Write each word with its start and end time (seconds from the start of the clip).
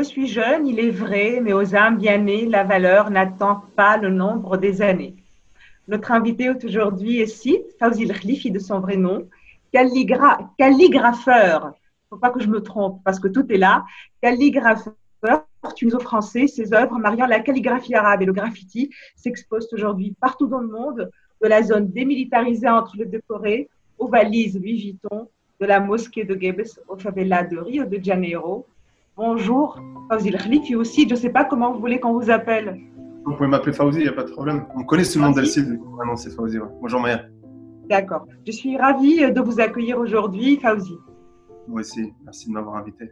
Je 0.00 0.04
suis 0.06 0.28
jeune, 0.28 0.66
il 0.66 0.80
est 0.80 0.88
vrai, 0.88 1.40
mais 1.42 1.52
aux 1.52 1.74
âmes 1.76 1.98
bien 1.98 2.16
nées, 2.16 2.46
la 2.46 2.64
valeur 2.64 3.10
n'attend 3.10 3.64
pas 3.76 3.98
le 3.98 4.08
nombre 4.08 4.56
des 4.56 4.80
années. 4.80 5.14
Notre 5.88 6.12
invité 6.12 6.48
aujourd'hui 6.48 7.18
est 7.18 7.26
Sid, 7.26 7.60
Fawzi 7.78 8.08
Khlifi 8.08 8.50
de 8.50 8.58
son 8.58 8.80
vrai 8.80 8.96
nom, 8.96 9.28
calligrapheur. 9.74 10.54
Il 10.56 11.68
ne 11.68 12.08
faut 12.08 12.16
pas 12.16 12.30
que 12.30 12.40
je 12.40 12.48
me 12.48 12.62
trompe 12.62 13.02
parce 13.04 13.20
que 13.20 13.28
tout 13.28 13.44
est 13.52 13.58
là. 13.58 13.84
Calligrapheur 14.22 14.94
tunisio-français, 15.76 16.46
ses 16.46 16.72
œuvres 16.72 16.98
mariant 16.98 17.26
la 17.26 17.40
calligraphie 17.40 17.94
arabe 17.94 18.22
et 18.22 18.24
le 18.24 18.32
graffiti 18.32 18.88
s'exposent 19.16 19.68
aujourd'hui 19.70 20.16
partout 20.18 20.46
dans 20.46 20.60
le 20.60 20.68
monde, 20.68 21.10
de 21.42 21.46
la 21.46 21.62
zone 21.62 21.90
démilitarisée 21.90 22.70
entre 22.70 22.96
les 22.96 23.04
deux 23.04 23.20
Corées 23.28 23.68
aux 23.98 24.08
valises 24.08 24.58
Louis 24.58 24.80
Vuitton, 24.80 25.28
de 25.60 25.66
la 25.66 25.78
mosquée 25.78 26.24
de 26.24 26.40
Gebes 26.40 26.62
au 26.88 26.96
favela 26.96 27.44
de 27.44 27.58
Rio 27.58 27.84
de 27.84 28.02
Janeiro. 28.02 28.66
Bonjour, 29.22 29.78
Fawzi 30.08 30.30
Khlifi 30.30 30.74
aussi. 30.76 31.06
Je 31.06 31.12
ne 31.12 31.18
sais 31.18 31.28
pas 31.28 31.44
comment 31.44 31.74
vous 31.74 31.78
voulez 31.78 32.00
qu'on 32.00 32.14
vous 32.18 32.30
appelle. 32.30 32.80
Vous 33.26 33.34
pouvez 33.34 33.48
m'appeler 33.50 33.74
Fawzi, 33.74 33.98
il 33.98 34.04
n'y 34.04 34.08
a 34.08 34.14
pas 34.14 34.24
de 34.24 34.30
problème. 34.30 34.64
On 34.74 34.82
connaît 34.82 35.04
ce 35.04 35.18
nom 35.18 35.30
d'Alcide. 35.30 35.78
non, 35.78 36.16
c'est 36.16 36.30
Fawzi. 36.30 36.56
Bonjour 36.80 37.00
Maya. 37.00 37.26
D'accord. 37.90 38.26
Je 38.46 38.52
suis 38.52 38.78
ravie 38.78 39.30
de 39.30 39.40
vous 39.42 39.60
accueillir 39.60 39.98
aujourd'hui, 39.98 40.56
Fawzi. 40.56 40.94
Moi 41.68 41.80
aussi. 41.80 42.14
Merci 42.24 42.48
de 42.48 42.54
m'avoir 42.54 42.76
invité. 42.76 43.10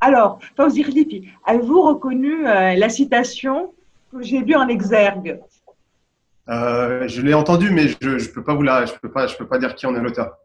Alors, 0.00 0.38
Fawzi 0.56 0.82
Khlifi, 0.82 1.28
avez-vous 1.44 1.82
reconnu 1.82 2.46
euh, 2.48 2.74
la 2.74 2.88
citation 2.88 3.74
que 4.10 4.22
j'ai 4.22 4.42
vue 4.42 4.54
en 4.54 4.68
exergue? 4.68 5.40
Euh, 6.48 7.06
Je 7.06 7.20
l'ai 7.20 7.34
entendue, 7.34 7.70
mais 7.70 7.88
je 8.00 8.08
ne 8.08 8.32
peux 8.32 8.42
pas 8.42 8.54
vous 8.54 8.62
la, 8.62 8.86
je 8.86 8.94
peux 8.94 9.10
pas, 9.10 9.26
je 9.26 9.36
peux 9.36 9.46
pas 9.46 9.58
dire 9.58 9.74
qui 9.74 9.84
en 9.84 9.94
est 9.94 10.00
l'auteur. 10.00 10.38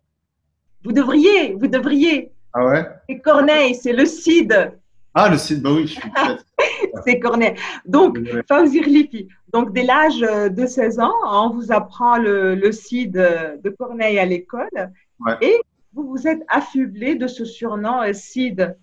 Vous 0.84 0.92
devriez, 0.92 1.54
vous 1.54 1.68
devriez. 1.68 2.34
Ah 2.54 2.66
ouais? 2.66 2.86
C'est 3.10 3.20
Corneille, 3.20 3.76
c'est 3.76 3.94
le 3.94 4.06
CID. 4.06 4.72
Ah, 5.14 5.30
le 5.30 5.38
CID, 5.38 5.62
bah 5.62 5.72
oui, 5.74 5.88
je 5.88 5.94
suis 5.94 6.02
C'est 7.06 7.20
Corneille. 7.20 7.56
Donc, 7.86 8.20
Fawzi 8.48 8.82
Khlifi, 8.82 9.28
donc 9.52 9.74
dès 9.74 9.84
l'âge 9.84 10.20
de 10.20 10.66
16 10.66 11.00
ans, 11.00 11.14
on 11.26 11.50
vous 11.50 11.72
apprend 11.72 12.18
le, 12.18 12.56
le 12.56 12.72
CID 12.72 13.12
de 13.14 13.70
Corneille 13.78 14.20
à 14.20 14.26
l'école. 14.26 14.70
Et 15.42 15.60
vous 15.94 16.08
vous 16.08 16.28
êtes 16.28 16.42
affublé 16.48 17.16
de 17.16 17.28
ce 17.28 17.46
surnom 17.46 18.02
euh, 18.04 18.14
CID, 18.14 18.76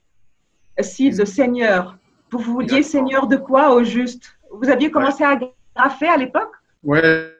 CID, 0.80 1.24
Seigneur. 1.24 1.96
Vous 2.30 2.38
vouliez 2.40 2.82
Seigneur 2.82 3.28
de 3.28 3.36
quoi 3.36 3.72
au 3.74 3.84
juste? 3.84 4.36
Vous 4.50 4.68
aviez 4.68 4.90
commencé 4.90 5.22
à 5.22 5.38
graffer 5.76 6.08
à 6.08 6.16
l'époque? 6.16 6.50
Ouais, 6.82 7.30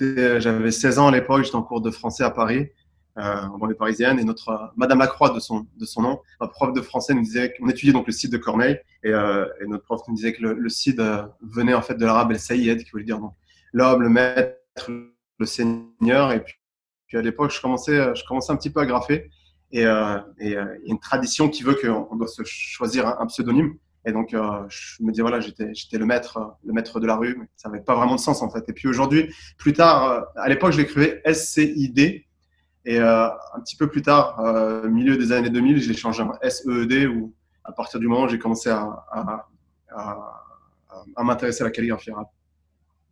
j'avais 0.00 0.70
16 0.70 0.98
ans 0.98 1.08
à 1.08 1.12
l'époque, 1.12 1.44
j'étais 1.44 1.56
en 1.56 1.62
cours 1.62 1.80
de 1.82 1.90
français 1.90 2.24
à 2.24 2.30
Paris. 2.30 2.60
euh, 2.60 2.68
en 3.18 3.58
banlieue 3.58 3.74
parisienne. 3.74 4.18
Et 4.18 4.24
notre 4.24 4.48
euh, 4.50 4.66
Madame 4.76 4.98
Lacroix 4.98 5.30
de 5.30 5.40
son, 5.40 5.66
de 5.76 5.84
son 5.84 6.02
nom, 6.02 6.20
notre 6.40 6.52
prof 6.52 6.72
de 6.72 6.80
français 6.80 7.14
nous 7.14 7.22
disait 7.22 7.54
qu'on 7.54 7.68
étudiait 7.68 7.92
donc 7.92 8.06
le 8.06 8.12
site 8.12 8.32
de 8.32 8.38
Corneille 8.38 8.78
et, 9.02 9.10
euh, 9.10 9.46
et, 9.60 9.66
notre 9.66 9.84
prof 9.84 10.00
nous 10.08 10.14
disait 10.14 10.32
que 10.32 10.42
le, 10.42 10.54
le 10.54 10.68
Cid 10.68 11.02
venait 11.42 11.74
en 11.74 11.82
fait 11.82 11.94
de 11.94 12.04
l'arabe 12.04 12.32
El 12.32 12.40
Saïd, 12.40 12.84
qui 12.84 12.90
voulait 12.90 13.04
dire 13.04 13.20
l'homme, 13.72 14.02
le 14.02 14.08
maître, 14.08 14.90
le 15.38 15.46
seigneur. 15.46 16.32
Et 16.32 16.42
puis, 16.42 16.56
à 17.16 17.22
l'époque, 17.22 17.50
je 17.50 17.60
commençais, 17.60 18.14
je 18.14 18.24
commençais 18.26 18.52
un 18.52 18.56
petit 18.56 18.70
peu 18.70 18.80
à 18.80 18.86
graffer. 18.86 19.30
Et, 19.70 19.86
euh, 19.86 20.18
il 20.40 20.50
y 20.50 20.56
a 20.56 20.68
une 20.86 20.98
tradition 20.98 21.48
qui 21.48 21.62
veut 21.62 21.74
qu'on 21.74 22.16
doit 22.16 22.28
se 22.28 22.42
choisir 22.44 23.06
un, 23.06 23.26
pseudonyme. 23.26 23.76
Et 24.04 24.12
donc, 24.12 24.32
euh, 24.32 24.64
je 24.68 25.02
me 25.02 25.12
dis, 25.12 25.20
voilà, 25.20 25.40
j'étais, 25.40 25.74
j'étais 25.74 25.98
le 25.98 26.06
maître, 26.06 26.56
le 26.64 26.72
maître 26.72 27.00
de 27.00 27.06
la 27.06 27.16
rue, 27.16 27.36
mais 27.38 27.46
ça 27.56 27.68
n'avait 27.68 27.82
pas 27.82 27.94
vraiment 27.94 28.14
de 28.14 28.20
sens, 28.20 28.42
en 28.42 28.48
fait. 28.48 28.64
Et 28.68 28.72
puis 28.72 28.88
aujourd'hui, 28.88 29.34
plus 29.58 29.72
tard, 29.72 30.26
à 30.36 30.48
l'époque, 30.48 30.72
je 30.72 30.78
l'écrivais 30.78 31.20
S-C-I-D, 31.24 32.27
et 32.88 32.98
euh, 32.98 33.26
un 33.26 33.60
petit 33.60 33.76
peu 33.76 33.86
plus 33.86 34.00
tard, 34.00 34.40
euh, 34.40 34.88
milieu 34.88 35.18
des 35.18 35.30
années 35.30 35.50
2000, 35.50 35.78
j'ai 35.82 35.92
changé 35.92 36.22
en 36.22 36.32
SEED 36.42 37.06
où 37.08 37.34
à 37.62 37.70
partir 37.72 38.00
du 38.00 38.08
moment 38.08 38.24
où 38.24 38.28
j'ai 38.30 38.38
commencé 38.38 38.70
à, 38.70 39.04
à, 39.12 39.46
à, 41.14 41.22
m'intéresser 41.22 41.60
à 41.60 41.66
la 41.66 41.70
calligraphie 41.70 42.10
arabe. 42.12 42.28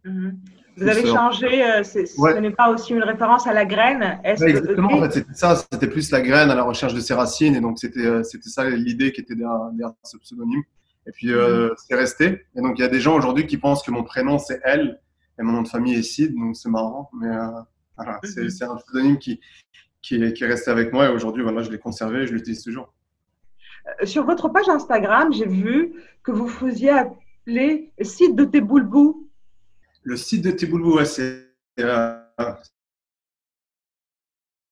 Mhm. 0.02 0.38
Vous 0.78 0.88
avez 0.88 1.04
changé, 1.04 1.62
euh, 1.62 1.82
ce 1.82 2.40
n'est 2.40 2.52
pas 2.52 2.70
aussi 2.70 2.94
une 2.94 3.02
référence 3.02 3.46
à 3.46 3.52
la 3.52 3.66
graine 3.66 4.18
ouais, 4.24 4.48
Exactement, 4.48 4.94
en 4.94 5.02
fait, 5.02 5.12
c'était 5.12 5.34
ça, 5.34 5.56
c'était 5.70 5.88
plus 5.88 6.10
la 6.10 6.22
graine 6.22 6.50
à 6.50 6.54
la 6.54 6.62
recherche 6.62 6.94
de 6.94 7.00
ses 7.00 7.12
racines, 7.12 7.54
et 7.54 7.60
donc 7.60 7.78
c'était 7.78 8.24
c'était 8.24 8.48
ça 8.48 8.68
l'idée 8.70 9.12
qui 9.12 9.20
était 9.20 9.34
derrière, 9.34 9.92
ce 10.04 10.16
pseudonyme. 10.16 10.62
Et 11.06 11.12
puis 11.12 11.32
mhm. 11.32 11.72
c'est 11.76 11.96
resté. 11.96 12.46
Et 12.56 12.62
donc 12.62 12.78
il 12.78 12.80
y 12.80 12.84
a 12.84 12.88
des 12.88 13.00
gens 13.00 13.14
aujourd'hui 13.14 13.46
qui 13.46 13.58
pensent 13.58 13.82
que 13.82 13.90
mon 13.90 14.04
prénom 14.04 14.38
c'est 14.38 14.58
elle 14.64 15.02
et 15.38 15.42
mon 15.42 15.52
nom 15.52 15.62
de 15.62 15.68
famille 15.68 15.96
est 15.96 16.02
Sid, 16.02 16.34
donc 16.34 16.56
c'est 16.56 16.70
marrant, 16.70 17.10
mais 17.12 17.28
voilà, 17.96 18.20
mhm. 18.22 18.50
c'est 18.50 18.64
un 18.64 18.76
pseudonyme 18.76 19.18
qui, 19.18 19.40
qui, 20.02 20.16
est, 20.16 20.32
qui 20.32 20.44
est 20.44 20.46
resté 20.46 20.70
avec 20.70 20.92
moi 20.92 21.06
et 21.06 21.08
aujourd'hui, 21.08 21.42
voilà, 21.42 21.62
je 21.62 21.70
l'ai 21.70 21.78
conservé 21.78 22.22
et 22.22 22.26
je 22.26 22.32
l'utilise 22.32 22.62
toujours. 22.62 22.92
Euh, 24.02 24.06
sur 24.06 24.24
votre 24.24 24.48
page 24.48 24.68
Instagram, 24.68 25.32
j'ai 25.32 25.46
vu 25.46 25.94
que 26.22 26.32
vous 26.32 26.48
faisiez 26.48 26.90
appeler 26.90 27.92
le 27.98 28.04
site 28.04 28.34
de 28.34 28.44
Teboulbou. 28.44 29.28
Le 30.02 30.16
site 30.16 30.42
de 30.42 30.50
Teboulbou, 30.50 30.96
ouais, 30.96 31.04
c'est 31.04 31.46
euh, 31.80 32.16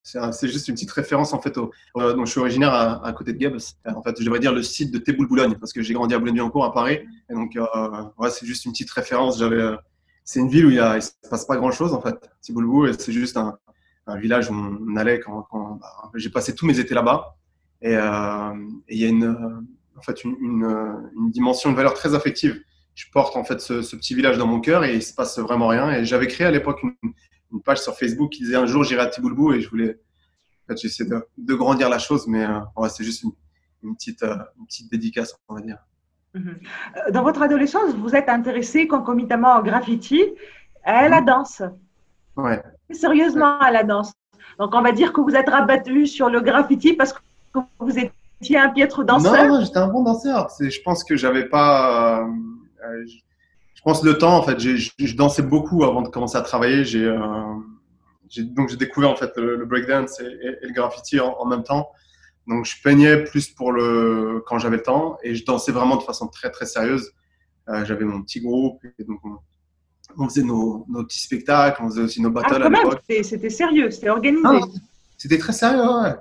c'est 0.05 0.49
juste 0.49 0.69
une 0.69 0.75
petite 0.75 0.91
référence 0.91 1.33
en 1.33 1.41
fait. 1.41 1.57
Au, 1.57 1.73
donc 1.95 2.27
je 2.27 2.31
suis 2.31 2.41
originaire 2.41 2.75
à, 2.75 3.13
côté 3.15 3.33
de 3.33 3.39
Gabes. 3.39 3.57
En 3.87 4.03
fait, 4.03 4.15
je 4.19 4.25
devrais 4.25 4.39
dire 4.39 4.53
le 4.53 4.63
site 4.63 4.93
de 4.93 4.99
Teboul-Boulogne 4.99 5.57
parce 5.59 5.73
que 5.73 5.83
j'ai 5.83 5.95
grandi 5.95 6.15
à 6.15 6.19
Boulogne-Billancourt 6.19 6.65
à 6.65 6.75
Paris. 6.75 7.01
Et 7.31 7.35
donc, 7.35 7.57
euh, 7.57 8.03
ouais, 8.19 8.31
c'est 8.31 8.47
juste 8.47 8.67
une 8.67 8.73
petite 8.73 8.91
référence. 8.91 9.39
J'avais, 9.39 9.57
euh, 9.57 9.77
c'est 10.25 10.41
une 10.41 10.49
ville 10.49 10.67
où 10.67 10.71
il 10.71 10.81
ne 10.81 11.01
se 11.01 11.11
passe 11.31 11.45
pas 11.45 11.57
grand 11.57 11.71
chose 11.71 11.93
en 11.93 12.01
fait. 12.01 12.31
Teboulbou, 12.43 12.87
et 12.87 12.93
c'est 12.95 13.13
juste 13.13 13.37
un, 13.37 13.59
un 14.07 14.19
village 14.19 14.51
où 14.51 14.55
on 14.55 14.97
allait 14.97 15.21
quand, 15.21 15.43
quand 15.43 15.79
bah, 15.81 16.11
j'ai 16.15 16.31
passé 16.31 16.55
tous 16.55 16.67
mes 16.67 16.79
étés 16.79 16.95
là-bas. 16.95 17.37
Et 17.83 17.97
euh, 17.97 18.55
il 18.89 18.99
y 18.99 19.05
a 19.05 19.09
une, 19.09 19.65
en 19.97 20.03
fait, 20.03 20.25
une, 20.25 20.37
une, 20.41 21.11
une, 21.17 21.31
dimension, 21.31 21.71
une 21.71 21.77
valeur 21.77 21.95
très 21.95 22.15
affective. 22.15 22.61
Je 22.95 23.07
porte 23.13 23.37
en 23.37 23.45
fait 23.45 23.61
ce, 23.61 23.83
ce 23.83 23.97
petit 23.97 24.15
village 24.15 24.39
dans 24.39 24.47
mon 24.47 24.61
cœur 24.61 24.85
et 24.85 24.95
il 24.95 25.03
se 25.03 25.13
passe 25.13 25.39
vraiment 25.39 25.69
rien. 25.69 25.91
Et 25.91 26.05
j'avais 26.05 26.27
créé 26.27 26.47
à 26.47 26.51
l'époque 26.51 26.83
une, 26.83 26.95
une, 27.53 27.63
page 27.63 27.83
sur 27.83 27.95
Facebook 27.95 28.33
qui 28.33 28.43
disait 28.45 28.57
un 28.57 28.67
jour 28.67 28.85
j'irai 28.85 29.03
à 29.03 29.07
Tiboulbou 29.07 29.53
et 29.53 29.61
je 29.61 29.69
voulais, 29.69 30.01
en 30.65 30.73
fait, 30.73 30.81
j'essaie 30.81 31.05
de, 31.05 31.23
de, 31.37 31.55
grandir 31.55 31.91
la 31.91 31.99
chose, 31.99 32.27
mais 32.27 32.45
euh, 32.45 32.61
ouais, 32.77 32.89
c'est 32.89 33.05
juste 33.05 33.25
une 33.83 33.95
petite, 33.95 34.23
euh, 34.23 34.37
une 34.59 34.67
petite 34.67 34.91
dédicace, 34.91 35.37
on 35.49 35.55
va 35.55 35.61
dire. 35.61 35.79
Mhm. 36.35 36.59
Dans 37.13 37.23
votre 37.23 37.43
adolescence, 37.43 37.95
vous 37.95 38.15
êtes 38.15 38.29
intéressé 38.29 38.87
concomitamment 38.89 39.59
au 39.59 39.63
graffiti 39.63 40.21
et 40.21 40.35
à 40.85 41.09
la 41.09 41.21
danse. 41.21 41.63
Ouais 42.37 42.61
sérieusement 42.93 43.59
à 43.59 43.71
la 43.71 43.83
danse. 43.85 44.13
Donc, 44.59 44.75
on 44.75 44.83
va 44.83 44.93
dire 44.93 45.13
que 45.13 45.21
vous 45.21 45.35
êtes 45.35 45.49
rabattu 45.49 46.07
sur 46.07 46.29
le 46.29 46.41
graffiti 46.41 46.93
parce 46.93 47.13
que 47.13 47.19
vous 47.79 47.99
étiez 47.99 48.59
un 48.59 48.69
piètre 48.69 49.05
danseur. 49.05 49.49
Non, 49.49 49.61
j'étais 49.61 49.79
un 49.79 49.89
bon 49.89 50.03
danseur. 50.03 50.49
Je 50.61 50.81
pense 50.83 51.03
que 51.05 51.17
j'avais 51.17 51.47
pas. 51.49 52.21
Euh, 52.23 53.05
je 53.75 53.83
pense 53.83 54.03
le 54.05 54.17
temps, 54.17 54.37
en 54.37 54.43
fait. 54.43 54.59
Je 54.59 55.17
dansais 55.17 55.43
beaucoup 55.43 55.85
avant 55.85 56.03
de 56.03 56.09
commencer 56.09 56.37
à 56.37 56.43
travailler. 56.43 56.85
J'ai 56.85 57.05
euh, 57.05 57.19
donc 58.39 58.69
j'ai 58.69 58.77
découvert 58.77 59.11
en 59.11 59.17
fait 59.17 59.37
le, 59.37 59.65
breakdance 59.65 60.19
et, 60.21 60.25
et, 60.25 60.67
le 60.67 60.73
graffiti 60.73 61.21
en, 61.21 61.45
même 61.45 61.63
temps. 61.63 61.89
Donc 62.47 62.67
je 62.67 62.81
peignais 62.83 63.25
plus 63.25 63.49
pour 63.49 63.73
le 63.73 64.43
quand 64.47 64.59
j'avais 64.59 64.77
le 64.77 64.83
temps 64.83 65.19
et 65.23 65.35
je 65.35 65.45
dansais 65.45 65.73
vraiment 65.73 65.97
de 65.97 66.03
façon 66.03 66.29
très 66.29 66.51
très 66.51 66.67
sérieuse. 66.67 67.13
Euh, 67.69 67.85
j'avais 67.85 68.05
mon 68.05 68.23
petit 68.23 68.41
groupe 68.41 68.85
et 68.99 69.05
donc 69.05 69.21
on 70.17 70.29
faisait 70.29 70.43
nos, 70.43 70.85
nos, 70.89 71.05
petits 71.05 71.21
spectacles, 71.21 71.83
on 71.83 71.89
faisait 71.89 72.03
aussi 72.03 72.21
nos 72.21 72.31
battles 72.31 72.59
ah, 72.63 72.67
à 72.67 72.69
l'époque. 72.69 73.01
C'était 73.23 73.51
sérieux, 73.51 73.91
c'était 73.91 74.11
organisé. 74.11 74.61
C'était 75.17 75.39
très 75.39 75.53
sérieux, 75.53 75.81
ouais. 75.81 76.15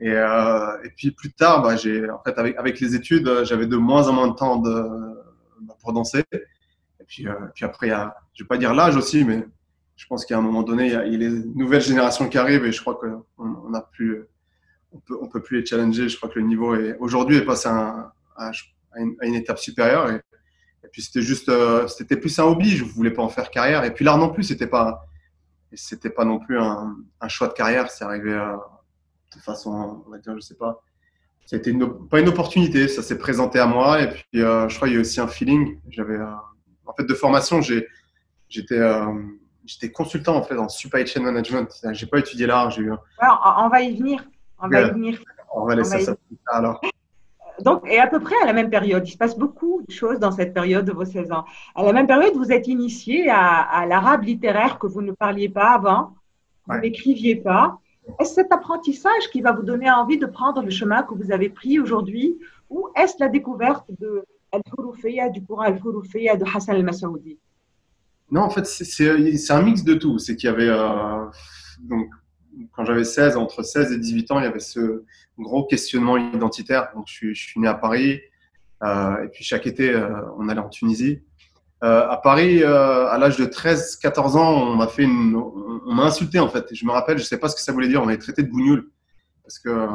Et, 0.00 0.12
euh, 0.12 0.82
et, 0.84 0.90
puis 0.90 1.10
plus 1.10 1.32
tard, 1.32 1.62
bah, 1.62 1.76
j'ai, 1.76 2.08
en 2.08 2.20
fait, 2.22 2.38
avec, 2.38 2.56
avec 2.56 2.80
les 2.80 2.94
études, 2.94 3.44
j'avais 3.44 3.66
de 3.66 3.76
moins 3.76 4.08
en 4.08 4.12
moins 4.12 4.28
de 4.28 4.34
temps 4.34 4.56
de, 4.56 4.70
bah, 5.62 5.76
pour 5.80 5.92
danser. 5.92 6.24
Et 6.32 7.04
puis, 7.06 7.26
euh, 7.26 7.34
puis 7.54 7.64
après, 7.64 7.90
a, 7.90 8.16
je 8.34 8.44
vais 8.44 8.48
pas 8.48 8.58
dire 8.58 8.74
l'âge 8.74 8.96
aussi, 8.96 9.24
mais 9.24 9.44
je 9.96 10.06
pense 10.06 10.24
qu'à 10.24 10.38
un 10.38 10.40
moment 10.40 10.62
donné, 10.62 10.86
il 10.86 10.92
y, 10.92 10.96
a, 10.96 11.04
il 11.06 11.12
y, 11.12 11.16
a, 11.16 11.28
les 11.28 11.44
nouvelles 11.54 11.82
générations 11.82 12.28
qui 12.28 12.38
arrivent 12.38 12.64
et 12.64 12.72
je 12.72 12.80
crois 12.80 12.94
qu'on 12.94 13.24
on 13.38 13.74
a 13.74 13.80
plus, 13.80 14.24
on 14.92 14.98
peut, 14.98 15.18
on 15.20 15.28
peut 15.28 15.42
plus 15.42 15.60
les 15.60 15.66
challenger. 15.66 16.08
Je 16.08 16.16
crois 16.16 16.28
que 16.28 16.38
le 16.38 16.46
niveau 16.46 16.74
est, 16.74 16.96
aujourd'hui 16.98 17.36
est 17.36 17.44
passé 17.44 17.68
à, 17.68 18.12
une, 18.96 19.34
étape 19.34 19.58
supérieure 19.58 20.10
et, 20.10 20.20
puis 20.90 21.02
c'était 21.02 21.22
juste, 21.22 21.50
euh, 21.50 21.86
c'était 21.86 22.16
plus 22.16 22.38
un 22.38 22.44
hobby. 22.44 22.70
Je 22.70 22.84
voulais 22.84 23.10
pas 23.10 23.22
en 23.22 23.28
faire 23.28 23.50
carrière. 23.50 23.84
Et 23.84 23.92
puis 23.92 24.04
l'art 24.04 24.16
non 24.16 24.30
plus, 24.30 24.42
c'était 24.42 24.66
pas, 24.66 25.06
c'était 25.74 26.08
pas 26.08 26.24
non 26.24 26.38
plus 26.38 26.58
un, 26.58 26.96
choix 27.28 27.48
de 27.48 27.52
carrière. 27.52 27.90
C'est 27.90 28.04
arrivé 28.04 28.32
euh, 28.32 28.56
de 29.36 29.40
façon, 29.40 30.02
on 30.06 30.10
va 30.10 30.18
dire, 30.18 30.34
je 30.34 30.40
sais 30.40 30.54
pas. 30.54 30.82
C'était 31.44 31.70
une, 31.70 32.08
pas 32.08 32.20
une 32.20 32.28
opportunité. 32.28 32.88
Ça 32.88 33.02
s'est 33.02 33.18
présenté 33.18 33.58
à 33.58 33.66
moi. 33.66 34.00
Et 34.00 34.08
puis 34.08 34.42
euh, 34.42 34.68
je 34.68 34.76
crois 34.76 34.88
qu'il 34.88 34.94
y 34.94 34.98
a 34.98 35.00
aussi 35.00 35.20
un 35.20 35.28
feeling. 35.28 35.78
J'avais, 35.90 36.18
en 36.86 36.94
fait, 36.94 37.04
de 37.04 37.14
formation, 37.14 37.60
j'étais, 37.60 38.78
consultant 39.92 40.36
en 40.36 40.42
fait 40.42 40.56
en 40.56 40.70
supply 40.70 41.06
chain 41.06 41.20
management. 41.20 41.68
J'ai 41.92 42.06
pas 42.06 42.18
étudié 42.20 42.46
l'art. 42.46 42.78
Eu. 42.78 42.92
on 43.20 43.68
va 43.68 43.82
y 43.82 43.94
venir. 43.94 44.24
On 44.60 44.68
va 44.68 44.82
y 44.82 44.90
venir. 44.90 45.18
On 45.54 45.64
va 45.64 45.74
laisser 45.76 46.00
ça 46.00 46.16
alors 46.46 46.80
donc, 47.60 47.82
et 47.90 47.98
à 47.98 48.06
peu 48.06 48.20
près 48.20 48.36
à 48.42 48.46
la 48.46 48.52
même 48.52 48.70
période, 48.70 49.06
il 49.06 49.10
se 49.10 49.16
passe 49.16 49.36
beaucoup 49.36 49.82
de 49.82 49.90
choses 49.90 50.20
dans 50.20 50.30
cette 50.30 50.54
période 50.54 50.84
de 50.84 50.92
vos 50.92 51.04
16 51.04 51.32
ans. 51.32 51.44
À 51.74 51.82
la 51.82 51.92
même 51.92 52.06
période, 52.06 52.34
vous 52.36 52.52
êtes 52.52 52.68
initié 52.68 53.28
à, 53.28 53.62
à 53.62 53.84
l'arabe 53.84 54.22
littéraire 54.22 54.78
que 54.78 54.86
vous 54.86 55.02
ne 55.02 55.10
parliez 55.10 55.48
pas 55.48 55.72
avant, 55.72 56.14
vous 56.66 56.74
ouais. 56.74 56.82
n'écriviez 56.82 57.34
pas. 57.34 57.78
Est-ce 58.20 58.34
cet 58.34 58.52
apprentissage 58.52 59.28
qui 59.32 59.40
va 59.40 59.52
vous 59.52 59.64
donner 59.64 59.90
envie 59.90 60.18
de 60.18 60.26
prendre 60.26 60.62
le 60.62 60.70
chemin 60.70 61.02
que 61.02 61.14
vous 61.14 61.32
avez 61.32 61.48
pris 61.48 61.80
aujourd'hui 61.80 62.38
ou 62.70 62.88
est-ce 62.96 63.14
la 63.18 63.28
découverte 63.28 63.86
de 63.98 64.24
Al-Hurufiyya, 64.52 65.28
du 65.30 65.42
courant 65.42 65.62
Al-Hurufiyya 65.62 66.36
de 66.36 66.44
Hassan 66.44 66.76
al-Masoudi 66.76 67.38
Non, 68.30 68.42
en 68.42 68.50
fait, 68.50 68.66
c'est 68.66 69.52
un 69.52 69.62
mix 69.62 69.84
de 69.84 69.94
tout. 69.94 70.18
C'est 70.18 70.36
qu'il 70.36 70.48
y 70.48 70.52
avait, 70.52 70.68
euh, 70.68 71.26
donc, 71.80 72.08
quand 72.72 72.84
j'avais 72.84 73.04
16, 73.04 73.36
entre 73.36 73.62
16 73.62 73.92
et 73.92 73.98
18 73.98 74.30
ans, 74.30 74.40
il 74.40 74.44
y 74.44 74.46
avait 74.46 74.58
ce 74.58 75.04
gros 75.38 75.64
questionnement 75.64 76.16
identitaire. 76.16 76.90
Donc, 76.94 77.04
je 77.06 77.12
suis, 77.12 77.34
je 77.34 77.58
né 77.58 77.68
à 77.68 77.74
Paris, 77.74 78.20
euh, 78.82 79.24
et 79.24 79.28
puis 79.28 79.44
chaque 79.44 79.66
été, 79.66 79.90
euh, 79.90 80.20
on 80.38 80.48
allait 80.48 80.60
en 80.60 80.68
Tunisie. 80.68 81.22
Euh, 81.84 82.08
à 82.08 82.16
Paris, 82.16 82.62
à 82.64 83.16
l'âge 83.18 83.36
de 83.36 83.44
13-14 83.44 84.36
ans, 84.36 84.76
on 85.86 85.94
m'a 85.94 86.02
insulté 86.02 86.40
en 86.40 86.48
fait. 86.48 86.66
je 86.72 86.84
me 86.84 86.90
rappelle, 86.90 87.18
je 87.18 87.24
sais 87.24 87.38
pas 87.38 87.48
ce 87.48 87.54
que 87.54 87.62
ça 87.62 87.72
voulait 87.72 87.88
dire. 87.88 88.02
On 88.02 88.06
m'avait 88.06 88.18
traité 88.18 88.42
de 88.42 88.50
bougnoul 88.50 88.90
parce 89.44 89.58
que 89.60 89.86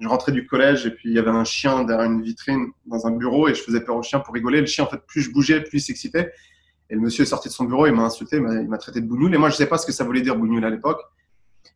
je 0.00 0.08
rentrais 0.08 0.32
du 0.32 0.46
collège 0.46 0.86
et 0.86 0.90
puis 0.90 1.10
il 1.10 1.14
y 1.14 1.18
avait 1.18 1.30
un 1.30 1.44
chien 1.44 1.84
derrière 1.84 2.10
une 2.10 2.22
vitrine 2.22 2.68
dans 2.86 3.06
un 3.06 3.12
bureau 3.12 3.48
et 3.48 3.54
je 3.54 3.62
faisais 3.62 3.80
peur 3.80 3.96
au 3.96 4.02
chien 4.02 4.20
pour 4.20 4.34
rigoler. 4.34 4.60
Le 4.60 4.66
chien, 4.66 4.84
en 4.84 4.86
fait, 4.86 5.00
plus 5.06 5.22
je 5.22 5.32
bougeais, 5.32 5.62
plus 5.62 5.78
il 5.78 5.82
s'excitait. 5.82 6.30
Et 6.90 6.94
le 6.94 7.00
monsieur 7.00 7.22
est 7.22 7.26
sorti 7.26 7.48
de 7.48 7.52
son 7.52 7.64
bureau, 7.64 7.86
il 7.86 7.92
m'a 7.92 8.02
insulté, 8.02 8.36
il 8.36 8.68
m'a 8.68 8.78
traité 8.78 9.00
de 9.00 9.06
bougnoul. 9.06 9.34
Et 9.34 9.38
moi, 9.38 9.48
je 9.48 9.54
sais 9.54 9.66
pas 9.66 9.78
ce 9.78 9.86
que 9.86 9.92
ça 9.92 10.04
voulait 10.04 10.22
dire 10.22 10.36
bougnoul 10.36 10.64
à 10.64 10.70
l'époque. 10.70 11.00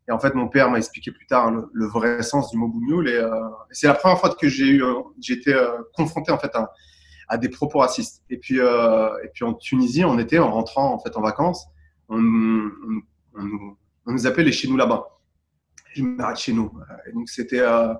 Et 0.08 0.12
en 0.12 0.18
fait, 0.18 0.34
mon 0.34 0.48
père 0.48 0.70
m'a 0.70 0.78
expliqué 0.78 1.10
plus 1.10 1.26
tard 1.26 1.50
le, 1.50 1.86
vrai 1.86 2.22
sens 2.22 2.50
du 2.50 2.58
mot 2.58 2.68
bougnoul. 2.68 3.08
Et, 3.08 3.14
euh, 3.14 3.30
c'est 3.70 3.86
la 3.86 3.94
première 3.94 4.18
fois 4.18 4.34
que 4.34 4.48
j'ai 4.48 4.66
eu, 4.66 4.84
j'ai 5.20 5.34
été 5.34 5.56
confronté 5.94 6.30
en 6.30 6.38
fait 6.38 6.52
à, 7.28 7.38
des 7.38 7.48
propos 7.48 7.78
racistes. 7.78 8.22
Et 8.28 8.36
puis, 8.36 8.60
euh, 8.60 9.08
et 9.24 9.28
puis 9.28 9.44
en 9.44 9.54
Tunisie, 9.54 10.04
on 10.04 10.18
était 10.18 10.38
en 10.38 10.50
rentrant 10.50 10.92
en 10.92 10.98
fait 10.98 11.16
en 11.16 11.22
vacances, 11.22 11.66
on, 12.08 12.20
nous 14.06 14.26
appelait 14.26 14.44
les 14.44 14.52
chez 14.52 14.68
nous 14.68 14.76
là-bas. 14.76 15.06
Je 15.94 16.02
m'arrête 16.02 16.36
chez 16.36 16.52
nous. 16.52 16.70
Et 17.08 17.12
donc 17.12 17.28
c'était 17.28 17.60
euh, 17.60 17.94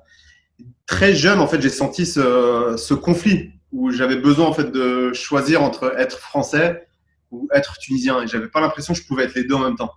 très 0.87 1.15
jeune 1.15 1.41
en 1.41 1.47
fait, 1.47 1.61
j'ai 1.61 1.71
senti 1.71 2.05
ce, 2.05 2.75
ce, 2.77 2.93
conflit 2.93 3.53
où 3.73 3.91
j'avais 3.91 4.17
besoin 4.17 4.47
en 4.47 4.53
fait 4.53 4.71
de 4.71 5.13
choisir 5.15 5.63
entre 5.63 5.99
être 5.99 6.19
français 6.19 6.87
ou 7.31 7.49
être 7.53 7.79
tunisien. 7.79 8.23
Et 8.23 8.27
j'avais 8.27 8.49
pas 8.49 8.61
l'impression 8.61 8.93
que 8.93 9.01
je 9.01 9.07
pouvais 9.07 9.25
être 9.25 9.35
les 9.35 9.45
deux 9.45 9.55
en 9.55 9.61
même 9.61 9.77
temps. 9.77 9.93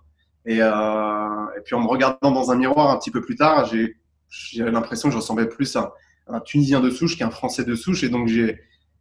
Et, 0.48 0.62
euh, 0.62 1.56
et 1.58 1.60
puis 1.60 1.74
en 1.74 1.80
me 1.80 1.86
regardant 1.86 2.30
dans 2.30 2.50
un 2.50 2.56
miroir 2.56 2.90
un 2.90 2.96
petit 2.96 3.10
peu 3.10 3.20
plus 3.20 3.36
tard, 3.36 3.66
j'ai 3.66 4.64
l'impression 4.64 5.10
que 5.10 5.12
je 5.12 5.18
ressemblais 5.18 5.46
plus 5.46 5.76
à 5.76 5.92
un 6.26 6.40
Tunisien 6.40 6.80
de 6.80 6.88
souche 6.88 7.18
qu'un 7.18 7.28
Français 7.28 7.64
de 7.64 7.74
souche. 7.74 8.02
Et 8.02 8.08
donc 8.08 8.28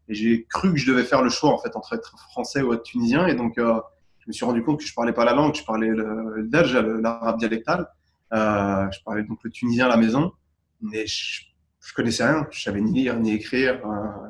j'ai 0.10 0.46
cru 0.50 0.74
que 0.74 0.78
je 0.78 0.92
devais 0.92 1.06
faire 1.06 1.24
le 1.24 1.30
choix 1.30 1.54
en 1.54 1.58
fait 1.58 1.74
entre 1.78 1.94
être 1.94 2.20
français 2.32 2.62
ou 2.62 2.74
être 2.74 2.84
tunisien. 2.84 3.28
Et 3.28 3.36
donc, 3.36 3.58
euh, 3.58 3.80
je 4.20 4.26
me 4.28 4.34
suis 4.34 4.44
rendu 4.44 4.62
compte 4.62 4.82
que 4.82 4.86
je 4.86 4.94
parlais 4.94 5.14
pas 5.14 5.24
la 5.24 5.34
langue, 5.34 5.56
je 5.56 5.64
parlais 5.64 5.88
le 5.88 6.44
belge, 6.44 6.76
l'arabe 6.76 7.40
dialectal. 7.40 7.88
Euh, 8.34 8.86
je 8.92 9.00
parlais 9.06 9.24
donc 9.24 9.40
le 9.46 9.50
tunisien 9.50 9.86
à 9.86 9.90
la 9.90 9.96
maison, 9.96 10.34
mais 10.82 11.08
je, 11.08 11.44
je 11.80 11.94
connaissais 11.94 12.28
rien. 12.28 12.46
Je 12.52 12.62
savais 12.62 12.82
ni 12.82 12.92
lire 12.92 13.18
ni 13.22 13.32
écrire. 13.32 13.80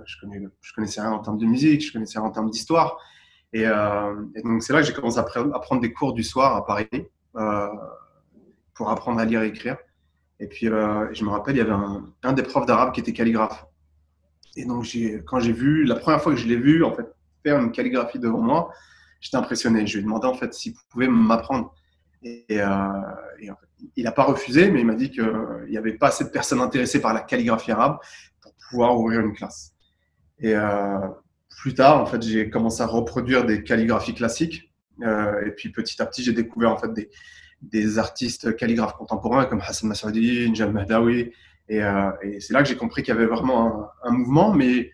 Je, 0.05 0.19
connais, 0.21 0.39
je 0.61 0.71
connaissais 0.71 1.01
rien 1.01 1.13
en 1.13 1.19
termes 1.19 1.39
de 1.39 1.47
musique, 1.47 1.83
je 1.83 1.91
connaissais 1.91 2.19
rien 2.19 2.27
en 2.27 2.31
termes 2.31 2.51
d'histoire. 2.51 2.99
Et, 3.53 3.65
euh, 3.65 4.15
et, 4.35 4.41
donc, 4.41 4.61
c'est 4.63 4.73
là 4.73 4.81
que 4.81 4.87
j'ai 4.87 4.93
commencé 4.93 5.19
à, 5.19 5.23
prendre 5.23 5.81
des 5.81 5.93
cours 5.93 6.13
du 6.13 6.23
soir 6.23 6.55
à 6.55 6.65
Paris 6.65 6.87
euh, 7.35 7.67
pour 8.73 8.89
apprendre 8.89 9.19
à 9.19 9.25
lire 9.25 9.41
et 9.43 9.47
écrire. 9.47 9.77
Et 10.39 10.47
puis, 10.47 10.67
euh, 10.67 11.11
je 11.13 11.23
me 11.23 11.29
rappelle, 11.29 11.55
il 11.55 11.59
y 11.59 11.61
avait 11.61 11.75
un, 12.23 12.33
des 12.33 12.43
profs 12.43 12.65
d'arabe 12.65 12.93
qui 12.93 12.99
était 12.99 13.13
calligraphe. 13.13 13.65
Et 14.55 14.65
donc, 14.65 14.85
quand 15.25 15.39
j'ai 15.39 15.51
vu, 15.51 15.83
la 15.85 15.95
première 15.95 16.21
fois 16.21 16.33
que 16.33 16.37
je 16.37 16.47
l'ai 16.47 16.55
vu, 16.55 16.83
en 16.83 16.93
fait, 16.93 17.05
faire 17.43 17.59
une 17.59 17.71
calligraphie 17.71 18.19
devant 18.19 18.41
moi, 18.41 18.71
j'étais 19.19 19.37
impressionné. 19.37 19.85
Je 19.87 19.93
lui 19.93 19.99
ai 20.01 20.03
demandé, 20.03 20.27
en 20.27 20.33
fait, 20.33 20.53
s'il 20.53 20.73
pouvait 20.89 21.07
m'apprendre. 21.07 21.73
Et, 22.23 22.59
il 23.95 24.03
n'a 24.03 24.11
pas 24.11 24.23
refusé, 24.23 24.71
mais 24.71 24.81
il 24.81 24.87
m'a 24.87 24.95
dit 24.95 25.11
qu'il 25.11 25.31
n'y 25.69 25.77
avait 25.77 25.93
pas 25.93 26.07
assez 26.07 26.23
de 26.23 26.29
personnes 26.29 26.61
intéressées 26.61 26.99
par 26.99 27.13
la 27.13 27.21
calligraphie 27.21 27.71
arabe 27.71 27.97
pour 28.41 28.51
pouvoir 28.69 28.99
ouvrir 28.99 29.19
une 29.21 29.33
classe. 29.33 29.73
Et 30.39 30.55
plus 31.57 31.73
tard, 31.73 31.99
en 32.01 32.05
fait, 32.05 32.21
j'ai 32.21 32.49
commencé 32.49 32.81
à 32.81 32.85
reproduire 32.85 33.45
des 33.45 33.63
calligraphies 33.63 34.13
classiques. 34.13 34.71
Euh, 35.03 35.45
et 35.45 35.51
puis, 35.51 35.69
petit 35.69 36.01
à 36.01 36.05
petit, 36.05 36.23
j'ai 36.23 36.31
découvert, 36.31 36.71
en 36.71 36.77
fait, 36.77 36.93
des, 36.93 37.09
des 37.61 37.97
artistes 37.97 38.55
calligraphes 38.55 38.93
contemporains 38.93 39.45
comme 39.45 39.61
Hassan 39.61 39.89
Massoudi, 39.89 40.49
Njal 40.49 40.71
Mahdawi, 40.71 41.31
et, 41.69 41.83
euh, 41.83 42.11
et 42.21 42.39
c'est 42.39 42.53
là 42.53 42.61
que 42.63 42.69
j'ai 42.69 42.77
compris 42.77 43.03
qu'il 43.03 43.13
y 43.13 43.17
avait 43.17 43.25
vraiment 43.25 43.89
un, 44.03 44.11
mouvement, 44.11 44.53
mais 44.53 44.91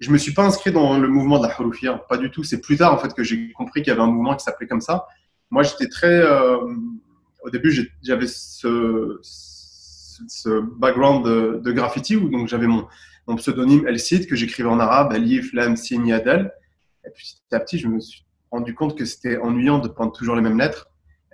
je 0.00 0.10
me 0.10 0.18
suis 0.18 0.32
pas 0.32 0.44
inscrit 0.44 0.72
dans 0.72 0.98
le 0.98 1.08
mouvement 1.08 1.38
de 1.38 1.46
la 1.46 1.52
Haloufia, 1.52 1.98
pas 2.08 2.16
du 2.16 2.30
tout. 2.30 2.44
C'est 2.44 2.60
plus 2.60 2.76
tard 2.76 2.94
en 2.94 2.98
fait 2.98 3.12
que 3.12 3.22
j'ai 3.22 3.52
compris 3.52 3.82
qu'il 3.82 3.90
y 3.90 3.92
avait 3.92 4.02
un 4.02 4.10
mouvement 4.10 4.34
qui 4.34 4.44
s'appelait 4.44 4.66
comme 4.66 4.80
ça. 4.80 5.06
Moi, 5.50 5.62
j'étais 5.62 5.88
très, 5.88 6.20
euh, 6.20 6.58
au 7.42 7.50
début, 7.50 7.92
j'avais 8.02 8.26
ce, 8.26 9.18
ce, 9.22 10.60
background 10.60 11.24
de, 11.26 11.60
de, 11.62 11.72
graffiti 11.72 12.16
où 12.16 12.28
donc 12.28 12.48
j'avais 12.48 12.66
mon, 12.66 12.86
mon 13.26 13.36
pseudonyme 13.36 13.86
El 13.86 13.98
Cid 13.98 14.26
que 14.26 14.36
j'écrivais 14.36 14.68
en 14.68 14.80
arabe, 14.80 15.12
Alif, 15.12 15.52
Lam, 15.52 15.76
Sin, 15.76 16.04
Yadel. 16.04 16.52
Et 17.06 17.10
petit 17.10 17.36
à 17.52 17.60
petit, 17.60 17.78
je 17.78 17.88
me 17.88 18.00
suis 18.00 18.24
rendu 18.50 18.74
compte 18.74 18.96
que 18.96 19.04
c'était 19.04 19.38
ennuyant 19.38 19.78
de 19.78 19.88
prendre 19.88 20.12
toujours 20.12 20.36
les 20.36 20.42
mêmes 20.42 20.58
lettres 20.58 20.88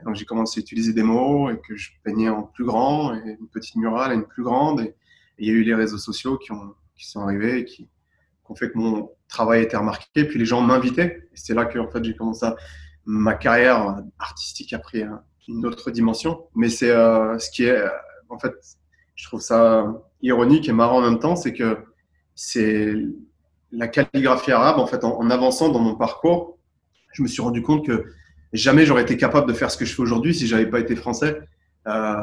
donc 0.05 0.15
j'ai 0.15 0.25
commencé 0.25 0.61
à 0.61 0.63
utiliser 0.63 0.93
des 0.93 1.03
mots 1.03 1.51
et 1.51 1.59
que 1.61 1.77
je 1.77 1.91
peignais 2.03 2.29
en 2.29 2.43
plus 2.43 2.65
grand, 2.65 3.15
et 3.15 3.37
une 3.41 3.49
petite 3.49 3.77
murale 3.77 4.13
et 4.13 4.15
une 4.15 4.27
plus 4.27 4.43
grande. 4.43 4.81
Et, 4.81 4.95
il 5.39 5.49
y 5.49 5.51
a 5.51 5.55
eu 5.55 5.63
les 5.63 5.75
réseaux 5.75 5.99
sociaux 5.99 6.37
qui, 6.37 6.53
ont, 6.53 6.75
qui 6.95 7.09
sont 7.09 7.21
arrivés 7.21 7.61
et 7.61 7.65
qui, 7.65 7.89
ont 8.47 8.55
fait 8.55 8.71
que 8.71 8.77
mon 8.77 9.11
travail 9.29 9.63
été 9.63 9.77
remarqué. 9.77 10.25
Puis 10.25 10.39
les 10.39 10.45
gens 10.45 10.61
m'invitaient. 10.61 11.29
Et 11.33 11.37
c'est 11.37 11.55
là 11.55 11.65
que 11.65 11.79
en 11.79 11.89
fait, 11.89 12.05
j'ai 12.05 12.15
commencé 12.17 12.45
à, 12.45 12.57
ma 13.07 13.35
carrière 13.35 14.03
artistique 14.19 14.73
a 14.73 14.79
pris 14.81 15.05
une 15.49 15.65
autre 15.65 15.91
dimension. 15.91 16.47
Mais 16.55 16.69
c'est 16.69 16.91
euh, 16.91 17.39
ce 17.39 17.51
qui 17.51 17.65
est, 17.65 17.83
en 18.29 18.39
fait, 18.39 18.53
je 19.15 19.25
trouve 19.25 19.41
ça 19.41 19.87
ironique 20.23 20.69
et 20.69 20.73
marrant 20.73 20.99
en 20.99 21.11
même 21.11 21.19
temps, 21.19 21.37
c'est 21.37 21.53
que 21.53 21.79
c'est 22.35 22.95
la 23.73 23.89
calligraphie 23.89 24.53
arabe, 24.53 24.79
en 24.79 24.87
fait, 24.87 25.05
en, 25.05 25.31
avançant 25.31 25.69
dans 25.69 25.79
mon 25.79 25.95
parcours, 25.95 26.59
je 27.13 27.23
me 27.23 27.29
suis 27.29 27.43
rendu 27.43 27.63
compte 27.63 27.87
que 27.87 28.05
jamais 28.53 28.85
j'aurais 28.87 29.03
été 29.03 29.17
capable 29.17 29.49
de 29.49 29.53
faire 29.53 29.71
ce 29.71 29.77
que 29.77 29.85
je 29.85 29.95
fais 29.95 30.03
aujourd'hui 30.03 30.35
si 30.35 30.47
j'avais 30.47 30.67
pas 30.67 30.81
été 30.81 30.97
français 30.97 31.41
euh, 31.87 32.15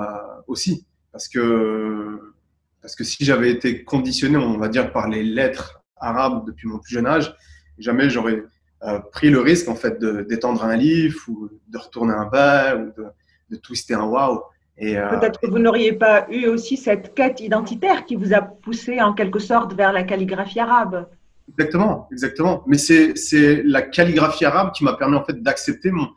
aussi. 0.48 0.86
Parce 1.12 1.28
que, 1.28 2.34
parce 2.82 2.96
que 2.96 3.04
si 3.04 3.24
j'avais 3.24 3.52
été 3.52 3.84
conditionné, 3.84 4.38
on 4.38 4.58
va 4.58 4.68
dire, 4.68 4.92
par 4.92 5.08
les 5.08 5.24
lettres 5.24 5.82
arabes 5.98 6.46
depuis 6.46 6.68
mon 6.68 6.80
plus 6.80 6.94
jeune 6.94 7.08
âge, 7.08 7.36
jamais 7.78 8.10
j'aurais 8.10 8.44
euh, 8.84 9.00
pris 9.12 9.30
le 9.30 9.40
risque 9.40 9.70
en 9.70 9.76
fait 9.76 10.00
d'étendre 10.00 10.64
un 10.64 10.76
livre 10.76 11.20
ou 11.28 11.50
de 11.68 11.78
retourner 11.78 12.14
un 12.14 12.26
bas 12.26 12.76
ou 12.76 12.92
de, 12.98 13.08
de 13.50 13.56
twister 13.56 13.96
un 13.96 14.04
wow. 14.04 14.44
Euh, 14.82 15.10
Peut-être 15.10 15.40
que 15.40 15.48
vous 15.48 15.58
n'auriez 15.60 15.94
pas 15.94 16.28
eu 16.30 16.46
aussi 16.48 16.78
cette 16.78 17.16
quête 17.16 17.40
identitaire 17.40 18.06
qui 18.06 18.16
vous 18.16 18.34
a 18.34 18.42
poussé 18.42 19.02
en 19.02 19.14
quelque 19.14 19.40
sorte 19.40 19.74
vers 19.74 19.92
la 19.92 20.04
calligraphie 20.04 20.60
arabe. 20.60 21.08
Exactement, 21.50 22.08
exactement. 22.12 22.64
Mais 22.68 22.78
c'est 22.78 23.64
la 23.64 23.82
calligraphie 23.82 24.46
arabe 24.46 24.72
qui 24.74 24.84
m'a 24.84 24.94
permis 24.94 25.16
en 25.16 25.24
fait 25.24 25.42
d'accepter 25.42 25.90
mon, 25.92 26.10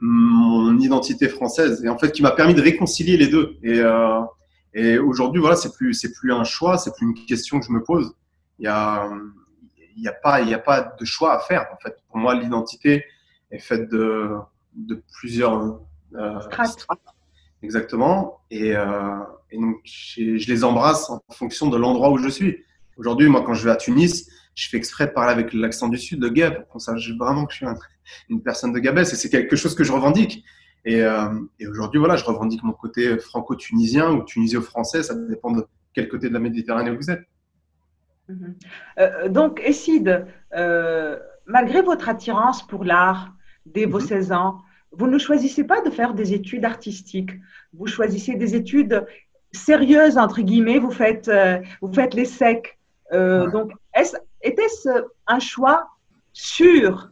mon 0.00 0.78
identité 0.78 1.28
française 1.28 1.84
et 1.84 1.88
en 1.88 1.98
fait 1.98 2.12
qui 2.12 2.22
m'a 2.22 2.30
permis 2.30 2.54
de 2.54 2.62
réconcilier 2.62 3.16
les 3.16 3.26
deux. 3.26 3.56
Et, 3.62 3.80
euh, 3.80 4.20
et 4.74 4.98
aujourd'hui, 4.98 5.40
voilà, 5.40 5.56
c'est 5.56 5.74
plus 5.74 5.94
c'est 5.94 6.12
plus 6.12 6.32
un 6.32 6.44
choix, 6.44 6.78
c'est 6.78 6.94
plus 6.94 7.06
une 7.06 7.14
question 7.14 7.58
que 7.58 7.66
je 7.66 7.72
me 7.72 7.82
pose. 7.82 8.14
Il 8.58 8.66
y 8.66 8.68
a 8.68 9.08
il 9.96 10.02
y 10.02 10.08
a 10.08 10.12
pas 10.12 10.40
il 10.40 10.48
y 10.48 10.54
a 10.54 10.58
pas 10.58 10.94
de 10.98 11.04
choix 11.04 11.34
à 11.34 11.40
faire 11.40 11.66
en 11.72 11.76
fait. 11.82 11.96
Pour 12.08 12.18
moi, 12.18 12.34
l'identité 12.34 13.04
est 13.50 13.58
faite 13.58 13.90
de 13.90 14.30
de 14.76 15.02
plusieurs 15.18 15.80
euh, 16.16 16.38
Exactement. 17.64 18.40
Et, 18.50 18.76
euh, 18.76 19.16
et 19.50 19.58
donc 19.58 19.80
je 19.84 20.46
les 20.46 20.64
embrasse 20.64 21.08
en 21.08 21.22
fonction 21.32 21.68
de 21.68 21.78
l'endroit 21.78 22.10
où 22.10 22.18
je 22.18 22.28
suis. 22.28 22.62
Aujourd'hui, 22.98 23.26
moi, 23.28 23.42
quand 23.42 23.54
je 23.54 23.64
vais 23.64 23.70
à 23.70 23.76
Tunis, 23.76 24.28
je 24.54 24.68
fais 24.68 24.76
exprès 24.76 25.06
de 25.06 25.12
parler 25.12 25.32
avec 25.32 25.54
l'accent 25.54 25.88
du 25.88 25.96
sud 25.96 26.20
de 26.20 26.28
Gab 26.28 26.56
pour 26.56 26.68
qu'on 26.68 26.78
sache 26.78 27.10
vraiment 27.18 27.46
que 27.46 27.54
je 27.54 27.56
suis 27.56 27.66
une 28.28 28.42
personne 28.42 28.74
de 28.74 28.78
Gabès 28.78 29.10
et 29.12 29.16
c'est 29.16 29.30
quelque 29.30 29.56
chose 29.56 29.74
que 29.74 29.82
je 29.82 29.92
revendique. 29.92 30.44
Et, 30.84 31.00
euh, 31.00 31.30
et 31.58 31.66
aujourd'hui, 31.66 31.98
voilà, 31.98 32.16
je 32.16 32.24
revendique 32.26 32.62
mon 32.62 32.74
côté 32.74 33.18
franco-tunisien 33.18 34.12
ou 34.12 34.22
tunisio-français, 34.24 35.02
ça 35.02 35.14
dépend 35.14 35.50
de 35.50 35.66
quel 35.94 36.08
côté 36.08 36.28
de 36.28 36.34
la 36.34 36.40
Méditerranée 36.40 36.94
vous 36.94 37.10
êtes. 37.10 37.24
Mhm. 38.28 38.54
Euh, 38.98 39.28
donc, 39.30 39.62
Esside, 39.64 40.26
malgré 41.46 41.80
votre 41.80 42.10
attirance 42.10 42.66
pour 42.66 42.84
l'art 42.84 43.32
dès 43.64 43.86
vos 43.86 44.00
16 44.00 44.28
mhm. 44.28 44.36
ans, 44.36 44.60
vous 44.98 45.06
ne 45.06 45.18
choisissez 45.18 45.64
pas 45.64 45.80
de 45.82 45.90
faire 45.90 46.14
des 46.14 46.32
études 46.32 46.64
artistiques. 46.64 47.32
Vous 47.72 47.86
choisissez 47.86 48.34
des 48.34 48.54
études 48.54 49.06
sérieuses, 49.52 50.18
entre 50.18 50.40
guillemets. 50.40 50.78
Vous 50.78 50.90
faites, 50.90 51.28
euh, 51.28 51.60
vous 51.80 51.92
faites 51.92 52.14
les 52.14 52.24
secs. 52.24 52.78
Euh, 53.12 53.50
donc, 53.50 53.72
était-ce 54.42 54.88
un 55.26 55.38
choix 55.38 55.88
sûr, 56.32 57.10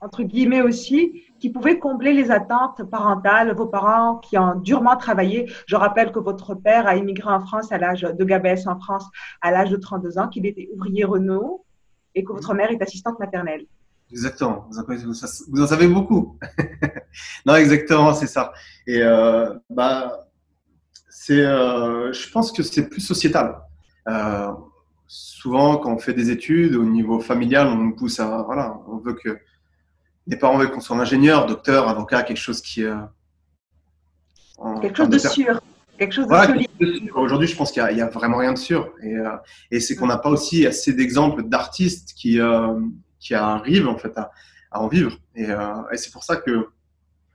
entre 0.00 0.22
guillemets 0.22 0.62
aussi, 0.62 1.22
qui 1.38 1.50
pouvait 1.50 1.78
combler 1.78 2.12
les 2.12 2.30
attentes 2.30 2.82
parentales, 2.90 3.54
vos 3.54 3.66
parents 3.66 4.16
qui 4.16 4.38
ont 4.38 4.56
durement 4.56 4.96
travaillé 4.96 5.50
Je 5.66 5.76
rappelle 5.76 6.12
que 6.12 6.18
votre 6.18 6.54
père 6.54 6.86
a 6.86 6.96
immigré 6.96 7.30
en 7.30 7.40
France 7.40 7.70
à 7.72 7.78
l'âge 7.78 8.02
de 8.02 8.24
Gabès 8.24 8.66
en 8.66 8.78
France 8.78 9.06
à 9.42 9.50
l'âge 9.50 9.70
de 9.70 9.76
32 9.76 10.18
ans, 10.18 10.28
qu'il 10.28 10.46
était 10.46 10.68
ouvrier 10.74 11.04
Renault 11.04 11.64
et 12.14 12.24
que 12.24 12.32
votre 12.32 12.54
mère 12.54 12.70
est 12.70 12.82
assistante 12.82 13.18
maternelle. 13.18 13.66
Exactement, 14.10 14.66
vous 14.70 15.62
en, 15.62 15.66
savez 15.66 15.88
beaucoup. 15.88 16.38
non, 17.46 17.56
exactement, 17.56 18.14
c'est 18.14 18.26
ça. 18.26 18.52
Et 18.86 19.02
euh, 19.02 19.54
bah, 19.70 20.28
c'est, 21.08 21.44
euh, 21.44 22.12
je 22.12 22.30
pense 22.30 22.52
que 22.52 22.62
c'est 22.62 22.88
plus 22.88 23.00
sociétal. 23.00 23.56
Euh, 24.08 24.50
souvent, 25.06 25.78
quand 25.78 25.92
on 25.92 25.98
fait 25.98 26.12
des 26.12 26.30
études, 26.30 26.74
au 26.74 26.84
niveau 26.84 27.20
familial, 27.20 27.66
on 27.68 27.76
nous 27.76 27.96
pousse 27.96 28.20
à. 28.20 28.42
Voilà, 28.42 28.76
on 28.88 28.98
veut 28.98 29.14
que. 29.14 29.38
Les 30.26 30.38
parents 30.38 30.56
veulent 30.56 30.70
qu'on 30.70 30.80
soit 30.80 30.96
ingénieur, 30.96 31.44
docteur, 31.44 31.88
avocat, 31.88 32.22
quelque 32.22 32.38
chose 32.38 32.62
qui. 32.62 32.82
Quelque 34.80 34.96
chose 34.96 35.08
de, 35.10 35.18
sûr. 35.18 35.60
Quelque 35.98 36.12
chose 36.12 36.26
de 36.26 36.34
solide. 36.34 37.10
Aujourd'hui, 37.14 37.46
je 37.46 37.54
pense 37.54 37.70
qu'il 37.70 37.84
n'y 37.84 38.00
a, 38.00 38.08
vraiment 38.08 38.38
rien 38.38 38.54
de 38.54 38.58
sûr. 38.58 38.90
Et, 39.02 39.16
et 39.70 39.80
c'est 39.80 39.96
qu'on 39.96 40.06
n'a 40.06 40.16
pas 40.16 40.30
aussi 40.30 40.66
assez 40.66 40.94
d'exemples 40.94 41.42
d'artistes 41.42 42.14
qui, 42.16 42.38
qui 43.20 43.34
arrivent 43.34 43.88
en 43.88 43.98
fait 43.98 44.16
à, 44.16 44.30
à 44.70 44.80
en 44.80 44.88
vivre. 44.88 45.18
Et, 45.34 45.48
et 45.92 45.96
c'est 45.98 46.10
pour 46.10 46.24
ça 46.24 46.36
que 46.36 46.68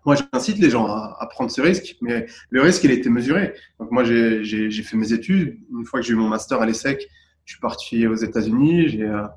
moi, 0.10 0.18
j'incite 0.34 0.58
les 0.58 0.72
gens 0.72 0.88
à, 0.88 1.28
prendre 1.30 1.52
ce 1.52 1.62
risque, 1.62 1.96
mais 2.02 2.26
le 2.50 2.64
risque, 2.64 2.84
il 2.84 2.90
été 2.90 3.12
mesuré. 3.12 3.54
Donc, 3.80 3.92
moi, 3.92 4.04
j'ai 4.04 4.72
fait 4.72 4.98
mes 4.98 5.14
études. 5.14 5.60
Une 5.72 5.86
fois 5.86 6.00
que 6.00 6.06
j'ai 6.08 6.14
eu 6.14 6.16
mon 6.16 6.28
master 6.28 6.60
à 6.60 6.66
l'ESSEC, 6.66 7.08
je 7.46 7.54
suis 7.54 7.62
parti 7.62 8.08
aux 8.08 8.16
États-Unis. 8.16 9.04
Euh, 9.04 9.28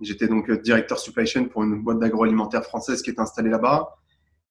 j'étais 0.00 0.26
donc 0.26 0.50
directeur 0.62 0.98
supply 0.98 1.28
chain 1.28 1.44
pour 1.44 1.62
une 1.62 1.80
boîte 1.80 2.00
d'agroalimentaire 2.00 2.64
française 2.64 3.02
qui 3.02 3.10
est 3.10 3.20
installée 3.20 3.50
là-bas. 3.50 3.94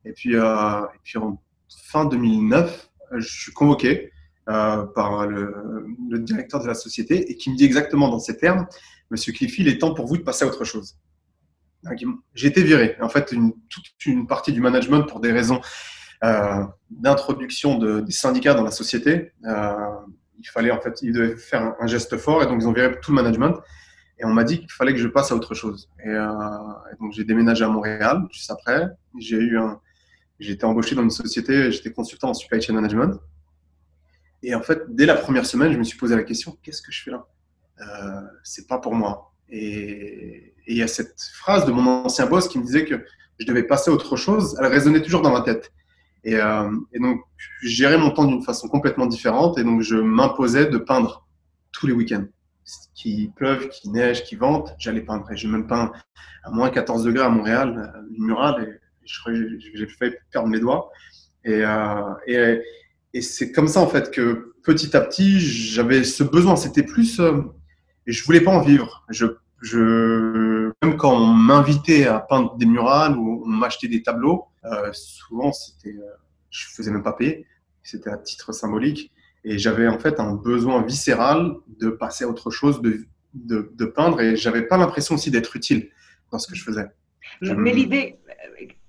Et 0.06 0.14
puis, 0.14 0.38
euh, 0.38 0.82
en 1.18 1.42
fin 1.68 2.06
2009, 2.06 2.90
je 3.18 3.28
suis 3.28 3.52
convoqué 3.52 4.14
euh, 4.48 4.86
par 4.86 5.28
le, 5.28 5.88
le, 6.10 6.20
directeur 6.20 6.62
de 6.62 6.68
la 6.68 6.74
société 6.74 7.30
et 7.30 7.36
qui 7.36 7.50
me 7.52 7.58
dit 7.58 7.66
exactement 7.66 8.08
dans 8.08 8.20
ces 8.20 8.38
termes, 8.38 8.66
Monsieur 9.12 9.34
Cliffy, 9.34 9.64
il 9.64 9.68
est 9.68 9.80
temps 9.80 9.94
pour 9.94 10.06
vous 10.06 10.16
de 10.16 10.24
passer 10.24 10.46
à 10.46 10.48
autre 10.48 10.64
chose. 10.64 10.96
J'ai 12.34 12.48
été 12.48 12.64
viré. 12.64 12.96
En 13.02 13.10
fait, 13.10 13.34
toute 13.70 14.06
une 14.06 14.28
partie 14.28 14.52
du 14.52 14.62
management 14.62 15.04
pour 15.04 15.20
des 15.20 15.32
raisons 15.32 15.62
euh, 16.24 16.64
d'introduction 16.90 17.78
de, 17.78 18.00
des 18.00 18.12
syndicats 18.12 18.54
dans 18.54 18.64
la 18.64 18.72
société. 18.72 19.34
Euh, 19.46 19.74
il 20.40 20.46
fallait 20.46 20.72
en 20.72 20.82
fait, 20.82 21.02
ils 21.02 21.12
devaient 21.12 21.36
faire 21.36 21.76
un, 21.80 21.88
geste 21.88 22.18
fort 22.18 22.42
et 22.42 22.46
donc 22.46 22.62
ils 22.62 22.68
ont 22.68 22.74
viré 22.74 23.00
tout 23.00 23.12
le 23.12 23.16
management. 23.16 23.60
Et 24.18 24.26
on 24.26 24.32
m'a 24.32 24.44
dit 24.44 24.60
qu'il 24.60 24.72
fallait 24.72 24.94
que 24.94 25.00
je 25.00 25.08
passe 25.08 25.32
à 25.32 25.36
autre 25.36 25.54
chose. 25.54 25.90
Et, 26.04 26.10
euh, 26.10 26.28
donc 27.00 27.12
j'ai 27.12 27.26
déménagé 27.26 27.64
à 27.66 27.68
Montréal 27.68 28.26
juste 28.32 28.50
après. 28.50 28.88
J'ai 29.20 29.38
eu 29.38 29.60
j'ai 30.40 30.54
été 30.54 30.66
embauché 30.66 30.96
dans 30.96 31.04
une 31.04 31.12
société, 31.12 31.72
j'étais 31.72 31.92
consultant 31.92 32.30
en 32.30 32.34
supply 32.34 32.62
chain 32.62 32.74
management. 32.74 33.20
Et 34.44 34.54
en 34.54 34.62
fait, 34.62 34.84
dès 34.90 35.06
la 35.06 35.16
première 35.16 35.46
semaine, 35.46 35.72
je 35.72 35.78
me 35.78 35.84
suis 35.84 35.98
posé 35.98 36.16
la 36.16 36.24
question 36.24 36.58
qu'est-ce 36.62 36.82
que 36.82 36.92
je 36.92 37.04
fais 37.04 37.12
là? 37.12 37.26
C'est 38.44 38.68
pas 38.68 38.80
pour 38.80 38.96
moi. 38.96 39.34
Et, 39.50 40.55
il 40.68 40.78
y 40.78 40.84
a 40.84 40.88
cette 40.88 41.20
phrase 41.34 41.66
de 41.66 41.72
mon 41.72 42.06
ancien 42.06 42.26
boss 42.26 42.48
qui 42.48 42.60
me 42.60 42.64
disait 42.64 42.86
que 42.86 43.04
je 43.40 43.46
devais 43.46 43.64
passer 43.64 43.92
à 43.92 43.94
autre 43.94 44.16
chose. 44.16 44.56
Elle 44.60 44.68
résonnait 44.68 45.02
toujours 45.02 45.22
dans 45.22 45.32
ma 45.32 45.42
tête. 45.42 45.72
Et, 46.24 46.36
euh, 46.36 46.70
et 46.94 47.00
donc, 47.00 47.22
je 47.62 47.70
gérais 47.70 47.98
mon 47.98 48.12
temps 48.12 48.26
d'une 48.26 48.44
façon 48.44 48.68
complètement 48.68 49.06
différente. 49.06 49.58
Et 49.58 49.64
donc, 49.64 49.82
je 49.82 49.96
m'imposais 49.96 50.66
de 50.66 50.78
peindre 50.78 51.28
tous 51.72 51.88
les 51.88 51.94
week-ends. 51.94 52.26
Qu'il 52.96 53.32
pleuve, 53.32 53.70
qu'il 53.70 53.92
neige, 53.92 54.24
qu'il 54.24 54.40
vente, 54.40 54.74
j'allais 54.80 55.02
peindre. 55.02 55.32
Et 55.32 55.38
je 55.38 55.48
même 55.48 55.68
peint 55.68 55.92
à 56.44 56.50
moins 56.50 56.70
14 56.70 57.04
degrés 57.04 57.26
à 57.26 57.30
Montréal, 57.30 57.94
une 58.18 58.26
murale, 58.26 58.64
et 58.64 58.80
j'ai 59.06 59.88
fait 59.88 60.20
perdre 60.32 60.48
mes 60.48 60.60
doigts. 60.60 60.90
Et, 61.44 61.64
euh, 61.64 62.14
et, 62.26 62.62
et 63.14 63.22
c'est 63.22 63.52
comme 63.52 63.68
ça, 63.68 63.82
en 63.82 63.88
fait, 63.88 64.10
que 64.10 64.56
petit 64.64 64.98
à 64.98 65.02
petit, 65.02 65.40
j'avais 65.40 66.04
ce 66.04 66.24
besoin. 66.24 66.56
C'était 66.56 66.84
plus. 66.84 67.20
Euh, 67.20 67.42
et 68.08 68.12
je 68.12 68.24
voulais 68.24 68.42
pas 68.42 68.52
en 68.52 68.62
vivre. 68.62 69.06
Je, 69.10 69.26
je, 69.66 70.72
même 70.84 70.96
quand 70.98 71.14
on 71.14 71.26
m'invitait 71.26 72.06
à 72.06 72.20
peindre 72.20 72.56
des 72.56 72.66
murales 72.66 73.18
ou 73.18 73.44
on 73.46 73.50
m'achetait 73.50 73.88
des 73.88 74.04
tableaux, 74.04 74.46
euh, 74.64 74.90
souvent 74.94 75.52
c'était, 75.52 75.98
euh, 75.98 76.14
je 76.50 76.68
faisais 76.68 76.92
même 76.92 77.04
pas 77.04 77.14
payer. 77.14 77.48
C'était 77.82 78.12
à 78.12 78.18
titre 78.18 78.52
symbolique. 78.52 79.12
Et 79.44 79.58
j'avais 79.58 79.88
en 79.88 80.00
fait 80.00 80.20
un 80.20 80.34
besoin 80.34 80.84
viscéral 80.84 81.56
de 81.80 81.90
passer 81.90 82.24
à 82.24 82.28
autre 82.28 82.50
chose, 82.52 82.82
de, 82.82 83.06
de, 83.34 83.72
de 83.74 83.86
peindre. 83.86 84.22
Et 84.22 84.36
j'avais 84.36 84.64
pas 84.64 84.78
l'impression 84.78 85.16
aussi 85.16 85.30
d'être 85.32 85.56
utile 85.56 85.90
dans 86.32 86.40
ce 86.40 86.48
que 86.48 86.56
je 86.56 86.64
faisais. 86.64 86.88
Mais 87.42 87.74
l'idée, 87.74 88.20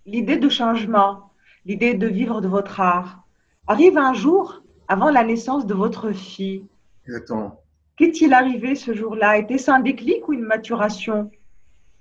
l'idée 0.06 0.36
de 0.36 0.48
changement, 0.48 1.32
l'idée 1.64 1.94
de 1.94 2.06
vivre 2.06 2.40
de 2.40 2.48
votre 2.48 2.80
art, 2.80 3.26
arrive 3.66 3.98
un 3.98 4.14
jour 4.14 4.62
avant 4.88 5.10
la 5.10 5.24
naissance 5.24 5.66
de 5.66 5.74
votre 5.74 6.12
fille. 6.12 6.64
Exactement. 7.06 7.62
Qu'est-il 7.96 8.32
arrivé 8.34 8.74
ce 8.74 8.94
jour-là? 8.94 9.38
Était-ce 9.38 9.70
un 9.70 9.80
déclic 9.80 10.28
ou 10.28 10.34
une 10.34 10.42
maturation? 10.42 11.30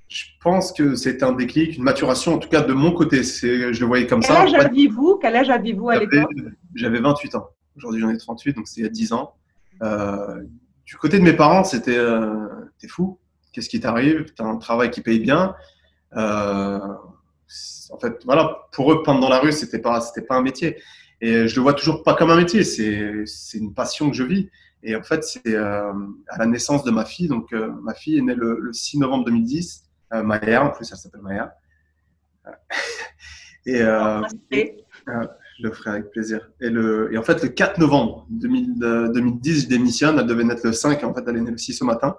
Je 0.07 0.25
pense 0.41 0.71
que 0.71 0.95
c'est 0.95 1.23
un 1.23 1.31
déclic, 1.31 1.77
une 1.77 1.83
maturation, 1.83 2.35
en 2.35 2.37
tout 2.37 2.49
cas 2.49 2.61
de 2.61 2.73
mon 2.73 2.91
côté. 2.91 3.23
Je 3.23 3.79
le 3.79 3.85
voyais 3.85 4.05
comme 4.05 4.21
ça. 4.21 4.45
Quel 4.45 4.55
âge 4.55 4.65
aviez-vous? 4.65 5.17
Quel 5.21 5.35
âge 5.35 5.49
aviez-vous 5.49 5.89
à 5.89 5.97
l'époque? 5.97 6.31
J'avais 6.75 6.99
28 6.99 7.35
ans. 7.35 7.49
Aujourd'hui, 7.77 8.01
j'en 8.01 8.09
ai 8.09 8.17
38, 8.17 8.55
donc 8.55 8.67
c'est 8.67 8.81
il 8.81 8.83
y 8.83 8.87
a 8.87 8.89
10 8.89 9.13
ans. 9.13 9.35
Euh, 9.81 10.43
du 10.85 10.95
côté 10.97 11.17
de 11.17 11.23
mes 11.23 11.33
parents, 11.33 11.63
c'était 11.63 11.97
euh, 11.97 12.47
T'es 12.79 12.87
fou 12.87 13.19
Qu'est-ce 13.51 13.69
qui 13.69 13.79
t'arrive? 13.79 14.25
T'as 14.35 14.43
un 14.43 14.57
travail 14.57 14.91
qui 14.91 15.01
paye 15.01 15.19
bien. 15.19 15.55
Euh, 16.15 16.79
en 17.89 17.99
fait, 17.99 18.21
voilà, 18.25 18.67
pour 18.73 18.91
eux, 18.91 19.01
peindre 19.01 19.21
dans 19.21 19.29
la 19.29 19.39
rue, 19.39 19.53
c'était 19.53 19.79
pas, 19.79 20.01
c'était 20.01 20.25
pas 20.25 20.35
un 20.35 20.41
métier. 20.41 20.77
Et 21.21 21.47
je 21.47 21.55
le 21.55 21.61
vois 21.61 21.73
toujours 21.73 22.03
pas 22.03 22.13
comme 22.13 22.29
un 22.31 22.35
métier. 22.35 22.63
C'est 22.63 23.57
une 23.57 23.73
passion 23.73 24.09
que 24.09 24.15
je 24.15 24.23
vis. 24.23 24.49
Et 24.87 24.95
en 24.95 25.01
fait, 25.01 25.23
c'est 25.23 25.55
euh, 25.55 25.91
à 26.29 26.37
la 26.37 26.45
naissance 26.45 26.83
de 26.83 26.91
ma 26.91 27.05
fille. 27.05 27.27
Donc, 27.27 27.51
euh, 27.53 27.71
ma 27.81 27.95
fille 27.95 28.19
est 28.19 28.21
née 28.21 28.35
le, 28.35 28.69
6 28.71 28.99
novembre 28.99 29.25
2010. 29.25 29.83
Euh, 30.13 30.21
Maya, 30.21 30.63
en 30.63 30.69
plus, 30.69 30.87
elle 30.91 30.97
s'appelle 30.97 31.21
Maya. 31.21 31.55
et 33.65 33.79
je 33.79 35.63
le 35.63 35.71
ferai 35.71 35.89
avec 35.89 36.11
plaisir. 36.11 36.51
Et, 36.61 36.69
le, 36.69 37.11
et 37.11 37.17
en 37.17 37.23
fait, 37.23 37.41
le 37.41 37.49
4 37.49 37.79
novembre 37.79 38.27
2010, 38.29 39.63
je 39.63 39.67
démissionne. 39.67 40.19
Elle 40.19 40.27
devait 40.27 40.43
naître 40.43 40.61
le 40.63 40.71
5. 40.71 41.03
En 41.03 41.15
fait, 41.15 41.23
elle 41.27 41.37
est 41.37 41.41
née 41.41 41.51
le 41.51 41.57
6 41.57 41.81
au 41.81 41.85
matin. 41.85 42.15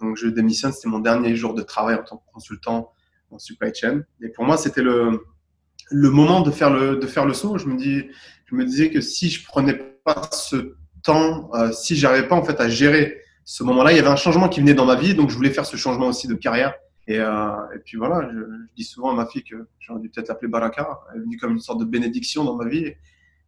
donc, 0.00 0.16
je 0.16 0.26
démissionne. 0.26 0.72
C'était 0.72 0.88
mon 0.88 0.98
dernier 0.98 1.36
jour 1.36 1.54
de 1.54 1.62
travail 1.62 1.94
en 1.94 2.02
tant 2.02 2.16
que 2.16 2.32
consultant 2.32 2.92
en 3.30 3.38
supply 3.38 3.72
chain. 3.72 4.02
Et 4.20 4.30
pour 4.30 4.44
moi, 4.44 4.56
c'était 4.56 4.82
le, 4.82 5.24
le 5.92 6.10
moment 6.10 6.40
de 6.40 6.50
faire 6.50 6.70
le, 6.70 6.96
de 6.96 7.06
faire 7.06 7.24
le 7.24 7.34
saut. 7.34 7.56
Je 7.56 7.66
me, 7.66 7.76
dis, 7.76 8.02
je 8.46 8.56
me 8.56 8.64
disais 8.64 8.90
que 8.90 9.00
si 9.00 9.30
je 9.30 9.46
prenais 9.46 9.74
pas 9.74 10.28
ce 10.32 10.74
temps, 11.02 11.50
euh, 11.54 11.72
si 11.72 11.96
j'arrivais 11.96 12.28
pas 12.28 12.36
en 12.36 12.44
fait 12.44 12.60
à 12.60 12.68
gérer 12.68 13.20
ce 13.44 13.62
moment-là, 13.64 13.92
il 13.92 13.96
y 13.96 13.98
avait 13.98 14.08
un 14.08 14.16
changement 14.16 14.48
qui 14.48 14.60
venait 14.60 14.74
dans 14.74 14.84
ma 14.84 14.94
vie, 14.94 15.14
donc 15.14 15.30
je 15.30 15.36
voulais 15.36 15.50
faire 15.50 15.66
ce 15.66 15.76
changement 15.76 16.06
aussi 16.08 16.28
de 16.28 16.34
carrière. 16.34 16.74
Et, 17.06 17.18
euh, 17.18 17.50
et 17.74 17.78
puis 17.78 17.96
voilà, 17.96 18.28
je, 18.30 18.40
dis 18.76 18.84
souvent 18.84 19.10
à 19.10 19.14
ma 19.14 19.26
fille 19.26 19.42
que 19.42 19.66
j'aurais 19.78 20.00
dû 20.00 20.10
peut-être 20.10 20.28
l'appeler 20.28 20.48
Baraka. 20.48 21.00
Elle 21.12 21.20
est 21.20 21.24
venue 21.24 21.38
comme 21.38 21.52
une 21.52 21.60
sorte 21.60 21.80
de 21.80 21.86
bénédiction 21.86 22.44
dans 22.44 22.56
ma 22.56 22.68
vie. 22.68 22.92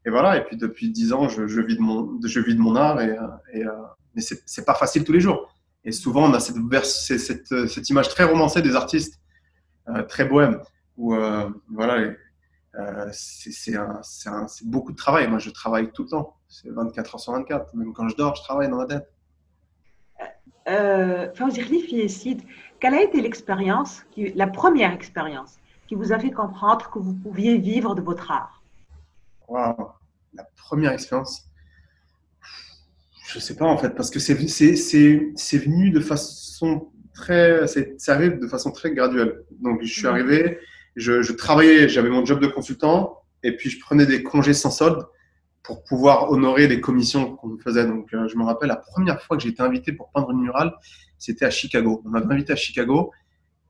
Et, 0.07 0.11
voilà, 0.11 0.39
et 0.39 0.45
puis 0.45 0.57
depuis 0.57 0.91
dix 0.91 1.13
ans, 1.13 1.29
je, 1.29 1.47
je, 1.47 1.61
vis 1.61 1.77
de 1.77 1.83
mon, 1.83 2.19
je 2.25 2.41
vis 2.41 2.55
de 2.55 2.61
mon 2.61 2.75
art. 2.77 3.01
Et, 3.03 3.17
et 3.53 3.67
euh, 3.67 3.73
mais 4.15 4.23
c'est 4.23 4.65
pas 4.65 4.75
facile 4.75 5.05
tous 5.05 5.13
les 5.13 5.21
jours. 5.21 5.55
Et 5.85 5.93
souvent, 5.93 6.25
on 6.29 6.33
a 6.33 6.41
cette, 6.41 6.57
cette, 6.85 7.69
cette 7.69 7.91
image 7.91 8.09
très 8.09 8.25
romancée 8.25 8.63
des 8.63 8.75
artistes, 8.75 9.21
euh, 9.89 10.03
très 10.03 10.25
bohème, 10.25 10.61
où 10.97 11.15
voilà, 11.71 12.15
euh, 12.79 13.09
c'est 13.13 13.75
beaucoup 14.65 14.93
de 14.93 14.97
travail. 14.97 15.29
Moi, 15.29 15.39
je 15.39 15.51
travaille 15.51 15.91
tout 15.93 16.05
le 16.05 16.11
temps. 16.11 16.37
C'est 16.51 16.69
24 16.69 17.15
heures 17.15 17.21
sur 17.21 17.33
24. 17.33 17.75
Même 17.75 17.95
quand 17.95 18.09
je 18.09 18.17
dors, 18.17 18.35
je 18.35 18.43
travaille 18.43 18.69
dans 18.69 18.77
la 18.79 18.87
tête. 18.87 19.11
Euh, 20.69 21.29
quelle 22.81 22.95
a 22.95 23.03
été 23.03 23.21
l'expérience, 23.23 24.03
la 24.17 24.47
première 24.47 24.93
expérience, 24.93 25.57
qui 25.87 25.95
vous 25.95 26.13
a 26.13 26.19
fait 26.19 26.31
comprendre 26.31 26.91
que 26.91 26.99
vous 26.99 27.15
pouviez 27.15 27.57
vivre 27.57 27.95
de 27.95 28.03
votre 28.03 28.31
art? 28.31 28.63
Wow. 29.49 29.93
La 30.35 30.45
première 30.57 30.93
expérience 30.93 31.47
Je 33.27 33.39
ne 33.39 33.41
sais 33.41 33.57
pas 33.57 33.67
en 33.67 33.79
fait, 33.79 33.91
parce 33.91 34.11
que 34.11 34.19
c'est 34.19 34.35
venu 34.35 35.91
de 35.91 36.01
façon 36.01 36.91
très. 37.15 37.67
Ça 37.67 38.15
arrive 38.15 38.39
de 38.39 38.47
façon 38.47 38.71
très 38.71 38.93
graduelle. 38.93 39.45
Donc, 39.61 39.83
je 39.83 39.93
suis 39.93 40.03
mhm. 40.03 40.15
arrivé 40.15 40.59
je, 40.97 41.33
travaillais, 41.33 41.89
j'avais 41.89 42.11
mon 42.11 42.25
job 42.25 42.41
de 42.41 42.47
consultant 42.47 43.23
et 43.43 43.57
puis 43.57 43.71
je 43.71 43.81
prenais 43.81 44.07
des 44.07 44.23
congés 44.23 44.55
sans 44.55 44.71
solde 44.71 45.07
pour 45.63 45.85
pouvoir 45.85 46.31
honorer 46.31 46.69
les 46.69 46.81
commissions 46.81 47.37
qu'on 47.37 47.59
faisait. 47.59 47.87
Donc, 47.87 48.13
euh, 48.15 48.29
je 48.29 48.37
me 48.37 48.45
rappelle 48.45 48.69
la 48.69 48.77
première 48.77 49.21
fois 49.23 49.37
que 49.37 49.43
j'ai 49.43 49.51
été 49.51 49.63
invité 49.63 49.93
pour 49.93 50.11
peindre 50.11 50.31
une 50.31 50.41
murale, 50.41 50.73
c'était 51.19 51.45
à 51.45 51.51
Chicago. 51.51 52.03
On 52.05 52.09
m'avait 52.09 52.33
invité 52.33 52.53
à 52.53 52.57
Chicago 52.57 53.13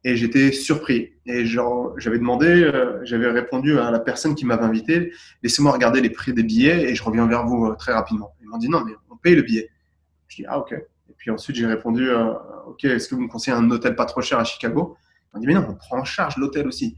et 0.04 0.16
j'étais 0.16 0.52
surpris. 0.52 1.12
Et 1.26 1.44
j'avais 1.44 2.18
demandé, 2.18 2.46
euh, 2.46 3.04
j'avais 3.04 3.28
répondu 3.28 3.78
à 3.78 3.90
la 3.90 3.98
personne 3.98 4.34
qui 4.34 4.46
m'avait 4.46 4.64
invité, 4.64 5.12
laissez-moi 5.42 5.72
regarder 5.72 6.00
les 6.00 6.10
prix 6.10 6.32
des 6.32 6.42
billets 6.42 6.90
et 6.90 6.94
je 6.94 7.02
reviens 7.02 7.26
vers 7.26 7.44
vous 7.46 7.66
euh, 7.66 7.74
très 7.74 7.92
rapidement. 7.92 8.32
Ils 8.40 8.48
m'ont 8.48 8.58
dit 8.58 8.68
non, 8.68 8.84
mais 8.84 8.92
on 9.10 9.16
paye 9.16 9.34
le 9.34 9.42
billet. 9.42 9.68
Je 10.28 10.36
dis 10.36 10.44
ah 10.48 10.58
ok. 10.58 10.72
Et 10.72 11.12
puis 11.16 11.30
ensuite 11.30 11.56
j'ai 11.56 11.66
répondu 11.66 12.08
ok, 12.66 12.84
est-ce 12.84 13.08
que 13.08 13.14
vous 13.14 13.22
me 13.22 13.28
conseillez 13.28 13.56
un 13.56 13.68
hôtel 13.70 13.94
pas 13.94 14.06
trop 14.06 14.22
cher 14.22 14.38
à 14.38 14.44
Chicago? 14.44 14.96
Ils 15.00 15.36
m'ont 15.36 15.40
dit 15.40 15.46
mais 15.48 15.54
non, 15.54 15.66
on 15.68 15.74
prend 15.74 15.98
en 15.98 16.04
charge 16.04 16.36
l'hôtel 16.36 16.66
aussi. 16.66 16.96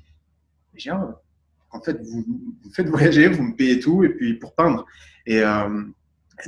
Et 0.76 0.78
en 1.72 1.80
fait, 1.80 2.00
vous, 2.02 2.24
vous, 2.26 2.70
faites 2.72 2.88
voyager, 2.88 3.28
vous 3.28 3.42
me 3.42 3.54
payez 3.54 3.80
tout, 3.80 4.04
et 4.04 4.10
puis 4.10 4.34
pour 4.34 4.54
peindre. 4.54 4.86
Et, 5.26 5.40
euh, 5.40 5.82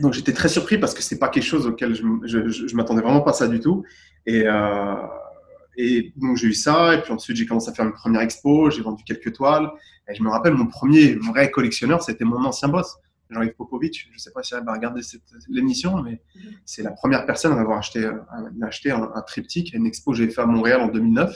donc, 0.01 0.13
j'étais 0.13 0.33
très 0.33 0.49
surpris 0.49 0.79
parce 0.79 0.95
que 0.95 1.03
c'est 1.03 1.19
pas 1.19 1.29
quelque 1.29 1.45
chose 1.45 1.67
auquel 1.67 1.95
je, 1.95 2.49
je, 2.49 2.77
m'attendais 2.77 3.03
vraiment 3.03 3.21
pas 3.21 3.33
ça 3.33 3.47
du 3.49 3.61
tout. 3.61 3.85
Et, 4.27 4.43
euh, 4.47 4.95
et 5.77 6.13
donc, 6.17 6.37
j'ai 6.37 6.49
eu 6.49 6.55
ça, 6.55 6.95
et 6.95 7.03
puis 7.03 7.13
ensuite, 7.13 7.37
j'ai 7.37 7.47
commencé 7.47 7.71
à 7.71 7.75
faire 7.75 7.87
une 7.87 7.93
première 7.93 8.21
expo, 8.21 8.71
j'ai 8.71 8.83
vendu 8.83 9.05
quelques 9.05 9.33
toiles. 9.33 9.71
Et 10.09 10.15
je 10.15 10.23
me 10.23 10.29
rappelle, 10.29 10.55
mon 10.55 10.67
premier 10.67 11.15
vrai 11.15 11.51
collectionneur, 11.51 12.03
c'était 12.03 12.25
mon 12.25 12.45
ancien 12.45 12.69
boss. 12.69 12.97
Jean-Yves 13.31 13.55
Popovic. 13.55 14.07
Je 14.09 14.15
ne 14.15 14.19
sais 14.19 14.31
pas 14.31 14.43
si 14.43 14.55
elle 14.55 14.65
va 14.65 14.75
regarder 14.75 15.01
l'émission, 15.49 16.03
mais 16.03 16.21
c'est 16.65 16.83
la 16.83 16.91
première 16.91 17.25
personne 17.25 17.53
à 17.53 17.61
avoir 17.61 17.79
acheté, 17.79 18.09
acheté 18.63 18.91
un, 18.91 19.09
triptyque 19.27 19.75
à 19.75 19.79
une 19.79 19.87
expo 19.87 20.13
que 20.13 20.19
j'ai 20.19 20.29
fait 20.29 20.43
à 20.43 20.47
Montréal 20.47 20.83
en 20.83 20.89
2009. 20.89 21.35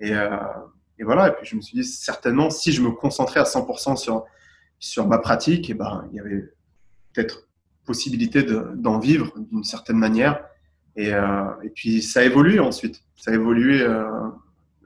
Et, 0.00 0.12
et, 0.98 1.04
voilà, 1.04 1.28
et 1.28 1.32
puis 1.32 1.46
je 1.46 1.56
me 1.56 1.60
suis 1.60 1.78
dit, 1.78 1.84
certainement, 1.84 2.50
si 2.50 2.72
je 2.72 2.82
me 2.82 2.90
concentrais 2.90 3.40
à 3.40 3.44
100% 3.44 3.96
sur, 3.96 4.24
sur 4.78 5.06
ma 5.06 5.18
pratique, 5.18 5.68
et 5.68 5.72
eh 5.72 5.74
ben, 5.74 6.08
il 6.10 6.16
y 6.16 6.20
avait 6.20 6.52
peut-être 7.12 7.48
possibilité 7.84 8.42
d'en 8.42 8.98
vivre 8.98 9.32
d'une 9.38 9.64
certaine 9.64 9.98
manière. 9.98 10.44
Et, 10.96 11.10
et, 11.10 11.70
puis 11.74 12.02
ça 12.02 12.20
a 12.20 12.22
évolué 12.24 12.58
ensuite. 12.58 13.02
Ça 13.16 13.30
a 13.30 13.34
évolué 13.34 13.86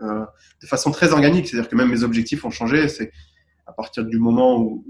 euh, 0.03 0.25
de 0.63 0.67
façon 0.67 0.91
très 0.91 1.13
organique. 1.13 1.49
C'est-à-dire 1.49 1.69
que 1.69 1.77
même 1.77 1.91
mes 1.91 2.03
objectifs 2.03 2.45
ont 2.45 2.51
changé. 2.51 2.89
C'est 2.89 3.13
à 3.67 3.73
partir 3.73 4.05
du 4.05 4.19
moment 4.19 4.59
où, 4.59 4.85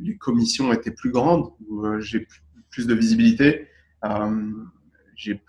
les 0.00 0.16
commissions 0.16 0.72
étaient 0.72 0.90
plus 0.90 1.10
grandes, 1.10 1.50
où 1.66 1.84
euh, 1.84 2.00
j'ai 2.00 2.26
plus 2.70 2.86
de 2.86 2.94
visibilité, 2.94 3.68
euh, 4.04 4.50
j'ai 5.16 5.40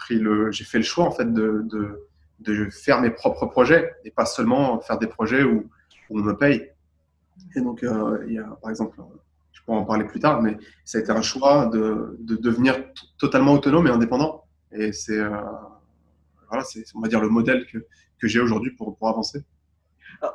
j'ai 0.52 0.64
fait 0.64 0.78
le 0.78 0.84
choix 0.84 1.06
en 1.06 1.12
fait 1.12 1.34
de, 1.34 1.66
faire 2.72 3.02
mes 3.02 3.10
propres 3.10 3.46
projets 3.46 3.94
et 4.04 4.12
pas 4.12 4.26
seulement 4.26 4.80
faire 4.82 4.98
des 4.98 5.08
projets 5.08 5.44
où, 5.44 5.70
on 6.12 6.20
me 6.20 6.38
paye. 6.38 6.70
Et 7.56 7.62
donc, 7.62 7.84
il 8.28 8.34
y 8.34 8.38
a, 8.38 8.44
par 8.62 8.70
exemple, 8.70 9.02
je 9.52 9.62
pourrais 9.64 9.80
en 9.80 9.86
parler 9.86 10.06
plus 10.06 10.20
tard, 10.20 10.44
mais 10.44 10.56
ça 10.84 11.00
a 11.00 11.02
été 11.02 11.12
un 11.12 11.24
choix 11.24 11.66
de, 11.66 12.16
de 12.20 12.36
devenir 12.36 12.76
totalement 13.18 13.54
autonome 13.54 13.88
et 13.88 13.90
indépendant. 13.90 14.44
Et 14.72 14.92
c'est, 14.92 15.20
voilà, 16.48 16.64
c'est, 16.64 16.84
on 16.94 17.02
va 17.02 17.08
dire, 17.08 17.22
le 17.22 17.30
modèle 17.30 17.66
que, 17.66 17.80
que 18.20 18.28
j'ai 18.28 18.40
aujourd'hui 18.40 18.72
pour, 18.72 18.96
pour 18.98 19.10
avancer. 19.10 19.44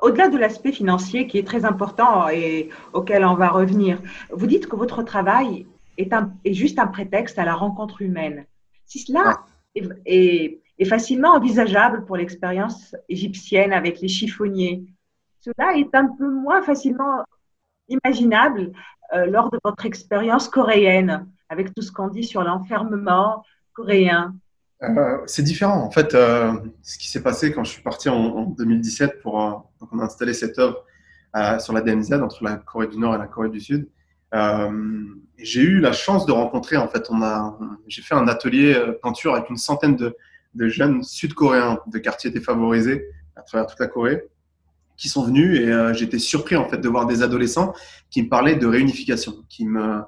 Au-delà 0.02 0.28
de 0.28 0.36
l'aspect 0.36 0.72
financier 0.72 1.26
qui 1.26 1.38
est 1.38 1.46
très 1.46 1.64
important 1.64 2.28
et 2.28 2.68
auquel 2.92 3.24
on 3.24 3.34
va 3.34 3.48
revenir, 3.48 3.98
vous 4.30 4.46
dites 4.46 4.66
que 4.66 4.76
votre 4.76 5.02
travail 5.02 5.66
est, 5.96 6.12
un, 6.12 6.32
est 6.44 6.52
juste 6.52 6.78
un 6.78 6.86
prétexte 6.86 7.38
à 7.38 7.44
la 7.44 7.54
rencontre 7.54 8.02
humaine. 8.02 8.46
Si 8.86 8.98
cela 8.98 9.40
est, 9.74 9.88
est, 10.06 10.60
facilement 10.84 11.34
envisageable 11.34 12.04
pour 12.06 12.16
l'expérience 12.16 12.94
égyptienne 13.08 13.72
avec 13.72 14.00
les 14.00 14.08
chiffonniers, 14.08 14.84
cela 15.40 15.76
est 15.76 15.94
un 15.94 16.06
peu 16.06 16.30
moins 16.30 16.62
facilement 16.62 17.24
imaginable 17.88 18.72
euh, 19.14 19.26
lors 19.26 19.50
de 19.50 19.58
votre 19.64 19.86
expérience 19.86 20.48
coréenne, 20.48 21.26
avec 21.48 21.74
tout 21.74 21.82
ce 21.82 21.90
qu'on 21.90 22.08
dit 22.08 22.24
sur 22.24 22.42
l'enfermement 22.42 23.44
coréen. 23.72 24.34
Euh, 24.82 25.18
c'est 25.26 25.42
différent. 25.42 25.82
En 25.82 25.90
fait, 25.90 26.14
euh, 26.14 26.54
ce 26.82 26.98
qui 26.98 27.10
s'est 27.10 27.22
passé 27.22 27.52
quand 27.52 27.64
je 27.64 27.72
suis 27.72 27.82
parti 27.82 28.08
en, 28.08 28.44
2017 28.44 29.20
pour 29.20 29.42
euh, 29.42 29.52
on 29.92 29.98
installé 30.00 30.32
cette 30.32 30.58
œuvre 30.58 30.84
sur 31.60 31.72
la 31.72 31.80
DMZ 31.80 32.14
entre 32.14 32.42
la 32.42 32.56
Corée 32.56 32.88
du 32.88 32.98
Nord 32.98 33.14
et 33.14 33.18
la 33.18 33.28
Corée 33.28 33.50
du 33.50 33.60
Sud. 33.60 33.88
j'ai 35.38 35.60
eu 35.60 35.78
la 35.78 35.92
chance 35.92 36.26
de 36.26 36.32
rencontrer. 36.32 36.76
En 36.76 36.88
fait, 36.88 37.06
on 37.08 37.22
a, 37.22 37.56
j'ai 37.86 38.02
fait 38.02 38.16
un 38.16 38.26
atelier 38.26 38.74
peinture 39.00 39.34
avec 39.36 39.48
une 39.48 39.56
centaine 39.56 39.94
de, 39.94 40.16
de 40.54 40.68
jeunes 40.68 41.02
Sud-Coréens 41.02 41.78
de 41.86 41.98
quartiers 41.98 42.30
défavorisés 42.30 43.06
à 43.36 43.42
travers 43.42 43.66
toute 43.66 43.80
la 43.80 43.86
Corée 43.86 44.24
qui 44.96 45.08
sont 45.08 45.24
venus 45.24 45.58
et 45.58 45.94
j'étais 45.94 46.18
surpris 46.18 46.56
en 46.56 46.68
fait 46.68 46.76
de 46.76 46.88
voir 46.88 47.06
des 47.06 47.22
adolescents 47.22 47.72
qui 48.10 48.22
me 48.22 48.28
parlaient 48.28 48.56
de 48.56 48.66
réunification, 48.66 49.32
qui 49.48 49.64
me 49.64 50.02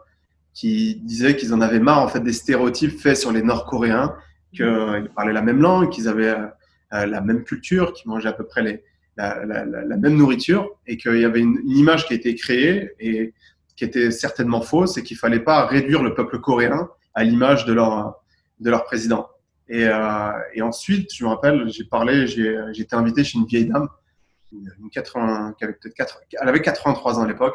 qui 0.53 0.97
disaient 0.97 1.35
qu'ils 1.35 1.55
en 1.55 1.63
avaient 1.63 1.81
marre 1.81 2.03
en 2.03 2.09
fait 2.09 2.21
des 2.21 2.35
stéréotypes 2.35 3.01
faits 3.01 3.17
sur 3.17 3.33
les 3.33 3.43
Nord-Coréens 3.43 4.15
qu'ils 4.55 5.11
parlaient 5.15 5.33
la 5.33 5.43
même 5.43 5.61
langue, 5.61 5.91
qu'ils 5.91 6.09
avaient 6.09 6.29
euh, 6.29 6.47
euh, 6.93 7.07
la 7.07 7.21
même 7.21 7.45
culture, 7.45 7.93
qu'ils 7.93 8.11
mangeaient 8.11 8.29
à 8.29 8.35
peu 8.35 8.45
près 8.45 8.63
les, 8.63 8.83
la, 9.17 9.97
même 9.97 10.17
nourriture, 10.17 10.69
et 10.87 10.97
qu'il 10.97 11.21
y 11.21 11.25
avait 11.25 11.41
une, 11.41 11.59
image 11.67 12.07
qui 12.07 12.13
a 12.13 12.17
été 12.17 12.35
créée 12.35 12.91
et 13.01 13.35
qui 13.77 13.85
était 13.85 14.11
certainement 14.11 14.61
fausse, 14.61 14.99
et 14.99 15.03
qu'il 15.03 15.17
fallait 15.17 15.41
pas 15.41 15.67
réduire 15.67 16.03
le 16.03 16.15
peuple 16.15 16.39
coréen 16.39 16.89
à 17.15 17.25
l'image 17.25 17.65
de 17.65 17.73
leur, 17.73 18.23
de 18.61 18.71
leur 18.71 18.85
président. 18.85 19.29
Et, 19.73 19.87
euh, 19.87 20.33
et, 20.53 20.61
ensuite, 20.61 21.15
je 21.15 21.25
me 21.25 21.31
rappelle, 21.31 21.67
j'ai 21.71 21.85
parlé, 21.85 22.27
j'ai 22.27 22.59
été 22.77 22.95
invité 22.95 23.25
chez 23.25 23.39
une 23.39 23.47
vieille 23.47 23.65
dame, 23.65 23.89
80, 24.93 25.55
qui 25.57 25.65
avait 25.65 25.73
peut-être 25.73 26.21
elle 26.39 26.47
avait 26.47 26.61
83 26.61 27.19
ans 27.19 27.23
à 27.23 27.27
l'époque. 27.27 27.55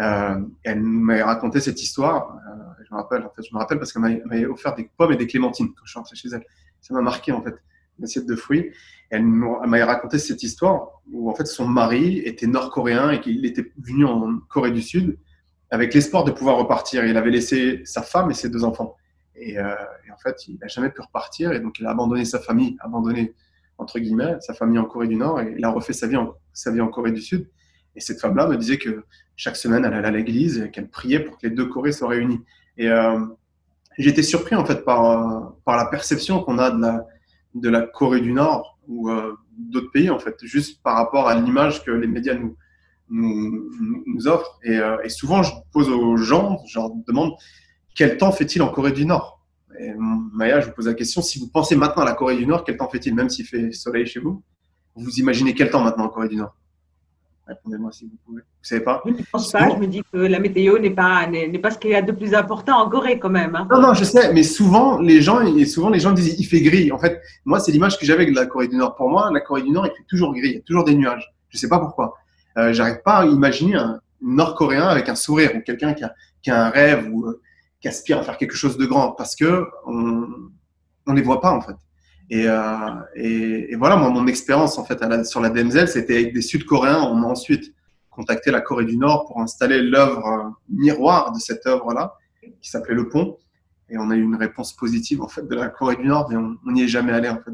Euh, 0.00 0.40
elle 0.64 0.80
m'a 0.80 1.22
raconté 1.22 1.60
cette 1.60 1.82
histoire. 1.82 2.38
Euh, 2.48 2.84
je 2.88 2.94
me 2.94 3.58
rappelle, 3.58 3.78
parce 3.78 3.92
qu'elle 3.92 4.00
m'avait 4.00 4.46
offert 4.46 4.74
des 4.74 4.88
pommes 4.96 5.12
et 5.12 5.16
des 5.16 5.26
clémentines 5.26 5.68
quand 5.74 5.84
je 5.84 5.90
suis 5.90 5.98
rentré 5.98 6.16
chez 6.16 6.30
elle. 6.32 6.42
Ça 6.80 6.94
m'a 6.94 7.02
marqué 7.02 7.32
en 7.32 7.42
fait, 7.42 7.54
une 7.98 8.06
assiette 8.06 8.24
de 8.26 8.34
fruits. 8.34 8.72
elle 9.10 9.22
m'a 9.22 9.84
raconté 9.84 10.18
cette 10.18 10.42
histoire 10.42 11.02
où 11.12 11.30
en 11.30 11.34
fait 11.34 11.44
son 11.44 11.68
mari 11.68 12.20
était 12.20 12.46
nord-coréen 12.46 13.10
et 13.10 13.20
qu'il 13.20 13.44
était 13.44 13.70
venu 13.76 14.06
en 14.06 14.38
Corée 14.48 14.70
du 14.70 14.80
Sud 14.80 15.18
avec 15.70 15.92
l'espoir 15.92 16.24
de 16.24 16.30
pouvoir 16.30 16.56
repartir. 16.56 17.04
Il 17.04 17.18
avait 17.18 17.30
laissé 17.30 17.82
sa 17.84 18.00
femme 18.00 18.30
et 18.30 18.34
ses 18.34 18.48
deux 18.48 18.64
enfants. 18.64 18.96
Et, 19.36 19.58
euh, 19.58 19.74
et 20.06 20.12
en 20.12 20.16
fait, 20.18 20.46
il 20.48 20.58
n'a 20.58 20.68
jamais 20.68 20.90
pu 20.90 21.00
repartir 21.00 21.52
et 21.52 21.60
donc 21.60 21.78
il 21.78 21.86
a 21.86 21.90
abandonné 21.90 22.24
sa 22.24 22.38
famille, 22.38 22.76
abandonné 22.80 23.34
entre 23.78 23.98
guillemets 23.98 24.36
sa 24.40 24.54
famille 24.54 24.78
en 24.78 24.84
Corée 24.84 25.08
du 25.08 25.16
Nord 25.16 25.40
et 25.40 25.54
il 25.56 25.64
a 25.64 25.70
refait 25.70 25.92
sa 25.92 26.06
vie 26.06 26.16
en, 26.16 26.88
Corée 26.88 27.12
du 27.12 27.20
Sud. 27.20 27.48
Et 27.96 28.00
cette 28.00 28.20
femme-là 28.20 28.46
me 28.46 28.56
disait 28.56 28.78
que 28.78 29.04
chaque 29.36 29.56
semaine, 29.56 29.84
elle 29.84 29.94
allait 29.94 30.08
à 30.08 30.10
l'église 30.10 30.58
et 30.60 30.70
qu'elle 30.70 30.88
priait 30.88 31.20
pour 31.20 31.38
que 31.38 31.46
les 31.46 31.54
deux 31.54 31.66
Corées 31.66 31.92
soient 31.92 32.08
réunies. 32.08 32.40
Et 32.76 32.88
euh, 32.88 33.20
j'étais 33.98 34.22
surpris 34.22 34.54
en 34.54 34.64
fait 34.64 34.84
par, 34.84 35.04
euh, 35.04 35.40
par 35.64 35.76
la 35.76 35.86
perception 35.86 36.42
qu'on 36.42 36.58
a 36.58 36.70
de 37.54 37.68
la, 37.68 37.82
Corée 37.82 38.20
du 38.20 38.32
Nord 38.32 38.78
ou 38.88 39.10
d'autres 39.56 39.90
pays 39.90 40.10
en 40.10 40.18
fait, 40.18 40.36
juste 40.42 40.82
par 40.82 40.96
rapport 40.96 41.28
à 41.28 41.34
l'image 41.34 41.84
que 41.84 41.90
les 41.90 42.06
médias 42.06 42.36
nous 43.08 44.26
offrent. 44.26 44.58
Et, 44.64 44.80
et, 45.04 45.08
souvent, 45.08 45.42
je 45.42 45.52
pose 45.72 45.88
aux 45.88 46.16
gens, 46.16 46.62
je 46.66 46.78
leur 46.78 46.90
demande 47.06 47.32
quel 47.94 48.16
temps 48.16 48.32
fait-il 48.32 48.62
en 48.62 48.68
Corée 48.68 48.92
du 48.92 49.06
Nord? 49.06 49.40
Et 49.78 49.92
Maya, 49.96 50.60
je 50.60 50.66
vous 50.66 50.72
pose 50.72 50.86
la 50.86 50.94
question, 50.94 51.22
si 51.22 51.38
vous 51.38 51.48
pensez 51.48 51.76
maintenant 51.76 52.02
à 52.02 52.06
la 52.06 52.14
Corée 52.14 52.36
du 52.36 52.46
Nord, 52.46 52.64
quel 52.64 52.76
temps 52.76 52.88
fait-il, 52.88 53.14
même 53.14 53.28
s'il 53.28 53.46
fait 53.46 53.72
soleil 53.72 54.06
chez 54.06 54.20
vous? 54.20 54.42
Vous 54.94 55.10
imaginez 55.18 55.54
quel 55.54 55.70
temps 55.70 55.82
maintenant 55.82 56.04
en 56.04 56.08
Corée 56.08 56.28
du 56.28 56.36
Nord? 56.36 56.54
Répondez-moi 57.46 57.90
si 57.90 58.04
vous 58.04 58.16
pouvez. 58.24 58.40
Vous 58.40 58.64
savez 58.64 58.82
pas? 58.82 59.02
Je 59.04 59.10
ne 59.10 59.16
pense 59.30 59.50
pas. 59.50 59.68
Je 59.68 59.76
me 59.76 59.86
dis 59.86 60.02
que 60.12 60.18
la 60.18 60.38
météo 60.38 60.78
n'est 60.78 60.90
pas, 60.90 61.26
n'est 61.26 61.58
pas 61.58 61.70
ce 61.70 61.78
qu'il 61.78 61.90
y 61.90 61.94
a 61.94 62.02
de 62.02 62.12
plus 62.12 62.34
important 62.34 62.76
en 62.78 62.88
Corée 62.88 63.18
quand 63.18 63.30
même. 63.30 63.56
Hein. 63.56 63.66
Non, 63.70 63.80
non, 63.80 63.94
je 63.94 64.04
sais. 64.04 64.32
Mais 64.32 64.44
souvent, 64.44 65.00
les 65.00 65.20
gens, 65.20 65.40
et 65.40 65.66
souvent, 65.66 65.90
les 65.90 65.98
gens 65.98 66.12
disent 66.12 66.36
il 66.38 66.44
fait 66.44 66.60
gris. 66.60 66.92
En 66.92 66.98
fait, 66.98 67.20
moi, 67.44 67.58
c'est 67.58 67.72
l'image 67.72 67.98
que 67.98 68.06
j'avais 68.06 68.26
de 68.26 68.34
la 68.34 68.46
Corée 68.46 68.68
du 68.68 68.76
Nord. 68.76 68.94
Pour 68.94 69.10
moi, 69.10 69.30
la 69.32 69.40
Corée 69.40 69.62
du 69.62 69.70
Nord, 69.70 69.86
il 69.86 69.90
fait 69.90 70.06
toujours 70.08 70.32
gris. 70.34 70.50
Il 70.50 70.54
y 70.54 70.58
a 70.58 70.60
toujours 70.60 70.84
des 70.84 70.94
nuages. 70.94 71.34
Je 71.48 71.56
ne 71.56 71.60
sais 71.60 71.68
pas 71.68 71.80
pourquoi. 71.80 72.14
Euh, 72.58 72.72
J'arrive 72.72 73.02
pas 73.04 73.18
à 73.18 73.26
imaginer 73.26 73.74
un 73.74 73.98
Nord-Coréen 74.20 74.86
avec 74.86 75.08
un 75.08 75.16
sourire 75.16 75.50
ou 75.56 75.60
quelqu'un 75.60 75.94
qui 75.94 76.04
a, 76.04 76.14
qui 76.42 76.50
a, 76.50 76.66
un 76.66 76.70
rêve 76.70 77.08
ou 77.10 77.26
euh, 77.26 77.40
qui 77.82 77.88
aspire 77.88 78.18
à 78.18 78.22
faire 78.22 78.38
quelque 78.38 78.54
chose 78.54 78.78
de 78.78 78.86
grand 78.86 79.12
parce 79.12 79.36
que 79.36 79.66
on, 79.84 80.26
on 81.06 81.12
les 81.12 81.22
voit 81.22 81.40
pas 81.40 81.50
en 81.50 81.60
fait. 81.60 81.76
Et, 82.30 82.48
euh, 82.48 82.90
et, 83.14 83.72
et, 83.72 83.76
voilà, 83.76 83.96
moi, 83.96 84.08
mon 84.08 84.26
expérience 84.26 84.78
en 84.78 84.84
fait 84.84 84.98
sur 85.24 85.40
la 85.40 85.50
DMZ, 85.50 85.86
c'était 85.86 86.14
avec 86.14 86.32
des 86.32 86.40
Sud-Coréens. 86.40 87.02
On 87.02 87.22
a 87.24 87.26
ensuite 87.26 87.74
contacté 88.08 88.50
la 88.50 88.60
Corée 88.60 88.84
du 88.84 88.96
Nord 88.96 89.26
pour 89.26 89.40
installer 89.40 89.82
l'œuvre 89.82 90.26
euh, 90.26 90.48
miroir 90.70 91.32
de 91.32 91.38
cette 91.38 91.66
œuvre-là, 91.66 92.14
qui 92.60 92.70
s'appelait 92.70 92.94
Le 92.94 93.08
Pont. 93.08 93.36
Et 93.90 93.98
on 93.98 94.10
a 94.10 94.16
eu 94.16 94.22
une 94.22 94.36
réponse 94.36 94.72
positive 94.72 95.20
en 95.20 95.28
fait 95.28 95.46
de 95.46 95.54
la 95.54 95.68
Corée 95.68 95.96
du 95.96 96.06
Nord, 96.06 96.30
mais 96.30 96.36
on 96.36 96.72
n'y 96.72 96.84
est 96.84 96.88
jamais 96.88 97.12
allé. 97.12 97.28
En 97.28 97.36
fait, 97.36 97.52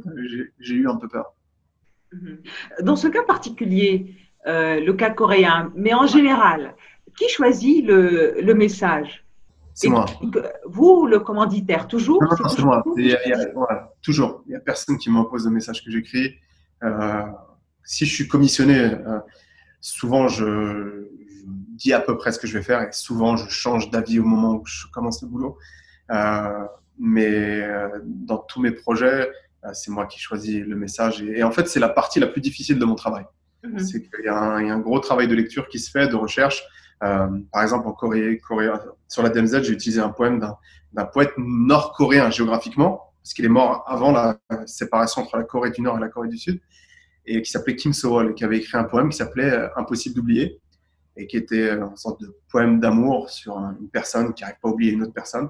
j'ai 0.61 0.75
eu 0.75 0.89
un 0.89 0.97
peu 0.97 1.09
peur. 1.09 1.33
Mhm. 2.13 2.39
Dans 2.83 2.97
ce 2.97 3.09
cas 3.09 3.25
particulier, 3.25 4.15
euh, 4.47 4.81
le 4.81 4.93
cas 4.93 5.11
coréen, 5.11 5.73
mais 5.75 5.93
en 5.93 6.07
général, 6.07 6.75
qui 7.17 7.29
choisit 7.29 7.85
le, 7.85 8.41
le 8.41 8.55
message? 8.55 9.25
C'est 9.79 9.89
moi. 9.89 10.07
Vous, 10.65 11.07
le 11.07 11.21
commanditaire, 11.21 11.87
toujours 11.87 12.21
Non, 12.21 12.49
c'est 12.49 12.63
moi. 12.65 12.83
toujours. 14.03 14.43
Il 14.47 14.51
n'y 14.51 14.57
a 14.57 14.61
personne 14.61 14.99
qui 14.99 15.09
m'impose 15.09 15.45
le 15.45 15.53
message 15.53 15.85
que 15.85 15.91
j'écris. 15.93 16.35
Euh, 16.83 17.23
si 17.85 18.05
je 18.05 18.13
suis 18.13 18.27
commissionné, 18.27 18.77
euh, 18.77 19.21
souvent 19.81 20.27
je, 20.27 21.07
dis 21.47 21.93
à 21.93 22.01
peu 22.01 22.17
près 22.17 22.33
ce 22.33 22.41
que 22.41 22.49
je 22.49 22.59
vais 22.59 22.65
faire 22.65 22.83
et 22.83 22.89
souvent 22.91 23.37
je 23.37 23.49
change 23.49 23.89
d'avis 23.91 24.19
au 24.19 24.25
moment 24.25 24.57
où 24.57 24.67
je 24.67 24.87
commence 24.93 25.23
le 25.23 25.29
boulot. 25.29 25.57
Euh, 26.11 26.65
mais 26.99 27.65
dans 28.05 28.39
tous 28.39 28.61
mes 28.61 28.73
projets, 28.73 29.31
c'est 29.75 29.93
moi 29.93 30.07
qui 30.07 30.19
choisis 30.19 30.61
le 30.61 30.75
message. 30.75 31.23
Et, 31.23 31.45
en 31.45 31.53
fait, 31.53 31.69
c'est 31.69 31.79
la 31.79 31.89
partie 31.89 32.19
la 32.19 32.27
plus 32.27 32.41
difficile 32.41 32.81
de 32.81 32.85
mon 32.85 32.97
travail. 32.97 33.27
C'est 33.77 34.03
qu'il 34.03 34.25
y, 34.25 34.29
a 34.29 34.35
un 34.35 34.81
gros 34.81 34.99
travail 34.99 35.29
de 35.29 35.37
lecture 35.37 35.69
qui 35.69 35.79
se 35.79 35.89
fait, 35.89 36.09
de 36.09 36.17
recherche. 36.17 36.65
Euh, 37.03 37.29
par 37.53 37.63
exemple, 37.63 37.87
en 37.87 37.93
Corée, 37.93 38.39
Corée, 38.39 38.69
sur 39.07 39.23
la 39.23 39.29
DMZ, 39.29 39.63
j'ai 39.63 39.73
utilisé 39.73 40.01
un 40.01 40.09
poème 40.09 40.41
d'un 40.93 41.05
poète 41.05 41.33
nord-coréen 41.37 42.31
géographiquement, 42.31 43.13
parce 43.23 43.35
qu'il 43.35 43.45
est 43.45 43.51
mort 43.51 43.85
avant 43.87 44.13
la 44.13 44.39
séparation 44.67 45.23
entre 45.23 45.37
la 45.37 45.45
Corée 45.45 45.71
du 45.71 45.83
Nord 45.83 45.99
et 45.99 46.01
la 46.01 46.09
Corée 46.09 46.29
du 46.29 46.39
Sud, 46.39 46.61
et 47.27 47.43
qui 47.43 47.51
s'appelait 47.51 47.77
Kim 47.77 47.93
So-wol, 47.93 48.31
et 48.31 48.35
qui 48.35 48.45
avait 48.45 48.59
écrit 48.59 48.79
un 48.79 48.85
poème 48.85 49.11
qui 49.11 49.19
s'appelait 49.19 49.53
euh, 49.53 49.69
Impossible 49.77 50.15
d'oublier, 50.15 50.61
et 51.17 51.27
qui 51.27 51.37
était 51.37 51.71
euh, 51.71 51.87
une 51.87 51.97
sorte 51.97 52.21
de 52.23 52.35
poème 52.51 52.81
d'amour 52.81 53.29
sur 53.29 53.57
une 53.57 53.89
personne 53.91 54.33
qui 54.33 54.43
n'arrive 54.43 54.59
pas 54.63 54.69
à 54.69 54.73
oublier 54.73 54.93
une 54.93 55.03
autre 55.03 55.13
personne. 55.13 55.49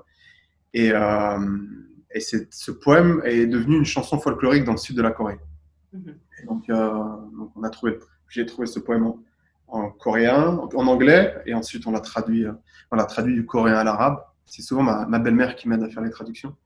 Et, 0.75 0.91
euh, 0.93 1.59
et 2.13 2.21
ce 2.21 2.71
poème 2.71 3.23
est 3.25 3.47
devenu 3.47 3.77
une 3.77 3.85
chanson 3.85 4.19
folklorique 4.19 4.65
dans 4.65 4.73
le 4.73 4.79
sud 4.79 4.97
de 4.97 5.03
la 5.03 5.13
Corée. 5.13 5.39
Mm-hmm. 5.95 6.47
donc, 6.47 6.69
euh, 6.69 6.91
donc, 7.37 7.53
on 7.57 7.63
a 7.63 7.71
trouvé, 7.71 7.99
j'ai 8.29 8.45
trouvé 8.45 8.67
ce 8.67 8.79
poème 8.79 9.07
en 9.07 9.23
coréen, 9.99 10.61
en 10.75 10.87
anglais, 10.87 11.35
et 11.47 11.55
ensuite 11.55 11.87
on 11.87 11.91
l'a 11.91 12.01
traduit, 12.01 12.47
on 12.91 12.97
l'a 12.97 13.05
traduit 13.05 13.35
du 13.35 13.47
coréen 13.47 13.77
à 13.77 13.85
l'arabe. 13.85 14.19
C'est 14.47 14.63
souvent 14.63 14.83
ma, 14.83 15.19
belle-mère 15.19 15.57
qui 15.57 15.69
m'aide 15.69 15.83
à 15.83 15.89
faire 15.89 16.03
les 16.03 16.11
traductions 16.11 16.57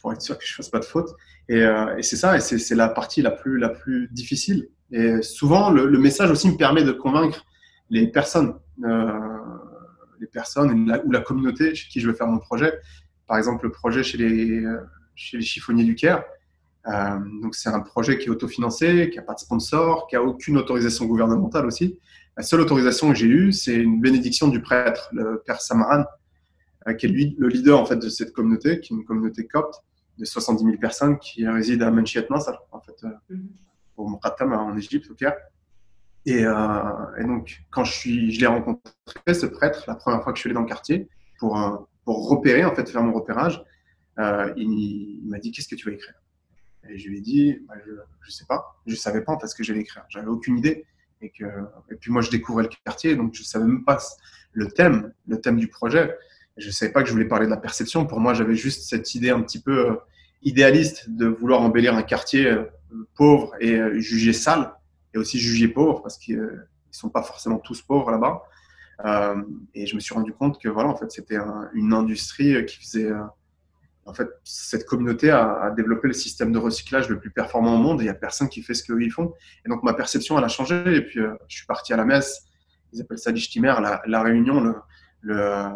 pour 0.00 0.12
être 0.12 0.22
sûr 0.22 0.38
que 0.38 0.44
je 0.44 0.54
fasse 0.54 0.70
pas 0.70 0.78
de 0.78 0.84
faute. 0.84 1.10
Et, 1.48 1.60
et 1.60 2.02
c'est 2.02 2.16
ça, 2.16 2.36
et 2.36 2.40
c'est 2.40 2.74
la 2.74 2.88
partie 2.88 3.22
la 3.22 3.30
plus, 3.30 3.58
la 3.58 3.68
plus 3.68 4.08
difficile. 4.12 4.68
Et 4.90 5.22
souvent, 5.22 5.70
le, 5.70 5.86
le, 5.86 5.98
message 5.98 6.30
aussi 6.30 6.50
me 6.50 6.56
permet 6.56 6.84
de 6.84 6.92
convaincre 6.92 7.46
les 7.92 8.06
personnes, 8.06 8.54
euh, 8.84 9.10
les 10.20 10.26
personnes 10.26 10.90
ou 11.04 11.10
la 11.10 11.20
communauté 11.20 11.74
chez 11.74 11.88
qui 11.88 12.00
je 12.00 12.08
veux 12.08 12.14
faire 12.14 12.26
mon 12.26 12.38
projet. 12.38 12.72
Par 13.26 13.36
exemple, 13.36 13.66
le 13.66 13.70
projet 13.70 14.02
chez 14.02 14.18
les, 14.18 14.64
chez 15.14 15.36
les 15.36 15.42
chiffonniers 15.42 15.84
du 15.84 15.94
Caire. 15.94 16.24
Euh, 16.88 17.18
donc 17.42 17.54
c'est 17.54 17.68
un 17.68 17.80
projet 17.80 18.18
qui 18.18 18.26
est 18.26 18.30
autofinancé, 18.30 19.08
qui 19.10 19.16
n'a 19.16 19.22
pas 19.22 19.34
de 19.34 19.38
sponsor, 19.38 20.06
qui 20.08 20.16
a 20.16 20.22
aucune 20.22 20.56
autorisation 20.58 21.06
gouvernementale 21.06 21.66
aussi. 21.66 21.98
La 22.36 22.42
seule 22.42 22.60
autorisation 22.60 23.10
que 23.10 23.14
j'ai 23.14 23.26
eue, 23.26 23.52
c'est 23.52 23.74
une 23.74 24.00
bénédiction 24.00 24.48
du 24.48 24.60
prêtre, 24.62 25.08
le 25.12 25.42
père 25.44 25.60
Samaran, 25.60 26.04
euh, 26.88 26.94
qui 26.94 27.06
est 27.06 27.08
lui, 27.08 27.36
le 27.38 27.48
leader 27.48 27.78
en 27.78 27.84
fait 27.84 27.96
de 27.96 28.08
cette 28.08 28.32
communauté, 28.32 28.80
qui 28.80 28.92
est 28.92 28.96
une 28.96 29.04
communauté 29.04 29.46
copte 29.46 29.82
de 30.18 30.24
70 30.24 30.64
000 30.64 30.76
personnes 30.78 31.18
qui 31.18 31.46
réside 31.46 31.82
à 31.82 31.90
en 31.90 31.94
fait, 31.94 33.04
euh, 33.04 33.08
-hmm. 33.30 33.46
au 33.96 34.08
Muqattam 34.08 34.52
en 34.52 34.76
Égypte, 34.76 35.10
au 35.10 35.14
Caire. 35.14 35.36
Et, 36.24 36.44
euh, 36.44 37.18
et, 37.18 37.24
donc, 37.24 37.62
quand 37.70 37.84
je, 37.84 37.92
suis, 37.92 38.32
je 38.32 38.40
l'ai 38.40 38.46
rencontré, 38.46 39.34
ce 39.34 39.46
prêtre, 39.46 39.84
la 39.86 39.94
première 39.96 40.22
fois 40.22 40.32
que 40.32 40.38
je 40.38 40.40
suis 40.42 40.48
allé 40.48 40.54
dans 40.54 40.62
le 40.62 40.68
quartier, 40.68 41.08
pour, 41.38 41.52
pour 42.04 42.28
repérer, 42.30 42.64
en 42.64 42.74
fait, 42.74 42.88
faire 42.88 43.02
mon 43.02 43.12
repérage, 43.12 43.62
il, 44.56 44.70
il 45.22 45.28
m'a 45.28 45.38
dit 45.38 45.50
Qu'est-ce 45.50 45.68
que 45.68 45.74
tu 45.74 45.88
vas 45.88 45.94
écrire? 45.94 46.21
Et 46.88 46.98
je 46.98 47.08
lui 47.08 47.18
ai 47.18 47.20
dit 47.20 47.58
bah, 47.68 47.74
Je 47.84 47.92
ne 47.92 48.30
sais 48.30 48.44
pas. 48.46 48.80
Je 48.86 48.92
ne 48.92 48.96
savais 48.96 49.22
pas 49.22 49.32
en 49.32 49.38
fait 49.38 49.46
ce 49.46 49.54
que 49.54 49.62
j'allais 49.62 49.80
écrire. 49.80 50.04
J'avais 50.08 50.28
aucune 50.28 50.58
idée. 50.58 50.86
Et, 51.22 51.30
puis, 52.00 52.10
moi, 52.10 52.20
je 52.22 52.30
découvrais 52.30 52.64
le 52.64 52.70
quartier, 52.84 53.14
donc 53.16 53.34
je 53.34 53.42
ne 53.42 53.46
savais 53.46 53.64
même 53.64 53.84
pas 53.84 53.98
le 54.52 54.68
thème, 54.68 55.12
le 55.28 55.40
thème 55.40 55.56
du 55.56 55.68
projet. 55.68 56.16
Je 56.56 56.66
ne 56.66 56.72
savais 56.72 56.92
pas 56.92 57.02
que 57.02 57.08
je 57.08 57.12
voulais 57.12 57.26
parler 57.26 57.46
de 57.46 57.50
la 57.50 57.56
perception. 57.56 58.06
Pour 58.06 58.20
moi, 58.20 58.34
j'avais 58.34 58.54
juste 58.54 58.88
cette 58.88 59.14
idée 59.14 59.30
un 59.30 59.40
petit 59.40 59.60
peu 59.60 59.90
euh, 59.90 59.96
idéaliste 60.42 61.08
de 61.10 61.26
vouloir 61.26 61.62
embellir 61.62 61.94
un 61.94 62.02
quartier 62.02 62.46
euh, 62.46 62.64
pauvre 63.14 63.54
et 63.60 63.76
euh, 63.76 63.98
jugé 64.00 64.32
sale, 64.32 64.74
et 65.14 65.18
aussi 65.18 65.38
jugé 65.38 65.68
pauvre, 65.68 66.02
parce 66.02 66.18
qu'ils 66.18 66.40
ne 66.40 66.66
sont 66.90 67.08
pas 67.08 67.22
forcément 67.22 67.58
tous 67.58 67.80
pauvres 67.82 68.10
là-bas. 68.10 68.42
Et 69.74 69.86
je 69.86 69.94
me 69.94 70.00
suis 70.00 70.14
rendu 70.14 70.32
compte 70.32 70.60
que 70.60 70.68
voilà, 70.68 70.88
en 70.88 70.96
fait, 70.96 71.10
c'était 71.10 71.36
un, 71.36 71.70
une 71.74 71.92
industrie 71.92 72.64
qui 72.66 72.78
faisait. 72.78 73.10
En 74.04 74.14
fait, 74.14 74.28
cette 74.42 74.84
communauté 74.84 75.30
a, 75.30 75.72
développé 75.76 76.08
le 76.08 76.14
système 76.14 76.52
de 76.52 76.58
recyclage 76.58 77.08
le 77.08 77.20
plus 77.20 77.30
performant 77.30 77.76
au 77.76 77.78
monde 77.78 78.00
il 78.00 78.04
n'y 78.04 78.10
a 78.10 78.14
personne 78.14 78.48
qui 78.48 78.62
fait 78.62 78.74
ce 78.74 78.82
qu'ils 78.82 79.12
font. 79.12 79.32
Et 79.64 79.68
donc, 79.68 79.82
ma 79.82 79.94
perception, 79.94 80.36
elle 80.38 80.44
a 80.44 80.48
changé. 80.48 80.96
Et 80.96 81.02
puis, 81.02 81.20
euh, 81.20 81.34
je 81.48 81.56
suis 81.58 81.66
parti 81.66 81.92
à 81.92 81.96
la 81.96 82.04
messe. 82.04 82.44
Ils 82.92 83.00
appellent 83.00 83.18
ça 83.18 83.30
l'Ishtimer, 83.30 83.74
la, 83.80 84.02
la 84.06 84.22
réunion, 84.22 84.60
le, 84.60 84.74
le, 85.20 85.68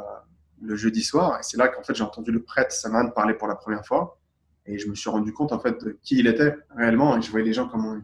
le 0.60 0.76
jeudi 0.76 1.02
soir. 1.02 1.38
Et 1.38 1.42
c'est 1.42 1.56
là 1.56 1.68
qu'en 1.68 1.82
fait, 1.82 1.94
j'ai 1.94 2.02
entendu 2.02 2.32
le 2.32 2.42
prêtre 2.42 2.72
Saman 2.72 3.12
parler 3.12 3.34
pour 3.34 3.48
la 3.48 3.54
première 3.54 3.86
fois. 3.86 4.18
Et 4.66 4.78
je 4.78 4.88
me 4.88 4.94
suis 4.96 5.08
rendu 5.08 5.32
compte, 5.32 5.52
en 5.52 5.60
fait, 5.60 5.84
de 5.84 5.98
qui 6.02 6.18
il 6.18 6.26
était 6.26 6.56
réellement. 6.76 7.16
Et 7.16 7.22
je 7.22 7.30
voyais 7.30 7.46
les 7.46 7.52
gens 7.52 7.68
comment 7.68 7.96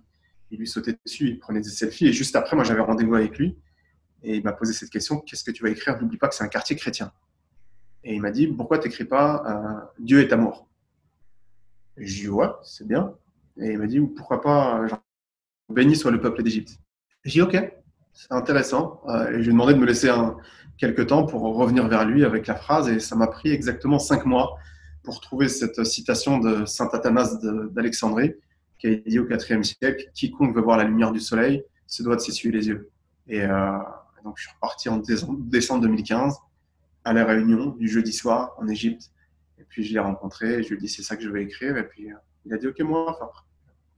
ils 0.52 0.58
lui 0.58 0.68
sautaient 0.68 0.96
dessus, 1.04 1.28
ils 1.28 1.38
prenaient 1.38 1.60
des 1.60 1.70
selfies. 1.70 2.06
Et 2.06 2.12
juste 2.12 2.36
après, 2.36 2.54
moi, 2.54 2.64
j'avais 2.64 2.80
rendez-vous 2.80 3.16
avec 3.16 3.36
lui. 3.38 3.58
Et 4.22 4.36
il 4.36 4.44
m'a 4.44 4.52
posé 4.52 4.72
cette 4.72 4.90
question 4.90 5.18
qu'est-ce 5.18 5.42
que 5.42 5.50
tu 5.50 5.62
vas 5.62 5.70
écrire? 5.70 6.00
N'oublie 6.00 6.18
pas 6.18 6.28
que 6.28 6.34
c'est 6.34 6.44
un 6.44 6.48
quartier 6.48 6.76
chrétien. 6.76 7.12
Et 8.04 8.14
il 8.14 8.20
m'a 8.20 8.30
dit 8.30 8.46
pourquoi 8.48 8.78
tu 8.78 8.88
n'écris 8.88 9.04
pas 9.04 9.42
euh, 9.46 9.86
Dieu 9.98 10.20
est 10.20 10.32
amour 10.32 10.66
Je 11.96 12.02
lui 12.02 12.10
ai 12.10 12.22
dit 12.22 12.28
ouais, 12.28 12.48
c'est 12.62 12.86
bien. 12.86 13.14
Et 13.58 13.72
il 13.72 13.78
m'a 13.78 13.86
dit 13.86 14.00
pourquoi 14.00 14.40
pas 14.40 14.86
genre, 14.86 15.02
béni 15.68 15.96
soit 15.96 16.10
le 16.10 16.20
peuple 16.20 16.42
d'Égypte? 16.42 16.78
J'ai 17.24 17.32
dit 17.32 17.42
ok, 17.42 17.72
c'est 18.12 18.32
intéressant. 18.32 19.02
Euh, 19.08 19.30
et 19.30 19.32
je 19.34 19.38
lui 19.38 19.48
ai 19.48 19.52
demandé 19.52 19.74
de 19.74 19.78
me 19.78 19.86
laisser 19.86 20.08
un, 20.08 20.36
quelques 20.78 21.06
temps 21.06 21.24
pour 21.24 21.42
revenir 21.42 21.86
vers 21.88 22.04
lui 22.04 22.24
avec 22.24 22.46
la 22.46 22.54
phrase. 22.54 22.88
Et 22.88 22.98
ça 22.98 23.14
m'a 23.14 23.28
pris 23.28 23.50
exactement 23.50 23.98
cinq 23.98 24.26
mois 24.26 24.56
pour 25.02 25.20
trouver 25.20 25.48
cette 25.48 25.84
citation 25.84 26.38
de 26.38 26.64
saint 26.64 26.88
Athanas 26.92 27.38
d'Alexandrie 27.70 28.34
qui 28.78 28.86
a 28.88 28.94
dit 28.96 29.18
au 29.18 29.28
IVe 29.28 29.62
siècle 29.62 30.10
quiconque 30.12 30.54
veut 30.54 30.62
voir 30.62 30.76
la 30.76 30.84
lumière 30.84 31.12
du 31.12 31.20
soleil 31.20 31.64
se 31.86 32.02
doit 32.02 32.16
de 32.16 32.20
s'essuyer 32.20 32.52
les 32.52 32.68
yeux. 32.68 32.90
Et 33.28 33.42
euh, 33.42 33.78
donc, 34.24 34.34
je 34.36 34.42
suis 34.42 34.52
reparti 34.54 34.88
en 34.88 34.96
décembre 34.96 35.82
2015 35.82 36.36
à 37.04 37.12
la 37.12 37.24
réunion 37.24 37.66
du 37.70 37.88
jeudi 37.88 38.12
soir 38.12 38.54
en 38.58 38.68
Égypte. 38.68 39.10
Et 39.58 39.64
puis, 39.64 39.84
je 39.84 39.92
l'ai 39.92 40.00
rencontré 40.00 40.62
je 40.62 40.68
lui 40.70 40.76
ai 40.76 40.78
dit, 40.78 40.88
c'est 40.88 41.02
ça 41.02 41.16
que 41.16 41.22
je 41.22 41.28
vais 41.28 41.42
écrire. 41.42 41.76
Et 41.76 41.86
puis, 41.86 42.10
euh, 42.10 42.16
il 42.44 42.52
a 42.52 42.58
dit, 42.58 42.66
OK, 42.66 42.80
moi, 42.80 43.18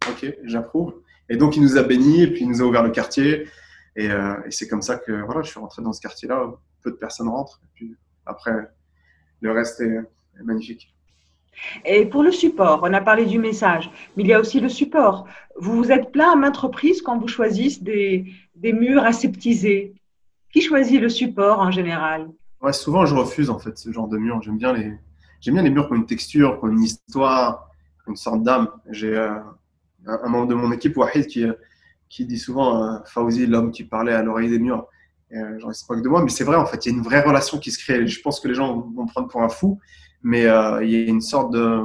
OK, 0.08 0.34
j'approuve. 0.44 0.94
Et 1.28 1.36
donc, 1.36 1.56
il 1.56 1.62
nous 1.62 1.76
a 1.78 1.82
bénis 1.82 2.22
et 2.22 2.26
puis 2.28 2.42
il 2.42 2.48
nous 2.48 2.62
a 2.62 2.64
ouvert 2.64 2.82
le 2.82 2.90
quartier. 2.90 3.48
Et, 3.96 4.10
euh, 4.10 4.34
c'est 4.50 4.68
comme 4.68 4.82
ça 4.82 4.96
que 4.96 5.12
voilà, 5.12 5.42
je 5.42 5.50
suis 5.50 5.60
rentré 5.60 5.82
dans 5.82 5.92
ce 5.92 6.00
quartier-là. 6.00 6.54
Peu 6.82 6.90
de 6.90 6.96
personnes 6.96 7.28
rentrent. 7.28 7.60
Et 7.64 7.68
puis, 7.74 7.96
après, 8.26 8.52
le 9.40 9.52
reste 9.52 9.80
est, 9.80 10.00
est 10.38 10.42
magnifique. 10.42 10.94
Et 11.84 12.06
pour 12.06 12.22
le 12.22 12.32
support, 12.32 12.80
on 12.82 12.92
a 12.92 13.00
parlé 13.00 13.26
du 13.26 13.38
message, 13.38 13.90
mais 14.16 14.24
il 14.24 14.28
y 14.28 14.32
a 14.32 14.40
aussi 14.40 14.60
le 14.60 14.68
support. 14.68 15.26
Vous 15.56 15.76
vous 15.76 15.92
êtes 15.92 16.10
plein 16.10 16.32
à 16.32 16.36
maintes 16.36 16.56
reprises 16.56 17.02
quand 17.02 17.18
vous 17.18 17.28
choisissez 17.28 17.82
des, 17.82 18.32
des 18.56 18.72
murs 18.72 19.04
aseptisés. 19.04 19.94
Qui 20.52 20.60
choisit 20.60 21.00
le 21.00 21.08
support 21.08 21.60
en 21.60 21.70
général? 21.70 22.28
Ouais, 22.64 22.72
Souvent, 22.72 23.06
je 23.06 23.14
refuse 23.14 23.50
en 23.50 23.58
fait 23.58 23.78
ce 23.78 23.92
genre 23.92 24.08
de 24.08 24.18
murs. 24.18 24.42
J'aime 24.42 24.58
bien 24.58 24.72
les, 24.72 24.98
j'aime 25.40 25.54
bien 25.54 25.62
les 25.62 25.70
murs 25.70 25.88
qui 25.88 25.94
une 25.94 26.06
texture, 26.06 26.60
qui 26.60 26.66
une 26.66 26.82
histoire, 26.82 27.70
une 28.08 28.16
sorte 28.16 28.42
d'âme. 28.42 28.68
J'ai 28.90 29.16
euh, 29.16 29.38
un, 30.06 30.28
membre 30.28 30.48
de 30.48 30.54
mon 30.54 30.72
équipe, 30.72 30.96
Wahid, 30.96 31.26
qui, 31.26 31.44
qui 32.08 32.26
dit 32.26 32.38
souvent 32.38 32.84
euh, 32.84 33.46
l'homme 33.48 33.70
qui 33.70 33.84
parlait 33.84 34.12
à 34.12 34.22
l'oreille 34.22 34.50
des 34.50 34.58
murs. 34.58 34.86
Euh, 35.32 35.58
J'en 35.58 35.72
sais 35.72 35.84
pas 35.88 35.96
que 35.96 36.00
de 36.00 36.08
moi, 36.08 36.22
mais 36.22 36.30
c'est 36.30 36.44
vrai 36.44 36.56
en 36.56 36.66
fait. 36.66 36.86
Il 36.86 36.92
y 36.92 36.94
a 36.94 36.96
une 36.96 37.02
vraie 37.02 37.22
relation 37.22 37.58
qui 37.58 37.70
se 37.70 37.78
crée. 37.78 38.06
Je 38.06 38.20
pense 38.20 38.40
que 38.40 38.48
les 38.48 38.54
gens 38.54 38.80
vont 38.94 39.04
me 39.04 39.08
prendre 39.08 39.28
pour 39.28 39.42
un 39.42 39.48
fou, 39.48 39.80
mais 40.22 40.46
euh, 40.46 40.84
il 40.84 40.90
y 40.90 40.96
a 40.96 41.08
une 41.08 41.20
sorte 41.20 41.52
de. 41.52 41.82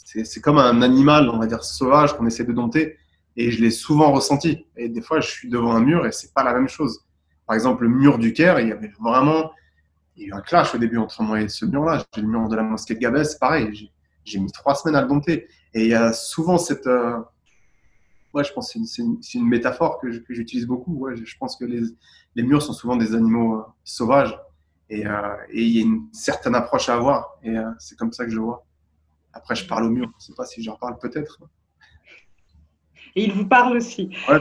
C'est 0.00 0.40
comme 0.40 0.56
un 0.56 0.80
animal, 0.80 1.28
on 1.28 1.38
va 1.38 1.46
dire, 1.46 1.62
sauvage 1.62 2.16
qu'on 2.16 2.26
essaie 2.26 2.44
de 2.44 2.52
dompter. 2.52 2.96
Et 3.36 3.50
je 3.50 3.60
l'ai 3.60 3.70
souvent 3.70 4.10
ressenti. 4.10 4.66
Et 4.76 4.88
des 4.88 5.02
fois, 5.02 5.20
je 5.20 5.28
suis 5.28 5.48
devant 5.48 5.72
un 5.72 5.80
mur 5.80 6.06
et 6.06 6.12
c'est 6.12 6.32
pas 6.32 6.42
la 6.42 6.54
même 6.54 6.68
chose. 6.68 7.04
Par 7.48 7.54
exemple, 7.54 7.84
le 7.84 7.88
mur 7.88 8.18
du 8.18 8.34
Caire, 8.34 8.60
il 8.60 8.68
y 8.68 8.72
avait 8.72 8.92
vraiment 9.00 9.50
il 10.16 10.22
y 10.22 10.24
a 10.26 10.28
eu 10.28 10.32
un 10.38 10.42
clash 10.42 10.74
au 10.74 10.78
début 10.78 10.98
entre 10.98 11.22
moi 11.22 11.40
et 11.40 11.48
ce 11.48 11.64
mur-là. 11.64 12.04
J'ai 12.14 12.20
le 12.20 12.28
mur 12.28 12.46
de 12.48 12.56
la 12.56 12.62
mosquée 12.62 12.94
de 12.94 12.98
Gabès, 12.98 13.36
pareil. 13.36 13.90
J'ai 14.24 14.38
mis 14.38 14.52
trois 14.52 14.74
semaines 14.74 14.96
à 14.96 15.02
le 15.02 15.08
dompter. 15.08 15.48
Et 15.72 15.84
il 15.84 15.88
y 15.88 15.94
a 15.94 16.12
souvent 16.12 16.58
cette. 16.58 16.86
Euh... 16.86 17.18
Ouais, 18.34 18.44
je 18.44 18.52
pense 18.52 18.72
que 18.72 18.78
c'est 18.84 19.38
une, 19.38 19.48
métaphore 19.48 19.98
que 19.98 20.10
j'utilise 20.10 20.66
beaucoup. 20.66 20.92
Ouais, 20.94 21.16
je 21.16 21.36
pense 21.38 21.56
que 21.56 21.64
les, 21.64 22.42
murs 22.42 22.60
sont 22.60 22.74
souvent 22.74 22.96
des 22.96 23.14
animaux 23.14 23.60
euh, 23.60 23.62
sauvages. 23.82 24.38
Et, 24.90 25.06
euh, 25.06 25.36
et, 25.50 25.62
il 25.62 25.76
y 25.76 25.78
a 25.78 25.82
une 25.82 26.08
certaine 26.12 26.54
approche 26.54 26.90
à 26.90 26.94
avoir. 26.94 27.38
Et 27.42 27.54
c'est 27.78 27.96
comme 27.96 28.12
ça 28.12 28.26
que 28.26 28.30
je 28.30 28.38
vois. 28.38 28.66
Après, 29.32 29.54
je 29.54 29.66
parle 29.66 29.84
au 29.84 29.90
mur. 29.90 30.10
Je 30.18 30.24
ne 30.24 30.26
sais 30.26 30.34
pas 30.34 30.44
si 30.44 30.62
j'en 30.62 30.76
parle 30.76 30.98
peut-être. 30.98 31.40
Et 33.18 33.24
il 33.24 33.32
vous 33.32 33.46
parle 33.46 33.76
aussi. 33.76 34.10
Ouais, 34.28 34.38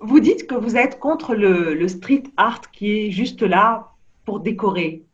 vous 0.00 0.18
dites 0.18 0.48
que 0.48 0.56
vous 0.56 0.76
êtes 0.76 0.98
contre 0.98 1.36
le, 1.36 1.72
le, 1.74 1.86
street 1.86 2.24
art 2.36 2.72
qui 2.72 2.90
est 2.90 3.10
juste 3.12 3.42
là 3.42 3.92
pour 4.24 4.40
décorer. 4.40 5.04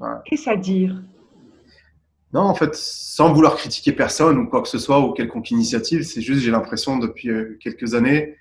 Ouais. 0.00 0.08
Qu'est-ce 0.24 0.50
à 0.50 0.56
dire? 0.56 1.00
Non, 2.32 2.40
en 2.40 2.54
fait, 2.54 2.74
sans 2.74 3.32
vouloir 3.32 3.54
critiquer 3.54 3.92
personne 3.92 4.36
ou 4.36 4.48
quoi 4.48 4.62
que 4.62 4.68
ce 4.68 4.78
soit 4.78 4.98
ou 4.98 5.12
quelconque 5.12 5.52
initiative, 5.52 6.02
c'est 6.02 6.22
juste, 6.22 6.40
j'ai 6.40 6.50
l'impression, 6.50 6.98
depuis 6.98 7.30
euh, 7.30 7.56
quelques 7.60 7.94
années, 7.94 8.34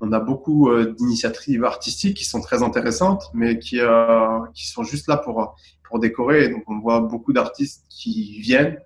on 0.00 0.10
a 0.10 0.18
beaucoup 0.18 0.70
euh, 0.70 0.92
d'initiatives 0.98 1.64
artistiques 1.64 2.16
qui 2.16 2.24
sont 2.24 2.40
très 2.40 2.64
intéressantes, 2.64 3.30
mais 3.32 3.60
qui, 3.60 3.78
euh, 3.78 4.40
qui 4.54 4.66
sont 4.66 4.82
juste 4.82 5.06
là 5.06 5.18
pour, 5.18 5.54
pour 5.88 6.00
décorer. 6.00 6.48
Donc, 6.48 6.64
on 6.66 6.80
voit 6.80 6.98
beaucoup 6.98 7.32
d'artistes 7.32 7.84
qui 7.88 8.40
viennent 8.40 8.80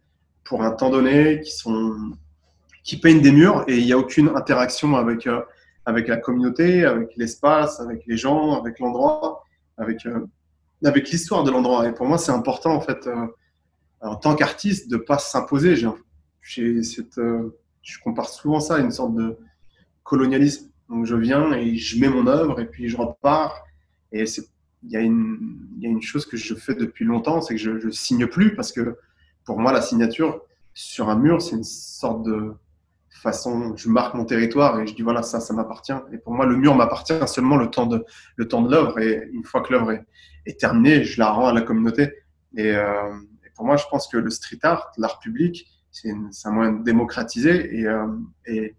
pour 0.45 0.63
un 0.63 0.73
temps 0.73 0.91
donné, 0.91 1.41
qui 1.41 1.53
sont 1.53 2.13
qui 2.89 2.97
peignent 2.97 3.21
des 3.21 3.33
murs 3.33 3.65
et 3.69 3.77
il 3.77 3.85
n'y 3.85 3.93
a 3.93 3.99
aucune 3.99 4.29
interaction 4.29 4.97
avec, 4.97 5.27
euh, 5.27 5.43
avec 5.85 6.09
la 6.09 6.17
communauté, 6.17 6.87
avec 6.87 7.15
l'espace, 7.19 7.81
avec 7.81 8.07
les 8.07 8.17
gens, 8.17 8.59
avec 8.59 8.79
l'endroit, 8.79 9.45
avec, 9.77 10.07
euh, 10.07 10.27
avec 10.83 11.11
l'histoire 11.11 11.45
de 11.45 11.51
l'endroit. 11.51 11.87
Et 11.87 11.93
pour 11.93 12.07
moi, 12.07 12.17
c'est 12.17 12.33
important, 12.33 12.73
en 12.75 12.81
fait, 12.81 13.07
euh, 13.07 13.27
en 14.01 14.17
tant 14.17 14.35
qu'artiste, 14.35 14.91
de 14.91 14.97
ne 14.97 15.03
pas 15.03 15.19
s'imposer. 15.19 15.75
J'ai 16.41 16.83
cette, 16.83 17.21
je 17.83 17.99
compare 18.03 18.31
souvent 18.31 18.59
ça 18.59 18.77
à 18.77 18.79
une 18.79 18.91
sorte 18.91 19.15
de 19.15 19.37
colonialisme. 20.03 20.71
Donc, 20.89 21.05
je 21.05 21.15
viens 21.15 21.53
et 21.53 21.77
je 21.77 22.01
mets 22.01 22.09
mon 22.09 22.27
œuvre 22.27 22.59
et 22.59 22.65
puis 22.65 22.89
je 22.89 22.97
repars. 22.97 23.67
Et 24.13 24.25
il 24.25 24.89
y, 24.89 24.95
y 24.95 24.97
a 24.97 25.01
une 25.91 26.01
chose 26.01 26.25
que 26.25 26.39
je 26.39 26.55
fais 26.55 26.75
depuis 26.75 27.05
longtemps, 27.05 27.43
c'est 27.43 27.55
que 27.55 27.61
je 27.61 27.73
ne 27.73 27.91
signe 27.91 28.27
plus 28.27 28.55
parce 28.55 28.73
que 28.73 28.97
pour 29.45 29.59
moi, 29.59 29.75
la 29.75 29.83
signature 29.83 30.41
sur 30.73 31.11
un 31.11 31.17
mur, 31.17 31.43
c'est 31.43 31.57
une 31.57 31.65
sorte 31.65 32.23
de 32.23 32.55
façon, 33.11 33.77
je 33.77 33.89
marque 33.89 34.15
mon 34.15 34.25
territoire 34.25 34.81
et 34.81 34.87
je 34.87 34.95
dis 34.95 35.03
voilà, 35.03 35.23
ça, 35.23 35.41
ça 35.41 35.55
m'appartient. 35.55 35.95
Et 36.13 36.19
pour 36.19 36.33
moi, 36.33 36.47
le 36.47 36.57
mur 36.57 36.75
m'appartient 36.75 37.15
seulement 37.27 37.57
le 37.57 37.71
temps 37.71 37.87
de 37.87 38.05
le 38.37 38.49
temps 38.49 38.63
de 38.63 38.71
l'œuvre. 38.71 38.99
Et 38.99 39.29
une 39.33 39.45
fois 39.45 39.61
que 39.61 39.73
l'œuvre 39.73 39.93
est, 39.93 40.59
terminée, 40.59 41.05
je 41.05 41.19
la 41.19 41.31
rends 41.31 41.49
à 41.49 41.53
la 41.53 41.61
communauté. 41.61 42.15
Et, 42.57 42.75
euh, 42.75 43.13
et, 43.45 43.51
pour 43.55 43.67
moi, 43.67 43.77
je 43.77 43.85
pense 43.91 44.09
que 44.09 44.17
le 44.17 44.31
street 44.31 44.61
art, 44.63 44.91
l'art 44.97 45.19
public, 45.19 45.67
c'est 45.91 46.11
un 46.11 46.51
moyen 46.51 46.73
de 46.73 46.85
démocratiser 46.85 47.79
et, 47.79 47.87
euh, 47.87 48.07
et, 48.47 48.75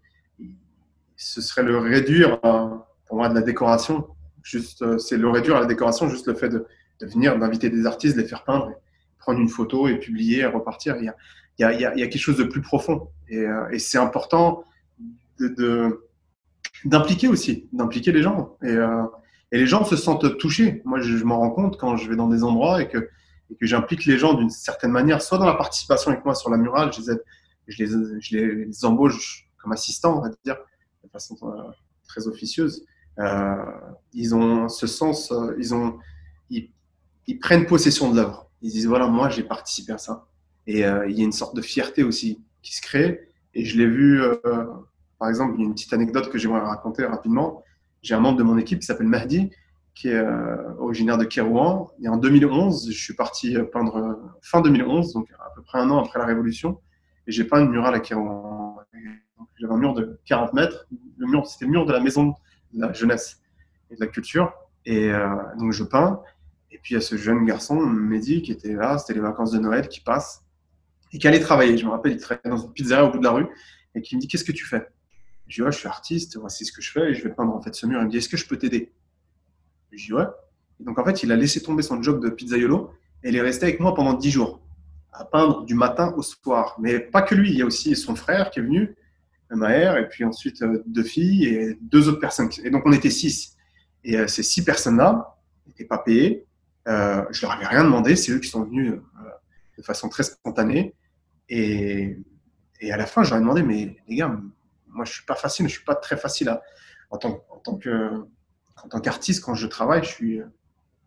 ce 1.16 1.42
serait 1.42 1.62
le 1.62 1.76
réduire 1.76 2.38
à, 2.42 2.86
moi, 3.12 3.28
de 3.28 3.34
la 3.34 3.42
décoration. 3.42 4.08
Juste, 4.42 4.98
c'est 4.98 5.18
le 5.18 5.28
réduire 5.28 5.56
à 5.56 5.60
la 5.60 5.66
décoration, 5.66 6.08
juste 6.08 6.26
le 6.26 6.34
fait 6.34 6.48
de, 6.48 6.66
de 7.00 7.06
venir, 7.06 7.38
d'inviter 7.38 7.68
des 7.68 7.84
artistes, 7.84 8.16
les 8.16 8.24
faire 8.24 8.42
peindre, 8.42 8.72
prendre 9.18 9.38
une 9.38 9.50
photo 9.50 9.86
et 9.86 9.98
publier 9.98 10.46
repartir. 10.46 10.96
Il 10.96 11.04
y 11.04 11.12
il 11.60 11.80
y 11.80 11.84
a, 11.84 11.92
quelque 11.92 12.18
chose 12.18 12.38
de 12.38 12.44
plus 12.44 12.62
profond. 12.62 13.08
Et, 13.28 13.44
et 13.72 13.78
c'est 13.78 13.98
important 13.98 14.64
d'impliquer 16.84 17.28
aussi, 17.28 17.68
d'impliquer 17.72 18.12
les 18.12 18.22
gens. 18.22 18.56
Et, 18.62 18.68
euh, 18.68 19.04
et, 19.52 19.58
les 19.58 19.66
gens 19.66 19.84
se 19.84 19.96
sentent 19.96 20.38
touchés. 20.38 20.82
Moi, 20.84 21.00
je, 21.00 21.22
m'en 21.24 21.38
rends 21.38 21.50
compte 21.50 21.78
quand 21.78 21.96
je 21.96 22.08
vais 22.08 22.16
dans 22.16 22.28
des 22.28 22.42
endroits 22.42 22.82
et 22.82 22.88
que, 22.88 23.08
j'implique 23.60 24.04
les 24.04 24.16
gens 24.16 24.34
d'une 24.34 24.50
certaine 24.50 24.92
manière, 24.92 25.20
soit 25.20 25.38
dans 25.38 25.46
la 25.46 25.54
participation 25.54 26.12
avec 26.12 26.24
moi 26.24 26.36
sur 26.36 26.50
la 26.50 26.56
murale, 26.56 26.92
je 26.92 27.82
les, 27.84 28.84
embauche 28.84 29.48
comme 29.58 29.72
assistants, 29.72 30.18
on 30.18 30.22
va 30.22 30.30
dire, 30.44 30.56
de 31.02 31.08
façon 31.08 31.36
euh, 31.42 31.70
très 32.06 32.28
officieuse. 32.28 32.86
Euh, 33.18 33.56
ils 34.12 34.34
ont 34.34 34.68
ce 34.68 34.86
sens, 34.86 35.32
euh, 35.32 35.56
ils, 36.48 37.38
prennent 37.40 37.66
possession 37.66 38.10
de 38.10 38.16
l'œuvre. 38.16 38.48
Ils 38.62 38.70
disent 38.70 38.86
voilà, 38.86 39.08
moi 39.08 39.28
j'ai 39.28 39.42
participé 39.42 39.92
à 39.92 39.98
ça. 39.98 40.26
Et 40.70 40.84
euh, 40.84 41.08
il 41.08 41.18
y 41.18 41.22
a 41.22 41.24
une 41.24 41.32
sorte 41.32 41.56
de 41.56 41.62
fierté 41.62 42.04
aussi 42.04 42.44
qui 42.62 42.76
se 42.76 42.80
crée. 42.80 43.28
Et 43.54 43.64
je 43.64 43.76
l'ai 43.76 43.86
vu 43.86 44.22
euh, 44.22 44.36
par 45.18 45.28
exemple, 45.28 45.58
une 45.58 45.74
petite 45.74 45.92
anecdote 45.92 46.30
que 46.30 46.38
j'aimerais 46.38 46.60
raconter 46.60 47.04
rapidement. 47.04 47.64
J'ai 48.02 48.14
un 48.14 48.20
membre 48.20 48.38
de 48.38 48.44
mon 48.44 48.56
équipe 48.56 48.78
qui 48.78 48.86
s'appelle 48.86 49.08
Mahdi, 49.08 49.50
qui 49.96 50.10
est 50.10 50.14
euh, 50.14 50.72
originaire 50.78 51.18
de 51.18 51.24
Kérouan. 51.24 51.90
Et 52.00 52.08
en 52.08 52.16
2011, 52.18 52.88
je 52.88 52.96
suis 52.96 53.14
parti 53.14 53.56
peindre 53.72 54.32
fin 54.42 54.60
2011, 54.60 55.12
donc 55.12 55.28
à 55.40 55.50
peu 55.56 55.62
près 55.62 55.80
un 55.80 55.90
an 55.90 55.98
après 55.98 56.20
la 56.20 56.26
Révolution, 56.26 56.80
et 57.26 57.32
j'ai 57.32 57.42
peint 57.42 57.60
une 57.60 57.70
murale 57.70 57.96
à 57.96 58.00
Kérouan. 58.00 58.76
J'avais 59.58 59.74
un 59.74 59.76
mur 59.76 59.92
de 59.92 60.20
40 60.24 60.52
mètres. 60.52 60.86
Le 61.18 61.26
mur, 61.26 61.48
c'était 61.48 61.64
le 61.64 61.72
mur 61.72 61.84
de 61.84 61.92
la 61.92 62.00
maison 62.00 62.28
de 62.72 62.80
la 62.80 62.92
jeunesse 62.92 63.42
et 63.90 63.96
de 63.96 64.00
la 64.00 64.06
culture. 64.06 64.52
Et 64.86 65.10
donc 65.58 65.72
je 65.72 65.82
peins. 65.82 66.22
Et 66.70 66.78
puis 66.78 66.94
il 66.94 66.94
y 66.94 66.98
a 66.98 67.00
ce 67.00 67.16
jeune 67.16 67.44
garçon, 67.44 67.80
Mehdi, 67.80 68.40
qui 68.42 68.52
était 68.52 68.74
là. 68.74 68.98
C'était 68.98 69.14
les 69.14 69.20
vacances 69.20 69.50
de 69.50 69.58
Noël 69.58 69.88
qui 69.88 70.00
passent 70.00 70.44
et 71.12 71.18
qui 71.18 71.26
allait 71.28 71.40
travailler. 71.40 71.76
Je 71.76 71.84
me 71.84 71.90
rappelle, 71.90 72.12
il 72.12 72.18
travaillait 72.18 72.50
dans 72.50 72.62
une 72.62 72.72
pizzeria 72.72 73.04
au 73.04 73.10
bout 73.10 73.18
de 73.18 73.24
la 73.24 73.32
rue 73.32 73.46
et 73.94 74.02
qui 74.02 74.16
me 74.16 74.20
dit 74.20 74.28
Qu'est-ce 74.28 74.44
que 74.44 74.52
tu 74.52 74.64
fais? 74.64 74.88
Je 75.50 75.56
dis, 75.56 75.62
ouais, 75.62 75.72
je 75.72 75.78
suis 75.78 75.88
artiste, 75.88 76.36
voici 76.36 76.64
ce 76.64 76.70
que 76.70 76.80
je 76.80 76.92
fais 76.92 77.10
et 77.10 77.14
je 77.14 77.24
vais 77.24 77.34
peindre 77.34 77.52
en 77.52 77.60
fait 77.60 77.74
ce 77.74 77.84
mur. 77.84 78.00
Il 78.00 78.04
me 78.04 78.10
dit, 78.10 78.18
est-ce 78.18 78.28
que 78.28 78.36
je 78.36 78.46
peux 78.46 78.56
t'aider? 78.56 78.92
Je 79.90 80.06
dis, 80.06 80.12
ouais. 80.12 80.26
Et 80.80 80.84
donc 80.84 80.96
en 80.98 81.04
fait, 81.04 81.24
il 81.24 81.32
a 81.32 81.36
laissé 81.36 81.60
tomber 81.60 81.82
son 81.82 82.00
job 82.00 82.22
de 82.22 82.30
pizzaiolo 82.30 82.92
et 83.24 83.30
il 83.30 83.36
est 83.36 83.40
resté 83.40 83.64
avec 83.64 83.80
moi 83.80 83.92
pendant 83.94 84.14
dix 84.14 84.30
jours 84.30 84.60
à 85.12 85.24
peindre 85.24 85.64
du 85.64 85.74
matin 85.74 86.14
au 86.16 86.22
soir. 86.22 86.76
Mais 86.80 87.00
pas 87.00 87.22
que 87.22 87.34
lui, 87.34 87.50
il 87.50 87.58
y 87.58 87.62
a 87.62 87.66
aussi 87.66 87.96
son 87.96 88.14
frère 88.14 88.50
qui 88.50 88.60
est 88.60 88.62
venu, 88.62 88.94
Maher, 89.50 89.98
et 89.98 90.08
puis 90.08 90.24
ensuite 90.24 90.62
euh, 90.62 90.80
deux 90.86 91.02
filles 91.02 91.46
et 91.46 91.78
deux 91.80 92.08
autres 92.08 92.20
personnes. 92.20 92.48
Et 92.62 92.70
donc 92.70 92.84
on 92.86 92.92
était 92.92 93.10
six. 93.10 93.56
Et 94.04 94.16
euh, 94.16 94.28
ces 94.28 94.44
six 94.44 94.64
personnes-là 94.64 95.36
n'étaient 95.66 95.84
pas 95.84 95.98
payées. 95.98 96.46
Euh, 96.88 97.24
je 97.30 97.42
leur 97.42 97.52
avais 97.52 97.66
rien 97.66 97.84
demandé, 97.84 98.14
c'est 98.14 98.32
eux 98.32 98.38
qui 98.38 98.48
sont 98.48 98.64
venus 98.64 98.92
euh, 98.92 99.28
de 99.76 99.82
façon 99.82 100.08
très 100.08 100.22
spontanée. 100.22 100.94
Et, 101.50 102.16
à 102.90 102.96
la 102.96 103.06
fin, 103.06 103.22
ai 103.24 103.30
demandé, 103.30 103.62
mais 103.62 103.96
les 104.08 104.16
gars, 104.16 104.40
moi, 104.86 105.04
je 105.04 105.12
suis 105.12 105.24
pas 105.24 105.34
facile, 105.34 105.68
je 105.68 105.72
suis 105.72 105.84
pas 105.84 105.94
très 105.94 106.16
facile 106.16 106.56
en 107.10 107.18
tant, 107.18 107.44
en 107.50 107.58
tant 108.88 109.00
qu'artiste, 109.00 109.44
quand 109.44 109.54
je 109.54 109.66
travaille, 109.66 110.02
je 110.04 110.08
suis 110.08 110.40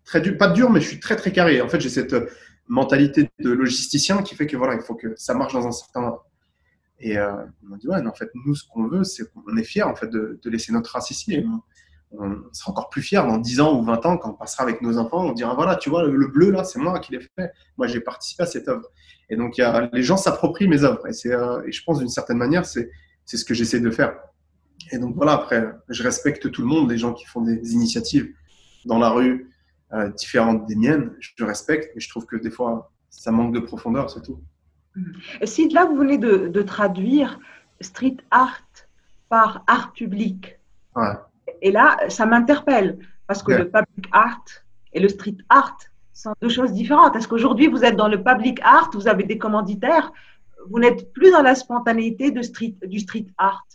très 0.03 0.21
dur, 0.21 0.37
pas 0.37 0.49
dur, 0.49 0.69
mais 0.69 0.81
je 0.81 0.87
suis 0.87 0.99
très, 0.99 1.15
très 1.15 1.31
carré. 1.31 1.61
En 1.61 1.69
fait, 1.69 1.79
j'ai 1.79 1.89
cette 1.89 2.15
mentalité 2.67 3.29
de 3.39 3.51
logisticien 3.51 4.21
qui 4.21 4.35
fait 4.35 4.47
que 4.47 4.57
voilà, 4.57 4.75
il 4.75 4.81
faut 4.81 4.95
que 4.95 5.13
ça 5.17 5.33
marche 5.33 5.53
dans 5.53 5.65
un 5.65 5.71
certain. 5.71 6.19
Et 6.99 7.17
euh, 7.17 7.43
on 7.63 7.69
m'a 7.69 7.77
dit, 7.77 7.87
ouais, 7.87 8.01
mais 8.01 8.09
en 8.09 8.13
fait, 8.13 8.29
nous, 8.45 8.55
ce 8.55 8.67
qu'on 8.67 8.87
veut, 8.87 9.03
c'est 9.03 9.31
qu'on 9.31 9.57
est 9.57 9.63
fiers, 9.63 9.83
en 9.83 9.95
fait, 9.95 10.07
de, 10.07 10.39
laisser 10.45 10.71
notre 10.71 10.91
race 10.91 11.09
ici. 11.11 11.43
On, 12.19 12.43
sera 12.51 12.71
encore 12.71 12.89
plus 12.89 13.01
fiers 13.01 13.23
dans 13.23 13.37
10 13.37 13.61
ans 13.61 13.79
ou 13.79 13.83
20 13.83 14.05
ans 14.05 14.17
quand 14.17 14.31
on 14.31 14.33
passera 14.33 14.63
avec 14.63 14.81
nos 14.81 14.97
enfants. 14.97 15.25
On 15.25 15.31
dira, 15.33 15.53
voilà, 15.55 15.75
tu 15.75 15.89
vois, 15.89 16.03
le, 16.03 16.15
le 16.15 16.27
bleu, 16.27 16.51
là, 16.51 16.63
c'est 16.63 16.79
moi 16.79 16.99
qui 16.99 17.13
l'ai 17.13 17.19
fait. 17.19 17.51
Moi, 17.77 17.87
j'ai 17.87 17.99
participé 17.99 18.43
à 18.43 18.45
cette 18.45 18.67
œuvre. 18.67 18.87
Et 19.29 19.35
donc, 19.35 19.57
il 19.57 19.61
y 19.61 19.63
a, 19.63 19.89
les 19.91 20.03
gens 20.03 20.17
s'approprient 20.17 20.67
mes 20.67 20.83
œuvres. 20.83 21.07
Et, 21.07 21.13
c'est, 21.13 21.33
euh, 21.33 21.61
et 21.65 21.71
je 21.71 21.83
pense, 21.83 21.99
d'une 21.99 22.09
certaine 22.09 22.37
manière, 22.37 22.65
c'est, 22.65 22.91
c'est 23.25 23.37
ce 23.37 23.45
que 23.45 23.53
j'essaie 23.53 23.79
de 23.79 23.89
faire. 23.89 24.15
Et 24.91 24.97
donc 24.97 25.15
voilà, 25.15 25.33
après, 25.33 25.71
je 25.89 26.03
respecte 26.03 26.51
tout 26.51 26.61
le 26.61 26.67
monde, 26.67 26.89
les 26.91 26.97
gens 26.97 27.13
qui 27.13 27.25
font 27.25 27.41
des 27.41 27.73
initiatives 27.73 28.33
dans 28.85 28.99
la 28.99 29.09
rue 29.09 29.49
euh, 29.93 30.09
différentes 30.09 30.65
des 30.65 30.75
miennes, 30.75 31.15
je 31.19 31.43
respecte, 31.43 31.91
mais 31.95 32.01
je 32.01 32.09
trouve 32.09 32.25
que 32.25 32.35
des 32.35 32.51
fois, 32.51 32.91
ça 33.09 33.31
manque 33.31 33.53
de 33.53 33.59
profondeur, 33.59 34.09
c'est 34.09 34.21
tout. 34.21 34.41
Si 35.43 35.69
là, 35.69 35.85
vous 35.85 35.95
venez 35.95 36.17
de, 36.17 36.47
de, 36.47 36.61
traduire 36.61 37.39
street 37.81 38.17
art 38.29 38.61
par 39.29 39.63
art 39.65 39.93
public. 39.93 40.59
Ouais. 40.95 41.13
Et 41.63 41.71
là, 41.71 41.97
ça 42.09 42.25
m'interpelle, 42.25 42.99
parce 43.25 43.41
que 43.41 43.53
ouais. 43.53 43.57
le 43.59 43.65
public 43.71 44.09
art 44.11 44.43
et 44.91 44.99
le 44.99 45.07
street 45.07 45.37
art 45.47 45.77
sont 46.13 46.33
deux 46.41 46.49
choses 46.49 46.73
différentes. 46.73 47.15
Est-ce 47.15 47.27
qu'aujourd'hui, 47.27 47.67
vous 47.67 47.83
êtes 47.85 47.95
dans 47.95 48.09
le 48.09 48.21
public 48.21 48.59
art, 48.63 48.91
vous 48.93 49.07
avez 49.07 49.23
des 49.23 49.37
commanditaires, 49.37 50.11
vous 50.69 50.79
n'êtes 50.79 51.13
plus 51.13 51.31
dans 51.31 51.41
la 51.41 51.55
spontanéité 51.55 52.31
de 52.31 52.41
street, 52.41 52.75
du 52.85 52.99
street 52.99 53.27
art? 53.37 53.65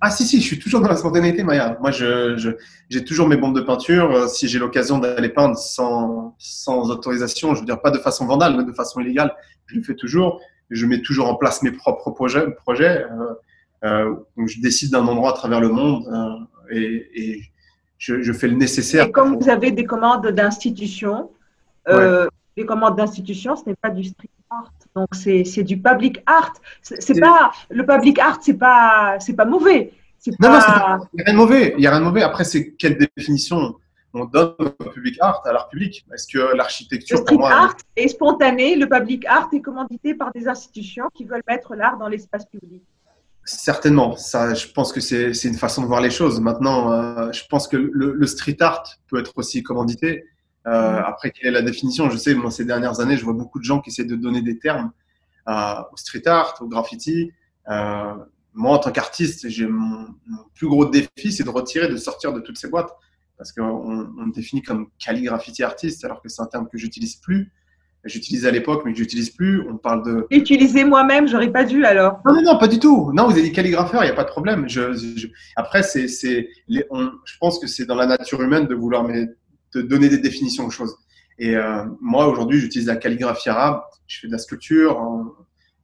Ah 0.00 0.10
si, 0.10 0.24
si, 0.24 0.40
je 0.40 0.46
suis 0.46 0.58
toujours 0.58 0.80
dans 0.80 0.88
la 0.88 0.96
spontanéité, 0.96 1.42
Maya. 1.42 1.76
Moi, 1.80 1.90
je, 1.90 2.56
j'ai 2.88 3.04
toujours 3.04 3.28
mes 3.28 3.36
bombes 3.36 3.54
de 3.54 3.60
peinture. 3.60 4.28
Si 4.28 4.48
j'ai 4.48 4.58
l'occasion 4.58 4.98
d'aller 4.98 5.28
peindre 5.28 5.56
sans, 5.56 6.34
sans 6.38 6.90
autorisation, 6.90 7.54
je 7.54 7.60
veux 7.60 7.66
dire 7.66 7.80
pas 7.80 7.90
de 7.90 7.98
façon 7.98 8.26
vandale, 8.26 8.56
mais 8.56 8.64
de 8.64 8.72
façon 8.72 9.00
illégale, 9.00 9.34
je 9.66 9.76
le 9.76 9.82
fais 9.82 9.94
toujours. 9.94 10.40
Je 10.70 10.86
mets 10.86 11.02
toujours 11.02 11.28
en 11.28 11.36
place 11.36 11.62
mes 11.62 11.70
propres 11.70 12.10
projets. 12.10 12.50
projets. 12.64 13.04
Euh, 13.04 13.34
euh, 13.84 14.14
donc 14.36 14.48
je 14.48 14.60
décide 14.60 14.90
d'un 14.92 15.06
endroit 15.06 15.30
à 15.30 15.32
travers 15.34 15.60
le 15.60 15.68
monde 15.68 16.06
euh, 16.06 16.51
et, 16.72 17.10
et 17.14 17.42
je, 17.98 18.22
je, 18.22 18.32
fais 18.32 18.48
le 18.48 18.56
nécessaire. 18.56 19.06
Et 19.06 19.12
comme 19.12 19.36
vous 19.38 19.48
avez 19.48 19.70
des 19.70 19.84
commandes 19.84 20.26
d'institutions, 20.28 21.30
euh, 21.88 22.24
ouais. 22.24 22.30
les 22.56 22.66
commandes 22.66 22.96
d'institutions, 22.96 23.56
ce 23.56 23.62
n'est 23.66 23.76
pas 23.76 23.90
du 23.90 24.04
street 24.04 24.28
art. 24.50 24.72
Donc 24.94 25.08
c'est 25.12 25.62
du 25.62 25.80
public 25.80 26.22
art. 26.26 26.52
C'est 26.82 27.20
pas 27.20 27.52
le 27.70 27.84
public 27.86 28.18
art, 28.18 28.38
c'est 28.42 28.54
pas 28.54 29.16
c'est 29.20 29.34
pas 29.34 29.44
mauvais. 29.44 29.92
Non 30.38 30.48
pas... 30.48 30.98
non, 30.98 31.06
il 31.12 31.16
n'y 31.16 31.22
a 31.22 31.24
rien 31.24 31.32
de 31.32 31.38
mauvais. 31.38 31.74
Il 31.78 31.84
y 31.84 31.86
a 31.86 31.90
rien 31.90 32.00
de 32.00 32.04
mauvais. 32.04 32.22
Après, 32.22 32.44
c'est 32.44 32.72
quelle 32.72 32.96
définition 33.16 33.76
on 34.14 34.26
donne 34.26 34.54
au 34.58 34.84
public 34.90 35.16
art 35.20 35.42
à 35.44 35.52
l'art 35.52 35.68
public? 35.68 36.04
Est-ce 36.12 36.26
que 36.26 36.54
l'architecture 36.54 37.16
Le 37.16 37.22
street 37.22 37.36
moi, 37.36 37.50
art 37.50 37.76
est 37.96 38.08
spontané. 38.08 38.76
Le 38.76 38.88
public 38.88 39.24
art 39.26 39.48
est 39.52 39.60
commandité 39.60 40.14
par 40.14 40.32
des 40.32 40.46
institutions 40.46 41.08
qui 41.14 41.24
veulent 41.24 41.42
mettre 41.48 41.74
l'art 41.74 41.98
dans 41.98 42.08
l'espace 42.08 42.44
public. 42.46 42.82
Certainement, 43.44 44.16
ça, 44.16 44.54
je 44.54 44.68
pense 44.68 44.92
que 44.92 45.00
c'est 45.00 45.32
une 45.44 45.58
façon 45.58 45.82
de 45.82 45.86
voir 45.86 46.00
les 46.00 46.10
choses. 46.10 46.40
Maintenant, 46.40 46.92
euh, 46.92 47.32
je 47.32 47.42
pense 47.48 47.66
que 47.66 47.76
le, 47.76 48.12
le, 48.12 48.26
street 48.26 48.58
art 48.60 48.84
peut 49.08 49.18
être 49.18 49.32
aussi 49.36 49.64
commandité. 49.64 50.26
Euh, 50.68 51.02
après, 51.04 51.32
quelle 51.32 51.48
est 51.48 51.52
la 51.52 51.62
définition? 51.62 52.08
Je 52.08 52.16
sais, 52.16 52.34
moi, 52.34 52.52
ces 52.52 52.64
dernières 52.64 53.00
années, 53.00 53.16
je 53.16 53.24
vois 53.24 53.32
beaucoup 53.32 53.58
de 53.58 53.64
gens 53.64 53.80
qui 53.80 53.90
essaient 53.90 54.04
de 54.04 54.14
donner 54.14 54.42
des 54.42 54.58
termes 54.58 54.92
euh, 55.48 55.74
au 55.92 55.96
street 55.96 56.26
art, 56.26 56.56
au 56.60 56.68
graffiti. 56.68 57.32
Moi, 58.54 58.76
en 58.76 58.78
tant 58.78 58.92
qu'artiste, 58.92 59.48
j'ai 59.48 59.66
mon, 59.66 60.08
mon, 60.26 60.44
plus 60.54 60.68
gros 60.68 60.84
défi, 60.84 61.32
c'est 61.32 61.42
de 61.42 61.50
retirer, 61.50 61.88
de 61.88 61.96
sortir 61.96 62.32
de 62.32 62.40
toutes 62.40 62.58
ces 62.58 62.68
boîtes. 62.68 62.94
Parce 63.38 63.50
qu'on 63.50 63.64
on 63.64 64.26
me 64.26 64.32
définit 64.32 64.62
comme 64.62 64.88
calligraphiti 65.00 65.64
artiste, 65.64 66.04
alors 66.04 66.22
que 66.22 66.28
c'est 66.28 66.42
un 66.42 66.46
terme 66.46 66.68
que 66.68 66.78
j'utilise 66.78 67.16
plus. 67.16 67.50
J'utilisais 68.04 68.48
à 68.48 68.50
l'époque, 68.50 68.82
mais 68.84 68.92
que 68.92 68.98
j'utilise 68.98 69.30
plus. 69.30 69.64
On 69.68 69.76
parle 69.76 70.04
de. 70.04 70.26
Utiliser 70.30 70.84
moi-même, 70.84 71.28
j'aurais 71.28 71.52
pas 71.52 71.62
dû 71.62 71.84
alors. 71.84 72.18
Non, 72.26 72.34
non, 72.34 72.42
non, 72.42 72.58
pas 72.58 72.66
du 72.66 72.80
tout. 72.80 73.12
Non, 73.12 73.26
vous 73.26 73.32
avez 73.32 73.42
dit 73.42 73.52
calligrapheur, 73.52 74.02
il 74.02 74.06
n'y 74.06 74.12
a 74.12 74.16
pas 74.16 74.24
de 74.24 74.30
problème. 74.30 74.68
Je, 74.68 74.92
je... 74.92 75.28
Après, 75.54 75.84
c'est, 75.84 76.08
c'est, 76.08 76.48
on... 76.90 77.10
je 77.24 77.38
pense 77.38 77.60
que 77.60 77.68
c'est 77.68 77.86
dans 77.86 77.94
la 77.94 78.06
nature 78.06 78.42
humaine 78.42 78.66
de 78.66 78.74
vouloir 78.74 79.04
mais 79.04 79.28
de 79.72 79.82
donner 79.82 80.08
des 80.08 80.18
définitions 80.18 80.66
aux 80.66 80.70
choses. 80.70 80.96
Et 81.38 81.56
euh, 81.56 81.84
moi, 82.00 82.26
aujourd'hui, 82.26 82.58
j'utilise 82.58 82.88
la 82.88 82.96
calligraphie 82.96 83.48
arabe. 83.48 83.82
Je 84.08 84.20
fais 84.20 84.26
de 84.26 84.32
la 84.32 84.38
sculpture, 84.38 85.00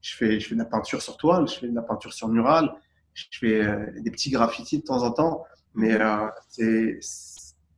je, 0.01 0.17
fais, 0.17 0.41
je 0.41 0.49
fais 0.49 0.55
de 0.55 0.61
la 0.61 0.67
peinture 0.67 1.01
sur 1.01 1.17
toile, 1.17 1.47
je 1.47 1.55
fais 1.55 1.69
de 1.69 1.75
la 1.75 1.83
peinture 1.83 2.13
sur 2.13 2.29
mural, 2.29 2.75
je 3.15 3.25
fais 3.39 3.65
euh, 3.65 3.87
des 4.01 4.11
petits 4.11 4.31
graffitis 4.31 4.79
de 4.79 4.85
temps 4.85 5.05
en 5.05 5.13
temps. 5.13 5.45
Mais 5.75 5.95
euh, 5.95 6.27
c'est, 6.49 6.99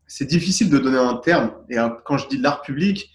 c'est 0.06 0.24
difficile 0.24 0.70
de 0.70 0.78
donner 0.78 0.98
un 0.98 1.16
terme. 1.16 1.52
Et 1.68 1.76
quand 2.06 2.16
je 2.16 2.26
dis 2.28 2.38
de 2.38 2.42
l'art 2.42 2.62
public, 2.62 3.10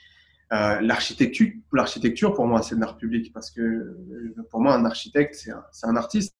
euh, 0.53 0.79
l'architecture, 0.81 1.51
l'architecture, 1.73 2.33
pour 2.33 2.45
moi, 2.45 2.61
c'est 2.61 2.75
de 2.75 2.79
l'art 2.79 2.97
public. 2.97 3.33
Parce 3.33 3.51
que 3.51 3.61
euh, 3.61 4.35
pour 4.49 4.61
moi, 4.61 4.75
un 4.75 4.85
architecte, 4.85 5.35
c'est 5.35 5.87
un, 5.87 5.95
artiste. 5.95 6.35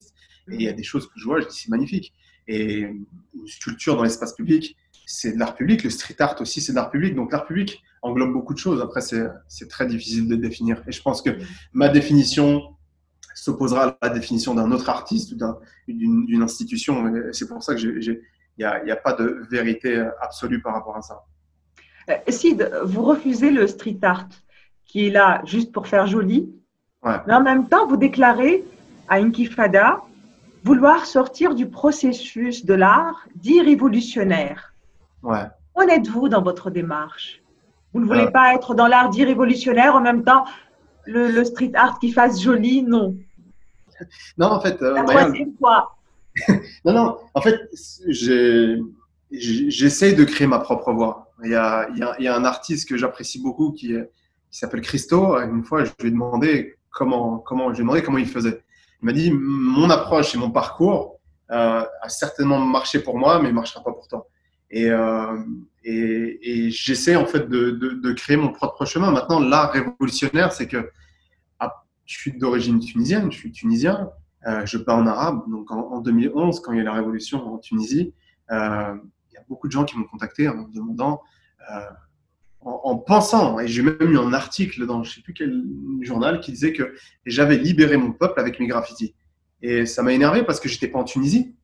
Et 0.50 0.54
il 0.54 0.62
y 0.62 0.68
a 0.68 0.72
des 0.72 0.84
choses 0.84 1.06
que 1.06 1.14
je 1.16 1.24
vois, 1.24 1.40
je 1.40 1.48
dis 1.48 1.56
c'est 1.56 1.70
magnifique. 1.70 2.12
Et 2.46 2.80
une 2.82 3.46
sculpture 3.46 3.96
dans 3.96 4.04
l'espace 4.04 4.34
public, 4.34 4.76
c'est 5.06 5.32
de 5.32 5.38
l'art 5.38 5.56
public. 5.56 5.82
Le 5.82 5.90
street 5.90 6.16
art 6.20 6.40
aussi, 6.40 6.60
c'est 6.60 6.72
de 6.72 6.76
l'art 6.76 6.90
public. 6.90 7.14
Donc 7.16 7.32
l'art 7.32 7.46
public 7.46 7.82
englobe 8.02 8.32
beaucoup 8.32 8.54
de 8.54 8.58
choses. 8.58 8.80
Après, 8.80 9.00
c'est 9.00 9.68
très 9.68 9.86
difficile 9.86 10.28
de 10.28 10.36
définir. 10.36 10.82
Et 10.86 10.92
je 10.92 11.02
pense 11.02 11.20
que 11.20 11.30
ma 11.72 11.88
définition 11.88 12.76
s'opposera 13.34 13.98
à 14.00 14.08
la 14.08 14.14
définition 14.14 14.54
d'un 14.54 14.70
autre 14.70 14.88
artiste 14.88 15.32
ou 15.32 15.36
d'une 15.88 16.42
institution. 16.42 17.12
C'est 17.32 17.48
pour 17.48 17.62
ça 17.62 17.74
que 17.74 17.80
il 17.80 18.22
n'y 18.58 18.64
a, 18.64 18.80
a, 18.88 18.96
pas 18.96 19.12
de 19.12 19.42
vérité 19.50 20.08
absolue 20.20 20.62
par 20.62 20.74
rapport 20.74 20.96
à 20.96 21.02
ça. 21.02 21.24
Euh, 22.10 22.14
Sid, 22.28 22.70
vous 22.84 23.02
refusez 23.02 23.50
le 23.50 23.66
street 23.66 23.98
art 24.02 24.28
qui 24.84 25.08
est 25.08 25.10
là 25.10 25.42
juste 25.44 25.72
pour 25.72 25.88
faire 25.88 26.06
joli, 26.06 26.48
ouais. 27.02 27.16
mais 27.26 27.34
en 27.34 27.42
même 27.42 27.68
temps, 27.68 27.86
vous 27.86 27.96
déclarez 27.96 28.64
à 29.08 29.16
Inkifada 29.16 30.00
vouloir 30.64 31.06
sortir 31.06 31.54
du 31.54 31.68
processus 31.68 32.64
de 32.64 32.74
l'art 32.74 33.26
dit 33.36 33.60
révolutionnaire. 33.60 34.74
Ouais. 35.22 35.44
Où 35.74 35.82
en 35.82 35.88
êtes-vous 35.88 36.28
dans 36.28 36.42
votre 36.42 36.70
démarche? 36.70 37.42
Vous 37.92 38.00
ne 38.00 38.06
voulez 38.06 38.26
euh. 38.26 38.30
pas 38.30 38.54
être 38.54 38.74
dans 38.74 38.88
l'art 38.88 39.10
dit 39.10 39.24
révolutionnaire 39.24 39.94
en 39.94 40.00
même 40.00 40.24
temps 40.24 40.44
le, 41.04 41.44
street 41.44 41.72
art 41.74 41.98
qui 41.98 42.10
fasse 42.12 42.42
joli 42.42 42.82
Non. 42.82 43.16
Non, 44.36 44.48
en 44.48 44.60
fait. 44.60 44.82
Euh, 44.82 44.94
La 44.94 45.04
troisième 45.04 45.52
fois. 45.58 45.96
non, 46.84 46.92
non, 46.92 47.16
en 47.32 47.40
fait, 47.40 47.58
j'essaye 49.30 50.14
de 50.14 50.24
créer 50.24 50.46
ma 50.46 50.58
propre 50.58 50.92
voix. 50.92 51.25
Il 51.44 51.50
y 51.50 51.54
a, 51.54 51.86
un 52.34 52.44
artiste 52.44 52.88
que 52.88 52.96
j'apprécie 52.96 53.42
beaucoup 53.42 53.72
qui, 53.72 53.94
s'appelle 54.50 54.80
Christo. 54.80 55.38
Une 55.38 55.64
fois, 55.64 55.84
je 55.84 55.90
lui 56.00 56.08
ai 56.08 56.10
demandé 56.10 56.76
comment, 56.90 57.38
comment, 57.38 57.74
je 57.74 57.82
lui 57.82 57.98
ai 57.98 58.02
comment 58.02 58.18
il 58.18 58.28
faisait. 58.28 58.62
Il 59.02 59.06
m'a 59.06 59.12
dit 59.12 59.30
mon 59.30 59.90
approche 59.90 60.34
et 60.34 60.38
mon 60.38 60.50
parcours 60.50 61.20
euh, 61.50 61.84
a 62.02 62.08
certainement 62.08 62.58
marché 62.58 63.00
pour 63.00 63.18
moi, 63.18 63.40
mais 63.40 63.48
ne 63.48 63.54
marchera 63.54 63.82
pas 63.82 63.92
pour 63.92 64.08
toi. 64.08 64.26
Et, 64.70 64.90
euh, 64.90 65.38
et, 65.84 66.70
j'essaie 66.70 67.14
en 67.14 67.26
fait 67.26 67.48
de, 67.48 68.12
créer 68.12 68.36
mon 68.36 68.50
propre 68.50 68.84
chemin. 68.84 69.10
Maintenant, 69.10 69.38
l'art 69.38 69.70
révolutionnaire, 69.72 70.52
c'est 70.52 70.66
que 70.66 70.90
ah, 71.60 71.84
je 72.04 72.16
suis 72.18 72.36
d'origine 72.36 72.80
tunisienne, 72.80 73.30
je 73.30 73.36
suis 73.36 73.52
tunisien, 73.52 74.10
euh, 74.46 74.64
je 74.64 74.78
parle 74.78 75.02
en 75.02 75.06
arabe. 75.06 75.42
Donc 75.50 75.70
en, 75.70 76.00
2011, 76.00 76.60
quand 76.60 76.72
il 76.72 76.78
y 76.78 76.80
a 76.80 76.84
la 76.84 76.94
révolution 76.94 77.46
en 77.54 77.58
Tunisie, 77.58 78.12
beaucoup 79.48 79.68
de 79.68 79.72
gens 79.72 79.84
qui 79.84 79.96
m'ont 79.96 80.04
contacté 80.04 80.48
en 80.48 80.54
me 80.54 80.72
demandant 80.72 81.22
en, 82.66 82.96
pensant, 82.96 83.60
et 83.60 83.68
j'ai 83.68 83.82
même 83.82 83.96
eu 84.00 84.18
un 84.18 84.32
article 84.32 84.86
dans 84.86 85.04
je 85.04 85.10
ne 85.10 85.14
sais 85.14 85.20
plus 85.20 85.34
quel 85.34 85.62
journal 86.00 86.40
qui 86.40 86.50
disait 86.50 86.72
que 86.72 86.94
j'avais 87.24 87.56
libéré 87.56 87.96
mon 87.96 88.12
peuple 88.12 88.40
avec 88.40 88.58
mes 88.58 88.66
graffitis. 88.66 89.14
Et 89.62 89.86
ça 89.86 90.02
m'a 90.02 90.12
énervé 90.12 90.42
parce 90.42 90.58
que 90.58 90.68
j'étais 90.68 90.88
pas 90.88 90.98
en 90.98 91.04
Tunisie 91.04 91.54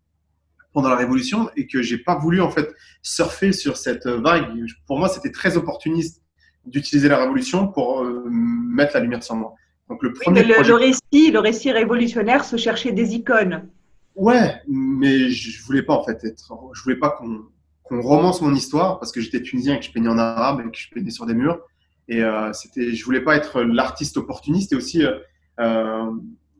pendant 0.72 0.88
la 0.88 0.96
Révolution 0.96 1.50
et 1.56 1.66
que 1.66 1.82
j'ai 1.82 1.98
pas 1.98 2.16
voulu 2.16 2.40
en 2.40 2.50
fait 2.50 2.72
surfer 3.02 3.52
sur 3.52 3.76
cette 3.76 4.06
vague. 4.06 4.46
Pour 4.86 4.98
moi, 4.98 5.08
c'était 5.08 5.32
très 5.32 5.56
opportuniste 5.56 6.22
d'utiliser 6.64 7.08
la 7.08 7.18
Révolution 7.18 7.66
pour 7.66 8.02
euh, 8.02 8.24
mettre 8.30 8.94
la 8.94 9.00
lumière 9.00 9.24
sur 9.24 9.34
moi. 9.34 9.54
Donc 9.88 10.02
le 10.04 10.12
premier 10.12 10.44
le, 10.44 10.62
le, 10.62 10.74
récit, 10.74 11.32
le 11.32 11.40
récit 11.40 11.72
révolutionnaire 11.72 12.44
se 12.44 12.56
cherchait 12.56 12.92
des 12.92 13.14
icônes. 13.14 13.68
Ouais, 14.14 14.54
mais 14.68 15.30
je 15.30 15.62
voulais 15.64 15.82
pas 15.82 15.94
en 15.94 16.04
fait 16.04 16.22
être, 16.24 16.54
je 16.74 16.82
voulais 16.82 16.96
pas 16.96 17.10
qu'on 17.10 17.46
qu'on 17.82 18.00
romance 18.00 18.40
mon 18.40 18.54
histoire 18.54 18.98
parce 18.98 19.12
que 19.12 19.20
j'étais 19.20 19.42
tunisien 19.42 19.74
et 19.74 19.78
que 19.78 19.84
je 19.84 19.92
peignais 19.92 20.08
en 20.08 20.18
arabe 20.18 20.60
et 20.60 20.70
que 20.70 20.78
je 20.78 20.88
peignais 20.90 21.10
sur 21.10 21.26
des 21.26 21.34
murs. 21.34 21.60
Et 22.08 22.22
euh, 22.22 22.52
c'était, 22.52 22.92
je 22.92 23.04
voulais 23.04 23.20
pas 23.20 23.36
être 23.36 23.62
l'artiste 23.62 24.16
opportuniste. 24.16 24.72
Et 24.72 24.76
aussi, 24.76 25.04
euh, 25.04 25.18
euh, 25.60 26.10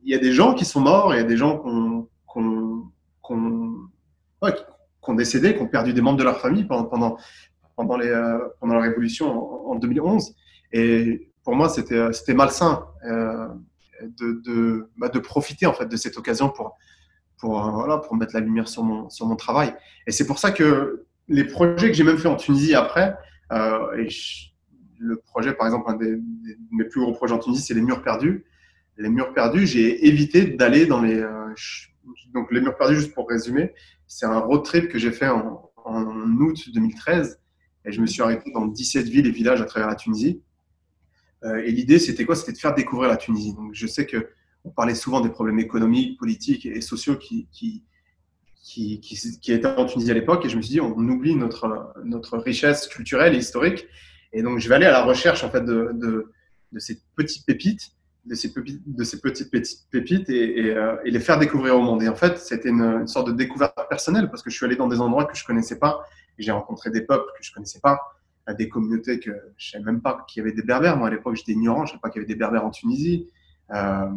il 0.03 0.11
y 0.11 0.15
a 0.15 0.19
des 0.19 0.31
gens 0.31 0.53
qui 0.53 0.65
sont 0.65 0.81
morts, 0.81 1.13
il 1.13 1.17
y 1.17 1.21
a 1.21 1.25
des 1.25 1.37
gens 1.37 1.59
qui 1.59 2.39
ont, 2.39 3.89
ouais, 4.41 4.53
décédé, 5.15 5.55
qui 5.55 5.61
ont 5.61 5.67
perdu 5.67 5.93
des 5.93 6.01
membres 6.01 6.17
de 6.17 6.23
leur 6.23 6.39
famille 6.39 6.65
pendant, 6.65 6.85
pendant, 6.85 7.17
pendant, 7.75 7.97
les, 7.97 8.07
euh, 8.07 8.39
pendant 8.59 8.75
la 8.75 8.81
révolution 8.81 9.69
en, 9.69 9.75
2011. 9.75 10.35
Et 10.71 11.29
pour 11.43 11.55
moi, 11.55 11.69
c'était, 11.69 12.11
c'était 12.13 12.33
malsain 12.33 12.85
de, 13.05 14.41
de, 14.43 14.89
bah, 14.97 15.09
de 15.09 15.19
profiter 15.19 15.65
en 15.65 15.73
fait 15.73 15.85
de 15.85 15.95
cette 15.95 16.17
occasion 16.17 16.49
pour, 16.49 16.77
pour, 17.37 17.61
voilà, 17.71 17.97
pour 17.97 18.15
mettre 18.15 18.33
la 18.33 18.39
lumière 18.39 18.67
sur 18.67 18.83
mon, 18.83 19.09
sur 19.09 19.25
mon 19.25 19.35
travail. 19.35 19.75
Et 20.07 20.11
c'est 20.11 20.25
pour 20.25 20.39
ça 20.39 20.51
que 20.51 21.05
les 21.27 21.43
projets 21.45 21.89
que 21.89 21.93
j'ai 21.93 22.03
même 22.03 22.17
fait 22.17 22.27
en 22.27 22.35
Tunisie 22.35 22.75
après, 22.75 23.15
euh, 23.51 23.97
et 23.97 24.07
le 24.99 25.17
projet, 25.17 25.53
par 25.53 25.67
exemple, 25.67 25.89
un 25.89 25.95
des, 25.95 26.17
mes 26.71 26.85
plus 26.85 27.01
gros 27.01 27.13
projets 27.13 27.33
en 27.33 27.39
Tunisie, 27.39 27.61
c'est 27.61 27.73
les 27.73 27.81
murs 27.81 28.03
perdus. 28.03 28.45
Les 28.97 29.09
murs 29.09 29.33
perdus, 29.33 29.65
j'ai 29.65 30.07
évité 30.07 30.45
d'aller 30.45 30.85
dans 30.85 31.01
les. 31.01 31.19
Euh, 31.19 31.53
donc, 32.33 32.51
les 32.51 32.61
murs 32.61 32.77
perdus, 32.77 32.95
juste 32.95 33.13
pour 33.13 33.27
résumer, 33.27 33.73
c'est 34.07 34.25
un 34.25 34.39
road 34.39 34.63
trip 34.63 34.89
que 34.89 34.97
j'ai 34.97 35.11
fait 35.11 35.27
en, 35.27 35.71
août 35.85 36.69
2013. 36.73 37.39
Et 37.85 37.91
je 37.91 37.99
me 37.99 38.05
suis 38.05 38.21
arrêté 38.21 38.51
dans 38.51 38.65
17 38.65 39.07
villes 39.07 39.27
et 39.27 39.31
villages 39.31 39.61
à 39.61 39.65
travers 39.65 39.89
la 39.89 39.95
Tunisie. 39.95 40.41
Euh, 41.43 41.57
et 41.65 41.71
l'idée, 41.71 41.99
c'était 41.99 42.23
quoi? 42.23 42.35
C'était 42.35 42.53
de 42.53 42.57
faire 42.57 42.73
découvrir 42.73 43.09
la 43.09 43.17
Tunisie. 43.17 43.53
Donc, 43.53 43.73
je 43.73 43.87
sais 43.87 44.05
que 44.05 44.29
on 44.63 44.69
parlait 44.69 44.95
souvent 44.95 45.19
des 45.19 45.29
problèmes 45.29 45.59
économiques, 45.59 46.17
politiques 46.17 46.65
et 46.65 46.79
sociaux 46.79 47.17
qui, 47.17 47.83
qui, 48.63 49.01
était 49.49 49.67
en 49.67 49.85
Tunisie 49.85 50.09
à 50.09 50.13
l'époque. 50.13 50.45
Et 50.45 50.49
je 50.49 50.57
me 50.57 50.61
suis 50.61 50.71
dit, 50.71 50.81
on 50.81 50.97
oublie 50.97 51.35
notre, 51.35 51.93
notre 52.03 52.37
richesse 52.37 52.87
culturelle 52.87 53.35
et 53.35 53.37
historique. 53.37 53.85
Et 54.31 54.41
donc, 54.41 54.59
je 54.59 54.69
vais 54.69 54.75
aller 54.75 54.85
à 54.85 54.91
la 54.91 55.03
recherche 55.03 55.43
en 55.43 55.49
fait, 55.49 55.63
de, 55.63 55.91
de, 55.93 56.79
ces 56.79 56.99
petites 57.15 57.45
pépites, 57.45 57.91
de 58.25 58.35
ces, 58.35 58.53
pépites, 58.53 58.81
de 58.85 59.03
ces 59.03 59.19
petites, 59.19 59.51
petites 59.51 59.87
pépites 59.91 60.29
et, 60.29 60.71
euh, 60.71 60.95
et, 61.03 61.11
les 61.11 61.19
faire 61.19 61.37
découvrir 61.37 61.75
au 61.75 61.81
monde. 61.81 62.01
Et 62.01 62.07
en 62.07 62.15
fait, 62.15 62.39
c'était 62.39 62.69
une, 62.69 63.05
sorte 63.05 63.27
de 63.27 63.33
découverte 63.33 63.77
personnelle 63.89 64.29
parce 64.29 64.41
que 64.41 64.49
je 64.49 64.55
suis 64.55 64.65
allé 64.65 64.77
dans 64.77 64.87
des 64.87 65.01
endroits 65.01 65.25
que 65.25 65.37
je 65.37 65.45
connaissais 65.45 65.77
pas. 65.77 66.03
J'ai 66.39 66.51
rencontré 66.51 66.89
des 66.89 67.01
peuples 67.01 67.29
que 67.37 67.45
je 67.45 67.53
connaissais 67.53 67.79
pas, 67.79 67.99
des 68.57 68.69
communautés 68.69 69.19
que 69.19 69.31
je 69.57 69.71
savais 69.71 69.83
même 69.83 70.01
pas 70.01 70.25
qu'il 70.27 70.41
y 70.41 70.45
avait 70.45 70.55
des 70.55 70.63
berbères. 70.63 70.97
Moi, 70.97 71.09
à 71.09 71.11
l'époque, 71.11 71.35
j'étais 71.35 71.51
ignorant. 71.51 71.85
Je 71.85 71.91
savais 71.91 72.01
pas 72.01 72.09
qu'il 72.09 72.21
y 72.21 72.25
avait 72.25 72.33
des 72.33 72.39
berbères 72.39 72.65
en 72.65 72.71
Tunisie. 72.71 73.29
Euh, 73.71 74.07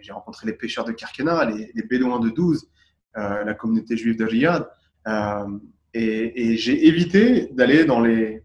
j'ai 0.00 0.12
rencontré 0.12 0.46
les 0.46 0.52
pêcheurs 0.52 0.84
de 0.84 0.92
Kirkena, 0.92 1.44
les, 1.44 1.72
les 1.74 1.82
bédouins 1.82 2.20
de 2.20 2.30
12. 2.30 2.68
Euh, 3.16 3.42
la 3.42 3.54
communauté 3.54 3.96
juive 3.96 4.16
de 4.16 4.24
Riyad. 4.24 4.68
Euh, 5.06 5.58
et, 5.94 6.56
j'ai 6.56 6.86
évité 6.86 7.48
d'aller 7.52 7.86
dans 7.86 8.00
les 8.00 8.42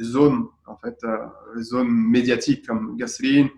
zones, 0.00 0.46
en 0.66 0.76
fait, 0.76 0.96
euh, 1.04 1.26
zones 1.60 1.90
médiatiques 1.90 2.66
comme 2.66 2.96
Gasserine 2.96 3.48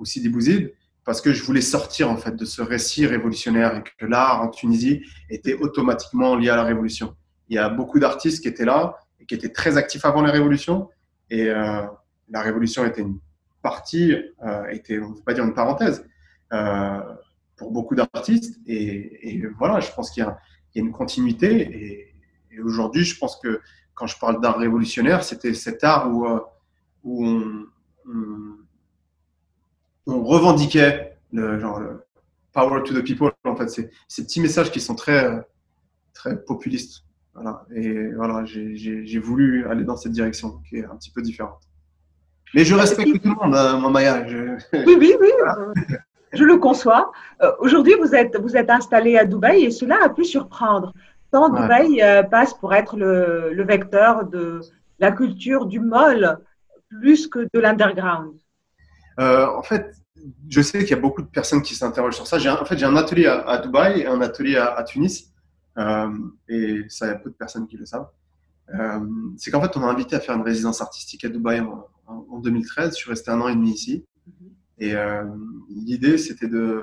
ou 0.00 0.04
Sidi 0.04 0.28
Bouzid, 0.28 0.72
parce 1.04 1.20
que 1.20 1.32
je 1.32 1.42
voulais 1.44 1.60
sortir 1.60 2.10
en 2.10 2.16
fait 2.16 2.34
de 2.34 2.44
ce 2.44 2.60
récit 2.60 3.06
révolutionnaire 3.06 3.76
et 3.76 3.82
que 3.82 4.04
l'art 4.04 4.42
en 4.42 4.48
Tunisie 4.48 5.02
était 5.30 5.54
automatiquement 5.54 6.34
lié 6.34 6.50
à 6.50 6.56
la 6.56 6.64
révolution. 6.64 7.14
Il 7.48 7.54
y 7.54 7.58
a 7.58 7.68
beaucoup 7.68 8.00
d'artistes 8.00 8.42
qui 8.42 8.48
étaient 8.48 8.64
là 8.64 8.98
et 9.20 9.26
qui 9.26 9.34
étaient 9.34 9.52
très 9.52 9.76
actifs 9.76 10.04
avant 10.04 10.22
la 10.22 10.32
révolution 10.32 10.88
et 11.30 11.46
la 11.46 12.42
révolution 12.42 12.84
était 12.84 13.02
une 13.02 13.18
partie, 13.62 14.14
était, 14.70 14.98
on 14.98 15.10
ne 15.10 15.14
peut 15.14 15.22
pas 15.24 15.34
dire 15.34 15.44
une 15.44 15.54
parenthèse, 15.54 16.04
pour 17.60 17.70
beaucoup 17.70 17.94
d'artistes. 17.94 18.58
Et, 18.66 19.42
voilà, 19.58 19.80
je 19.80 19.92
pense 19.92 20.10
qu'il 20.10 20.24
y, 20.24 20.26
a 20.26 20.38
une 20.74 20.92
continuité. 20.92 22.14
Et, 22.50 22.60
aujourd'hui, 22.64 23.04
je 23.04 23.16
pense 23.18 23.36
que 23.36 23.60
quand 23.94 24.06
je 24.06 24.18
parle 24.18 24.40
d'art 24.40 24.58
révolutionnaire, 24.58 25.22
c'était 25.22 25.52
cet 25.52 25.84
art 25.84 26.10
où, 26.10 26.26
euh, 26.26 26.40
où 27.04 27.22
on, 30.06 30.24
revendiquait 30.24 31.18
le, 31.32 31.60
genre, 31.60 31.80
le 31.80 32.02
power 32.52 32.82
to 32.82 32.94
the 32.98 33.04
people. 33.04 33.30
En 33.44 33.54
fait, 33.56 33.68
c'est 33.68 33.90
ces 34.08 34.24
petits 34.24 34.40
messages 34.40 34.70
qui 34.72 34.80
sont 34.80 34.94
très, 34.94 35.46
très 36.14 36.42
populistes. 36.42 37.04
Voilà. 37.34 37.66
Et 37.74 38.10
voilà, 38.12 38.44
j'ai 38.46 39.18
voulu 39.18 39.66
aller 39.66 39.84
dans 39.84 39.98
cette 39.98 40.12
direction 40.12 40.62
qui 40.68 40.78
est 40.78 40.84
un 40.86 40.96
petit 40.96 41.10
peu 41.10 41.20
différente. 41.20 41.60
Mais 42.54 42.64
je 42.64 42.74
respecte 42.74 43.22
tout 43.22 43.28
le 43.28 43.34
monde, 43.34 43.54
hein, 43.54 43.90
Maya. 43.90 44.26
Oui, 44.72 44.96
oui, 44.98 45.14
oui 45.20 45.28
je 46.32 46.44
le 46.44 46.58
conçois. 46.58 47.12
Euh, 47.42 47.52
aujourd'hui, 47.58 47.94
vous 48.00 48.14
êtes, 48.14 48.36
vous 48.36 48.56
êtes 48.56 48.70
installé 48.70 49.16
à 49.16 49.24
Dubaï 49.24 49.64
et 49.64 49.70
cela 49.70 49.98
a 50.02 50.08
pu 50.08 50.24
surprendre. 50.24 50.92
Tant 51.30 51.48
Dubaï 51.48 52.02
euh, 52.02 52.22
passe 52.22 52.54
pour 52.54 52.74
être 52.74 52.96
le, 52.96 53.52
le, 53.52 53.64
vecteur 53.64 54.24
de 54.24 54.60
la 54.98 55.12
culture 55.12 55.66
du 55.66 55.78
mall 55.78 56.38
plus 56.88 57.28
que 57.28 57.48
de 57.52 57.60
l'underground. 57.60 58.34
Euh, 59.20 59.46
en 59.46 59.62
fait, 59.62 59.92
je 60.48 60.60
sais 60.60 60.80
qu'il 60.80 60.90
y 60.90 60.98
a 60.98 61.00
beaucoup 61.00 61.22
de 61.22 61.28
personnes 61.28 61.62
qui 61.62 61.74
s'interrogent 61.74 62.16
sur 62.16 62.26
ça. 62.26 62.36
En 62.60 62.64
fait, 62.64 62.76
j'ai 62.76 62.86
un 62.86 62.96
atelier 62.96 63.26
à, 63.26 63.58
Dubaï 63.58 64.00
et 64.00 64.06
un 64.06 64.20
atelier 64.20 64.56
à, 64.56 64.82
Tunis. 64.82 65.32
et 66.48 66.84
ça, 66.88 67.06
il 67.06 67.08
y 67.08 67.12
a 67.12 67.16
peu 67.16 67.30
de 67.30 67.36
personnes 67.36 67.68
qui 67.68 67.76
le 67.76 67.86
savent. 67.86 68.08
c'est 69.36 69.50
qu'en 69.50 69.60
fait, 69.62 69.76
on 69.76 69.80
m'a 69.80 69.88
invité 69.88 70.16
à 70.16 70.20
faire 70.20 70.34
une 70.34 70.42
résidence 70.42 70.80
artistique 70.80 71.24
à 71.24 71.28
Dubaï 71.28 71.60
en, 71.60 71.86
en 72.08 72.38
2013. 72.38 72.90
Je 72.90 72.96
suis 72.96 73.10
resté 73.10 73.30
un 73.30 73.40
an 73.40 73.48
et 73.48 73.54
demi 73.54 73.70
ici. 73.72 74.04
Et 74.80 74.94
euh, 74.94 75.24
l'idée, 75.68 76.16
c'était 76.16 76.48
de, 76.48 76.82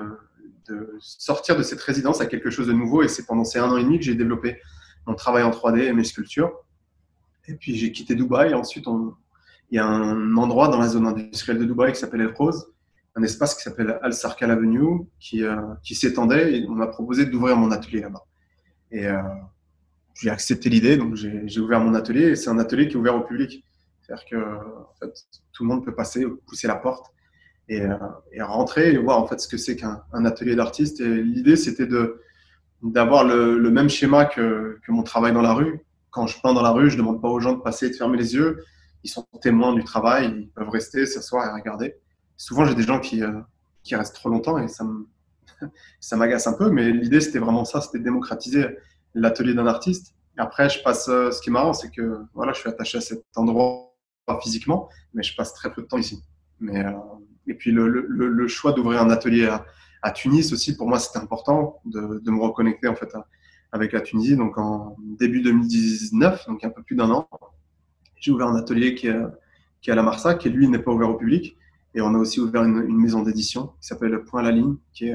sortir 1.00 1.56
de 1.56 1.62
cette 1.62 1.80
résidence 1.80 2.20
à 2.20 2.26
quelque 2.26 2.48
chose 2.48 2.68
de 2.68 2.72
nouveau. 2.72 3.02
Et 3.02 3.08
c'est 3.08 3.26
pendant 3.26 3.44
ces 3.44 3.58
un 3.58 3.70
an 3.70 3.76
et 3.76 3.82
demi 3.82 3.98
que 3.98 4.04
j'ai 4.04 4.14
développé 4.14 4.60
mon 5.06 5.14
travail 5.14 5.42
en 5.42 5.50
3D 5.50 5.80
et 5.80 5.92
mes 5.92 6.04
sculptures. 6.04 6.52
Et 7.48 7.54
puis 7.54 7.76
j'ai 7.76 7.90
quitté 7.90 8.14
Dubaï. 8.14 8.54
Ensuite, 8.54 8.86
il 9.70 9.76
y 9.76 9.78
a 9.78 9.86
un 9.86 10.36
endroit 10.36 10.68
dans 10.68 10.78
la 10.78 10.88
zone 10.88 11.06
industrielle 11.06 11.58
de 11.58 11.64
Dubaï 11.64 11.92
qui 11.92 11.98
s'appelle 11.98 12.20
El 12.20 12.34
Rose, 12.34 12.72
un 13.16 13.22
espace 13.22 13.54
qui 13.54 13.62
s'appelle 13.62 13.98
Al 14.02 14.12
Sarkal 14.12 14.50
Avenue, 14.50 15.06
qui, 15.18 15.42
euh, 15.42 15.56
qui 15.82 15.94
s'étendait. 15.94 16.58
Et 16.58 16.66
on 16.68 16.74
m'a 16.74 16.86
proposé 16.86 17.26
d'ouvrir 17.26 17.56
mon 17.56 17.72
atelier 17.72 18.00
là-bas. 18.00 18.24
Et 18.92 19.06
euh, 19.06 19.20
j'ai 20.14 20.30
accepté 20.30 20.68
l'idée, 20.68 20.96
donc 20.96 21.14
j'ai 21.16 21.60
ouvert 21.60 21.80
mon 21.80 21.94
atelier. 21.94 22.28
Et 22.28 22.36
c'est 22.36 22.50
un 22.50 22.58
atelier 22.58 22.86
qui 22.86 22.94
est 22.94 22.98
ouvert 22.98 23.16
au 23.16 23.22
public. 23.22 23.64
C'est-à-dire 24.02 24.24
que 24.24 24.36
tout 25.52 25.64
le 25.64 25.68
monde 25.68 25.84
peut 25.84 25.94
passer, 25.94 26.24
pousser 26.46 26.68
la 26.68 26.76
porte 26.76 27.12
et, 27.68 27.82
euh, 27.82 27.96
et, 28.32 28.42
rentrer 28.42 28.92
et 28.92 28.98
voir 28.98 29.18
en 29.18 29.26
fait 29.26 29.40
ce 29.40 29.48
que 29.48 29.56
c'est 29.56 29.76
qu'un 29.76 30.24
atelier 30.24 30.56
d'artiste. 30.56 31.00
Et 31.00 31.22
l'idée, 31.22 31.56
c'était 31.56 31.88
d'avoir 32.82 33.24
le, 33.24 33.70
même 33.70 33.88
schéma 33.88 34.24
que, 34.24 34.78
que, 34.84 34.92
mon 34.92 35.02
travail 35.02 35.32
dans 35.32 35.42
la 35.42 35.52
rue. 35.52 35.84
Quand 36.10 36.26
je 36.26 36.40
peins 36.40 36.54
dans 36.54 36.62
la 36.62 36.70
rue, 36.70 36.90
je 36.90 36.96
demande 36.96 37.20
pas 37.20 37.28
aux 37.28 37.40
gens 37.40 37.52
de 37.52 37.60
passer 37.60 37.86
et 37.86 37.90
de 37.90 37.94
fermer 37.94 38.16
les 38.16 38.34
yeux. 38.34 38.64
Ils 39.04 39.10
sont 39.10 39.26
témoins 39.40 39.74
du 39.74 39.84
travail, 39.84 40.34
ils 40.40 40.50
peuvent 40.50 40.70
rester, 40.70 41.06
s'asseoir 41.06 41.46
et 41.46 41.60
regarder. 41.60 41.96
Souvent, 42.36 42.64
j'ai 42.64 42.74
des 42.74 42.82
gens 42.82 43.00
qui, 43.00 43.22
euh, 43.22 43.40
qui 43.82 43.94
restent 43.94 44.14
trop 44.14 44.28
longtemps 44.28 44.58
et 44.58 44.68
ça 44.68 44.84
m'agace 46.16 46.46
un 46.46 46.54
peu, 46.54 46.70
mais 46.70 46.90
l'idée 46.90 47.20
c'était 47.20 47.38
vraiment 47.38 47.64
ça, 47.64 47.80
c'était 47.80 47.98
démocratiser 47.98 48.66
l'atelier 49.14 49.54
d'un 49.54 49.66
artiste. 49.66 50.14
Et 50.36 50.40
après, 50.40 50.68
je 50.68 50.82
passe, 50.82 51.08
euh, 51.08 51.30
ce 51.30 51.40
qui 51.40 51.50
est 51.50 51.52
marrant, 51.52 51.72
c'est 51.72 51.90
que 51.90 52.20
voilà, 52.34 52.52
je 52.52 52.60
suis 52.60 52.68
attaché 52.68 52.98
à 52.98 53.00
cet 53.00 53.24
endroit 53.36 53.94
physiquement, 54.42 54.88
mais 55.14 55.22
je 55.22 55.34
passe 55.34 55.54
très 55.54 55.72
peu 55.72 55.82
de 55.82 55.86
temps 55.86 55.98
ici. 55.98 56.22
Mais, 56.60 56.84
et 57.48 57.54
puis 57.54 57.72
le, 57.72 58.48
choix 58.48 58.72
d'ouvrir 58.72 59.02
un 59.02 59.10
atelier 59.10 59.46
à, 60.02 60.10
Tunis 60.12 60.52
aussi, 60.52 60.76
pour 60.76 60.88
moi, 60.88 60.98
c'était 60.98 61.18
important 61.18 61.80
de, 61.84 62.30
me 62.30 62.40
reconnecter 62.40 62.88
en 62.88 62.94
fait 62.94 63.08
avec 63.72 63.92
la 63.92 64.00
Tunisie. 64.00 64.36
Donc 64.36 64.58
en 64.58 64.96
début 65.00 65.42
2019, 65.42 66.46
donc 66.46 66.64
un 66.64 66.70
peu 66.70 66.82
plus 66.82 66.96
d'un 66.96 67.10
an, 67.10 67.28
j'ai 68.16 68.30
ouvert 68.30 68.48
un 68.48 68.56
atelier 68.56 68.94
qui 68.94 69.08
est, 69.08 69.90
à 69.90 69.94
la 69.94 70.02
Marsa, 70.02 70.34
qui 70.34 70.50
lui 70.50 70.68
n'est 70.68 70.78
pas 70.78 70.92
ouvert 70.92 71.10
au 71.10 71.16
public. 71.16 71.56
Et 71.94 72.00
on 72.00 72.14
a 72.14 72.18
aussi 72.18 72.38
ouvert 72.40 72.64
une, 72.64 72.96
maison 72.96 73.22
d'édition 73.22 73.68
qui 73.80 73.88
s'appelle 73.88 74.22
Point 74.24 74.40
à 74.40 74.44
la 74.44 74.52
ligne, 74.52 74.76
qui, 74.92 75.10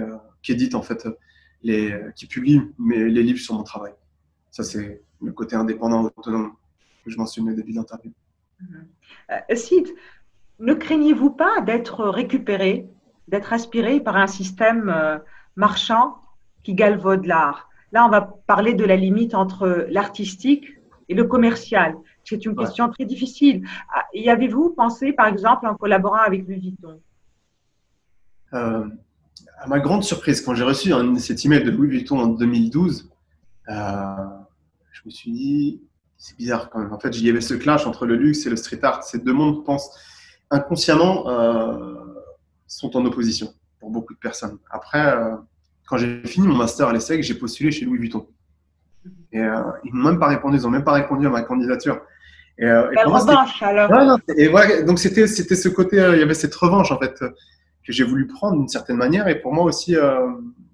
édite 0.49 0.75
en 0.75 0.81
fait 0.81 1.07
les, 1.61 1.95
qui 2.15 2.25
publie 2.25 2.61
mes, 2.77 3.07
les 3.09 3.23
livres 3.23 3.39
sur 3.39 3.53
mon 3.53 3.63
travail. 3.63 3.93
Ça, 4.51 4.63
c'est 4.63 5.01
le 5.21 5.31
côté 5.31 5.55
indépendant, 5.55 6.03
autonome 6.03 6.53
que 7.03 7.11
je 7.11 7.17
mentionnais 7.17 7.51
au 7.51 7.55
début 7.55 7.73
de 7.73 7.79
ne 10.59 10.73
craignez-vous 10.73 11.31
pas 11.31 11.61
d'être 11.61 12.05
récupéré, 12.05 12.87
d'être 13.27 13.53
aspiré 13.53 13.99
par 13.99 14.17
un 14.17 14.27
système 14.27 14.89
euh, 14.89 15.17
marchand 15.55 16.15
qui 16.63 16.73
galvaude 16.73 17.25
l'art? 17.25 17.69
Là, 17.91 18.05
on 18.05 18.09
va 18.09 18.21
parler 18.21 18.73
de 18.73 18.85
la 18.85 18.95
limite 18.95 19.35
entre 19.35 19.87
l'artistique 19.89 20.65
et 21.09 21.13
le 21.13 21.25
commercial. 21.25 21.95
C'est 22.23 22.45
une 22.45 22.55
question 22.55 22.89
très 22.89 23.05
difficile. 23.05 23.67
Ah, 23.93 24.05
y 24.13 24.29
avez-vous 24.29 24.69
pensé, 24.71 25.13
par 25.13 25.27
exemple, 25.27 25.67
en 25.67 25.75
collaborant 25.75 26.23
avec 26.25 26.47
Louis 26.47 26.59
Vuitton? 26.59 26.99
Euh, 28.53 28.85
À 29.57 29.67
ma 29.67 29.79
grande 29.79 30.03
surprise, 30.03 30.41
quand 30.41 30.55
j'ai 30.55 30.63
reçu 30.63 30.91
cet 31.19 31.45
email 31.45 31.63
de 31.63 31.71
Louis 31.71 31.89
Vuitton 31.89 32.19
en 32.19 32.27
2012, 32.27 33.09
euh, 33.69 33.73
je 34.91 35.01
me 35.05 35.11
suis 35.11 35.31
dit, 35.31 35.81
c'est 36.17 36.37
bizarre 36.37 36.69
quand 36.69 36.79
même. 36.79 36.93
En 36.93 36.99
fait, 36.99 37.09
il 37.09 37.25
y 37.25 37.29
avait 37.29 37.41
ce 37.41 37.53
clash 37.53 37.85
entre 37.85 38.05
le 38.05 38.15
luxe 38.15 38.45
et 38.45 38.49
le 38.49 38.55
street 38.55 38.79
art. 38.83 39.03
Ces 39.03 39.19
deux 39.19 39.33
mondes, 39.33 39.65
pensent 39.65 39.91
inconsciemment, 40.53 41.27
euh, 41.29 41.95
sont 42.67 42.95
en 42.95 43.05
opposition 43.05 43.53
pour 43.79 43.89
beaucoup 43.89 44.13
de 44.13 44.19
personnes. 44.19 44.57
Après, 44.69 45.15
euh, 45.15 45.35
quand 45.85 45.97
j'ai 45.97 46.23
fini 46.25 46.47
mon 46.47 46.55
master 46.55 46.87
à 46.87 46.93
l'ESSEC, 46.93 47.23
j'ai 47.23 47.33
postulé 47.33 47.71
chez 47.71 47.85
Louis 47.85 47.97
Vuitton. 47.97 48.27
Et 49.31 49.39
euh, 49.39 49.61
ils 49.83 49.93
m'ont 49.93 50.11
même 50.11 50.19
pas 50.19 50.27
répondu, 50.27 50.57
ils 50.57 50.63
n'ont 50.63 50.69
même 50.69 50.83
pas 50.83 50.93
répondu 50.93 51.27
à 51.27 51.29
ma 51.29 51.41
candidature. 51.41 52.01
Et, 52.57 52.65
euh, 52.65 52.91
et 52.91 53.03
revanche, 53.03 53.61
alors. 53.63 53.89
non, 53.91 54.17
et 54.37 54.47
voilà, 54.47 54.83
donc 54.83 54.99
c'était 54.99 55.25
c'était 55.25 55.55
ce 55.55 55.69
côté, 55.69 55.99
euh, 55.99 56.15
il 56.15 56.19
y 56.19 56.21
avait 56.21 56.35
cette 56.35 56.53
revanche 56.53 56.91
en 56.91 56.99
fait 56.99 57.17
que 57.19 57.91
j'ai 57.91 58.03
voulu 58.03 58.27
prendre 58.27 58.57
d'une 58.57 58.67
certaine 58.67 58.97
manière 58.97 59.27
et 59.27 59.41
pour 59.41 59.53
moi 59.53 59.65
aussi 59.65 59.95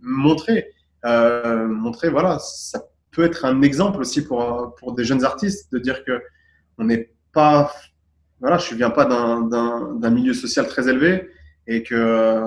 montrer, 0.01 0.67
montrer 1.03 2.09
voilà, 2.09 2.37
ça 2.39 2.83
peut 3.11 3.23
être 3.23 3.45
un 3.45 3.61
exemple 3.61 4.01
aussi 4.01 4.23
pour 4.23 4.75
pour 4.77 4.93
des 4.93 5.05
jeunes 5.05 5.23
artistes 5.23 5.71
de 5.71 5.79
dire 5.79 6.03
que 6.03 6.21
on 6.77 6.83
n'est 6.83 7.09
pas, 7.33 7.71
voilà, 8.39 8.57
je 8.57 8.75
viens 8.75 8.89
pas 8.89 9.05
d'un 9.05 10.09
milieu 10.09 10.33
social 10.33 10.67
très 10.67 10.87
élevé 10.87 11.29
et 11.67 11.83
que 11.83 12.41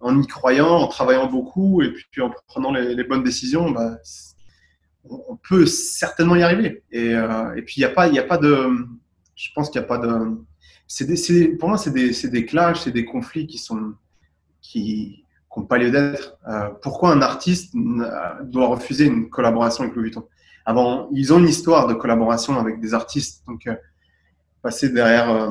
en 0.00 0.20
y 0.20 0.26
croyant, 0.26 0.68
en 0.68 0.88
travaillant 0.88 1.26
beaucoup 1.26 1.82
et 1.82 1.92
puis 2.10 2.22
en 2.22 2.30
prenant 2.46 2.72
les, 2.72 3.04
bonnes 3.04 3.24
décisions, 3.24 3.70
bah, 3.70 3.98
on 5.04 5.36
peut 5.36 5.66
certainement 5.66 6.36
y 6.36 6.42
arriver. 6.42 6.82
Et, 6.90 7.14
euh, 7.14 7.60
puis, 7.66 7.76
il 7.78 7.80
n'y 7.80 7.84
a, 7.84 7.90
pas, 7.90 8.06
a 8.06 8.22
pas 8.22 8.38
de. 8.38 8.68
Je 9.34 9.48
pense 9.54 9.70
qu'il 9.70 9.80
n'y 9.80 9.84
a 9.84 9.88
pas 9.88 9.98
de. 9.98 11.56
Pour 11.58 11.68
moi, 11.68 11.78
c'est 11.78 11.90
des, 11.90 12.12
des, 12.28 12.46
clashs, 12.46 12.82
c'est 12.84 12.92
des 12.92 13.04
conflits 13.04 13.46
qui 13.46 13.58
sont. 13.58 13.94
qui 14.60 15.24
n'ont 15.56 15.64
pas 15.64 15.78
lieu 15.78 15.90
d'être. 15.90 16.36
Euh, 16.48 16.70
pourquoi 16.82 17.10
un 17.10 17.22
artiste 17.22 17.74
doit 18.44 18.68
refuser 18.68 19.06
une 19.06 19.28
collaboration 19.28 19.84
avec 19.84 19.96
Louis 19.96 20.04
Vuitton? 20.04 20.26
Avant, 20.64 21.08
ils 21.12 21.32
ont 21.32 21.38
une 21.38 21.48
histoire 21.48 21.86
de 21.86 21.94
collaboration 21.94 22.58
avec 22.58 22.80
des 22.80 22.94
artistes. 22.94 23.44
Donc, 23.46 23.66
euh, 23.66 23.74
passer 24.62 24.90
derrière, 24.90 25.30
euh, 25.30 25.50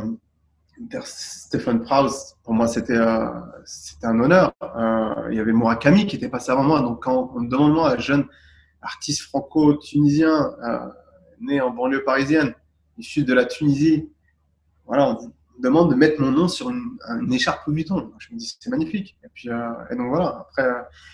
derrière 0.80 1.08
Stephen 1.08 1.82
Prowse, 1.82 2.36
pour 2.44 2.54
moi, 2.54 2.68
c'était 2.68 2.98
un 2.98 4.20
honneur. 4.20 4.54
il 5.32 5.38
y 5.38 5.40
avait 5.40 5.54
Murakami 5.54 6.06
qui 6.06 6.16
était 6.16 6.30
passé 6.30 6.52
avant 6.52 6.64
moi. 6.64 6.82
Donc, 6.82 7.04
quand 7.04 7.32
on 7.36 7.42
me 7.42 7.50
demande, 7.50 7.74
moi, 7.74 7.98
jeune 7.98 8.26
artiste 8.82 9.22
franco-tunisien, 9.24 10.56
euh, 10.64 10.80
né 11.42 11.62
en 11.62 11.72
banlieue 11.72 12.04
parisienne, 12.04 12.54
issu 12.98 13.24
de 13.24 13.34
la 13.34 13.46
Tunisie. 13.46 14.10
Voilà, 14.86 15.10
on 15.10 15.16
vous 15.16 15.34
demande 15.60 15.90
de 15.90 15.96
mettre 15.96 16.22
mon 16.22 16.32
nom 16.32 16.48
sur 16.48 16.70
une, 16.70 16.98
écharpe 17.32 17.66
Louis 17.68 17.78
Vuitton. 17.78 18.12
Je 18.20 18.34
me 18.34 18.40
dis, 18.40 18.58
c'est 18.60 18.70
magnifique. 18.70 19.18
Et 19.24 19.28
puis, 19.34 19.50
euh, 19.50 19.72
et 19.92 19.96
donc 19.96 20.08
voilà. 20.10 20.48
Après, 20.48 20.68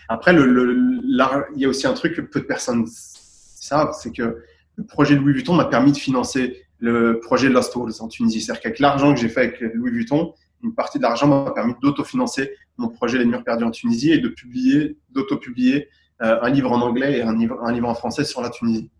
après 0.10 0.34
il 0.34 1.60
y 1.62 1.66
a 1.66 1.70
aussi 1.70 1.88
un 1.88 1.94
truc 1.94 2.16
que 2.16 2.22
peu 2.22 2.42
de 2.42 2.46
personnes 2.46 2.86
savent, 2.88 3.94
c'est 4.00 4.12
que 4.12 4.44
le 4.76 4.84
projet 4.86 5.16
Louis 5.16 5.34
Vuitton 5.34 5.54
m'a 5.54 5.66
permis 5.66 5.92
de 5.92 5.98
financer 5.98 6.63
le 6.84 7.22
projet 7.22 7.48
Lost 7.48 7.78
Halls 7.78 8.02
en 8.02 8.10
Tunisie. 8.10 8.42
C'est-à-dire 8.42 8.62
qu'avec 8.62 8.80
l'argent 8.80 9.14
que 9.14 9.20
j'ai 9.20 9.30
fait 9.30 9.40
avec 9.40 9.62
Louis 9.62 9.90
Vuitton, 9.90 10.34
une 10.64 10.76
partie 10.76 10.98
de 10.98 11.04
l'argent 11.04 11.28
m'a 11.28 11.52
permis 11.52 11.76
d'autofinancer 11.82 12.52
mon 12.78 12.90
projet 12.90 13.18
Les 13.18 13.26
Murs 13.26 13.46
Perdus 13.46 13.64
en 13.64 13.72
Tunisie 13.72 14.12
et 14.12 14.18
de 14.18 14.28
publier, 14.28 14.98
d'auto-publier 15.10 15.88
euh, 16.22 16.40
un 16.42 16.50
livre 16.50 16.74
en 16.74 16.82
anglais 16.82 17.20
et 17.20 17.22
un 17.22 17.38
livre, 17.38 17.58
un 17.64 17.72
livre 17.72 17.88
en 17.88 17.96
français 17.96 18.26
sur 18.26 18.42
la 18.42 18.50
Tunisie. 18.50 18.92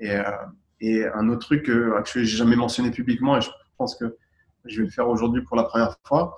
Et, 0.00 0.10
euh, 0.10 1.10
un 1.14 1.28
autre 1.30 1.46
truc 1.46 1.64
que, 1.64 1.94
je 2.04 2.18
n'ai 2.18 2.24
jamais 2.26 2.56
mentionné 2.56 2.90
publiquement 2.90 3.38
et 3.38 3.40
je 3.40 3.48
pense 3.78 3.96
que 3.96 4.16
je 4.66 4.78
vais 4.80 4.84
le 4.84 4.90
faire 4.90 5.08
aujourd'hui 5.08 5.42
pour 5.42 5.56
la 5.56 5.62
première 5.62 5.96
fois, 6.04 6.36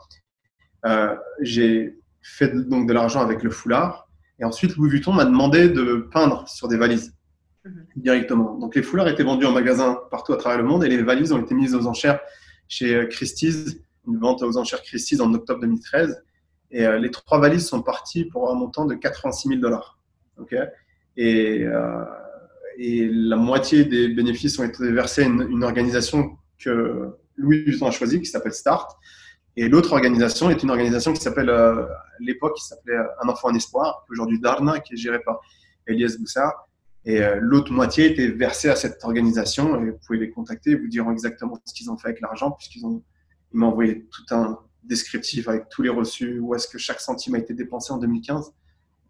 euh, 0.87 1.17
j'ai 1.41 1.99
fait 2.23 2.49
donc 2.69 2.87
de 2.87 2.93
l'argent 2.93 3.21
avec 3.21 3.43
le 3.43 3.51
foulard 3.51 4.09
et 4.39 4.45
ensuite 4.45 4.77
Louis 4.77 4.91
Vuitton 4.91 5.13
m'a 5.13 5.25
demandé 5.25 5.69
de 5.69 6.09
peindre 6.13 6.49
sur 6.49 6.69
des 6.69 6.77
valises. 6.77 7.13
Directement. 7.97 8.59
Donc 8.59 8.75
les 8.75 8.83
foulards 8.83 9.09
étaient 9.09 9.23
vendus 9.23 9.47
en 9.47 9.53
magasin 9.53 10.01
partout 10.11 10.33
à 10.33 10.37
travers 10.37 10.59
le 10.59 10.65
monde 10.65 10.85
et 10.85 10.89
les 10.89 11.03
valises 11.03 11.33
ont 11.33 11.41
été 11.41 11.55
mises 11.55 11.75
aux 11.75 11.87
enchères 11.87 12.21
chez 12.69 13.07
Christie's, 13.09 13.77
une 14.07 14.19
vente 14.19 14.43
aux 14.43 14.57
enchères 14.57 14.83
Christie's 14.83 15.21
en 15.21 15.33
octobre 15.35 15.61
2013. 15.61 16.23
Et 16.71 16.87
les 16.99 17.11
trois 17.11 17.39
valises 17.39 17.67
sont 17.67 17.83
parties 17.83 18.25
pour 18.25 18.51
un 18.51 18.55
montant 18.55 18.87
de 18.87 18.95
86 18.95 19.49
000 19.49 19.61
dollars 19.61 19.99
et, 21.17 21.65
euh, 21.65 22.05
et, 22.79 23.09
la 23.11 23.37
moitié 23.37 23.85
des 23.85 24.09
bénéfices 24.09 24.59
ont 24.59 24.65
été 24.65 24.91
versés 24.91 25.23
à 25.23 25.27
une, 25.27 25.65
organisation 25.65 26.37
que 26.59 27.11
Louis 27.37 27.65
Vuitton 27.65 27.87
a 27.87 27.91
choisie, 27.91 28.21
qui 28.21 28.27
s'appelle 28.27 28.53
Start. 28.53 28.97
Et 29.57 29.69
l'autre 29.69 29.93
organisation 29.93 30.49
est 30.49 30.63
une 30.63 30.71
organisation 30.71 31.13
qui 31.13 31.21
s'appelle, 31.21 31.51
euh, 31.51 31.85
à 31.85 32.17
l'époque, 32.21 32.57
qui 32.57 32.65
s'appelait 32.65 32.97
Un 33.23 33.29
enfant 33.29 33.49
en 33.49 33.55
espoir, 33.55 34.05
aujourd'hui 34.11 34.41
Darna, 34.41 34.81
qui 34.81 34.95
est 34.95 34.97
géré 34.97 35.21
par 35.21 35.41
Elias 35.87 36.17
Boussard. 36.19 36.69
Et 37.05 37.23
euh, 37.23 37.39
l'autre 37.41 37.73
moitié 37.73 38.13
était 38.13 38.29
versée 38.29 38.69
à 38.69 38.77
cette 38.77 39.03
organisation. 39.05 39.81
Et 39.83 39.91
vous 39.91 39.99
pouvez 40.07 40.19
les 40.19 40.31
contacter 40.31 40.77
vous 40.77 40.89
dire 40.89 41.09
exactement 41.11 41.61
ce 41.65 41.75
qu'ils 41.75 41.91
ont 41.91 41.97
fait 41.97 42.09
avec 42.09 42.21
l'argent, 42.21 42.53
puisqu'ils 42.53 42.87
ont, 42.87 43.03
ils 43.53 43.59
m'ont 43.59 43.69
envoyé 43.69 44.07
tout 44.11 44.35
un 44.35 44.59
descriptif 44.85 45.49
avec 45.49 45.69
tous 45.69 45.83
les 45.83 45.89
reçus, 45.89 46.39
où 46.41 46.55
est-ce 46.55 46.69
que 46.69 46.79
chaque 46.79 47.01
centime 47.01 47.35
a 47.35 47.39
été 47.39 47.55
dépensé 47.55 47.93
en 47.93 47.99
2015. 47.99 48.53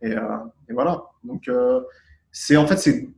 Et, 0.03 0.13
euh, 0.13 0.21
et 0.69 0.73
voilà. 0.73 1.03
Donc, 1.25 1.49
euh, 1.49 1.81
c'est 2.31 2.57
en 2.57 2.67
fait, 2.67 2.77
c'est 2.79 3.09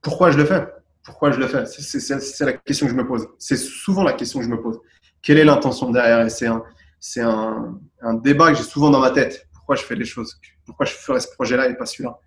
pourquoi 0.00 0.30
je 0.30 0.38
le 0.38 0.44
fais. 0.44 0.66
Pourquoi 1.04 1.30
je 1.32 1.38
le 1.38 1.46
fais 1.46 1.66
C'est 1.66 2.44
la 2.44 2.52
question 2.52 2.86
que 2.86 2.92
je 2.92 2.96
me 2.96 3.06
pose. 3.06 3.28
C'est 3.38 3.56
souvent 3.56 4.04
la 4.04 4.12
question 4.12 4.38
que 4.38 4.44
je 4.44 4.50
me 4.50 4.60
pose. 4.60 4.78
Quelle 5.20 5.38
est 5.38 5.44
l'intention 5.44 5.90
derrière? 5.90 6.24
Et 6.24 6.30
c'est 6.30 7.20
un, 7.20 7.80
débat 8.22 8.52
que 8.52 8.58
j'ai 8.58 8.64
souvent 8.64 8.90
dans 8.90 9.00
ma 9.00 9.10
tête. 9.10 9.48
Pourquoi 9.52 9.76
je 9.76 9.82
fais 9.82 9.96
les 9.96 10.04
choses? 10.04 10.40
Pourquoi 10.64 10.86
je 10.86 10.92
ferais 10.92 11.20
ce 11.20 11.28
projet-là 11.32 11.68
et 11.68 11.76
pas 11.76 11.86
celui-là? 11.86 12.18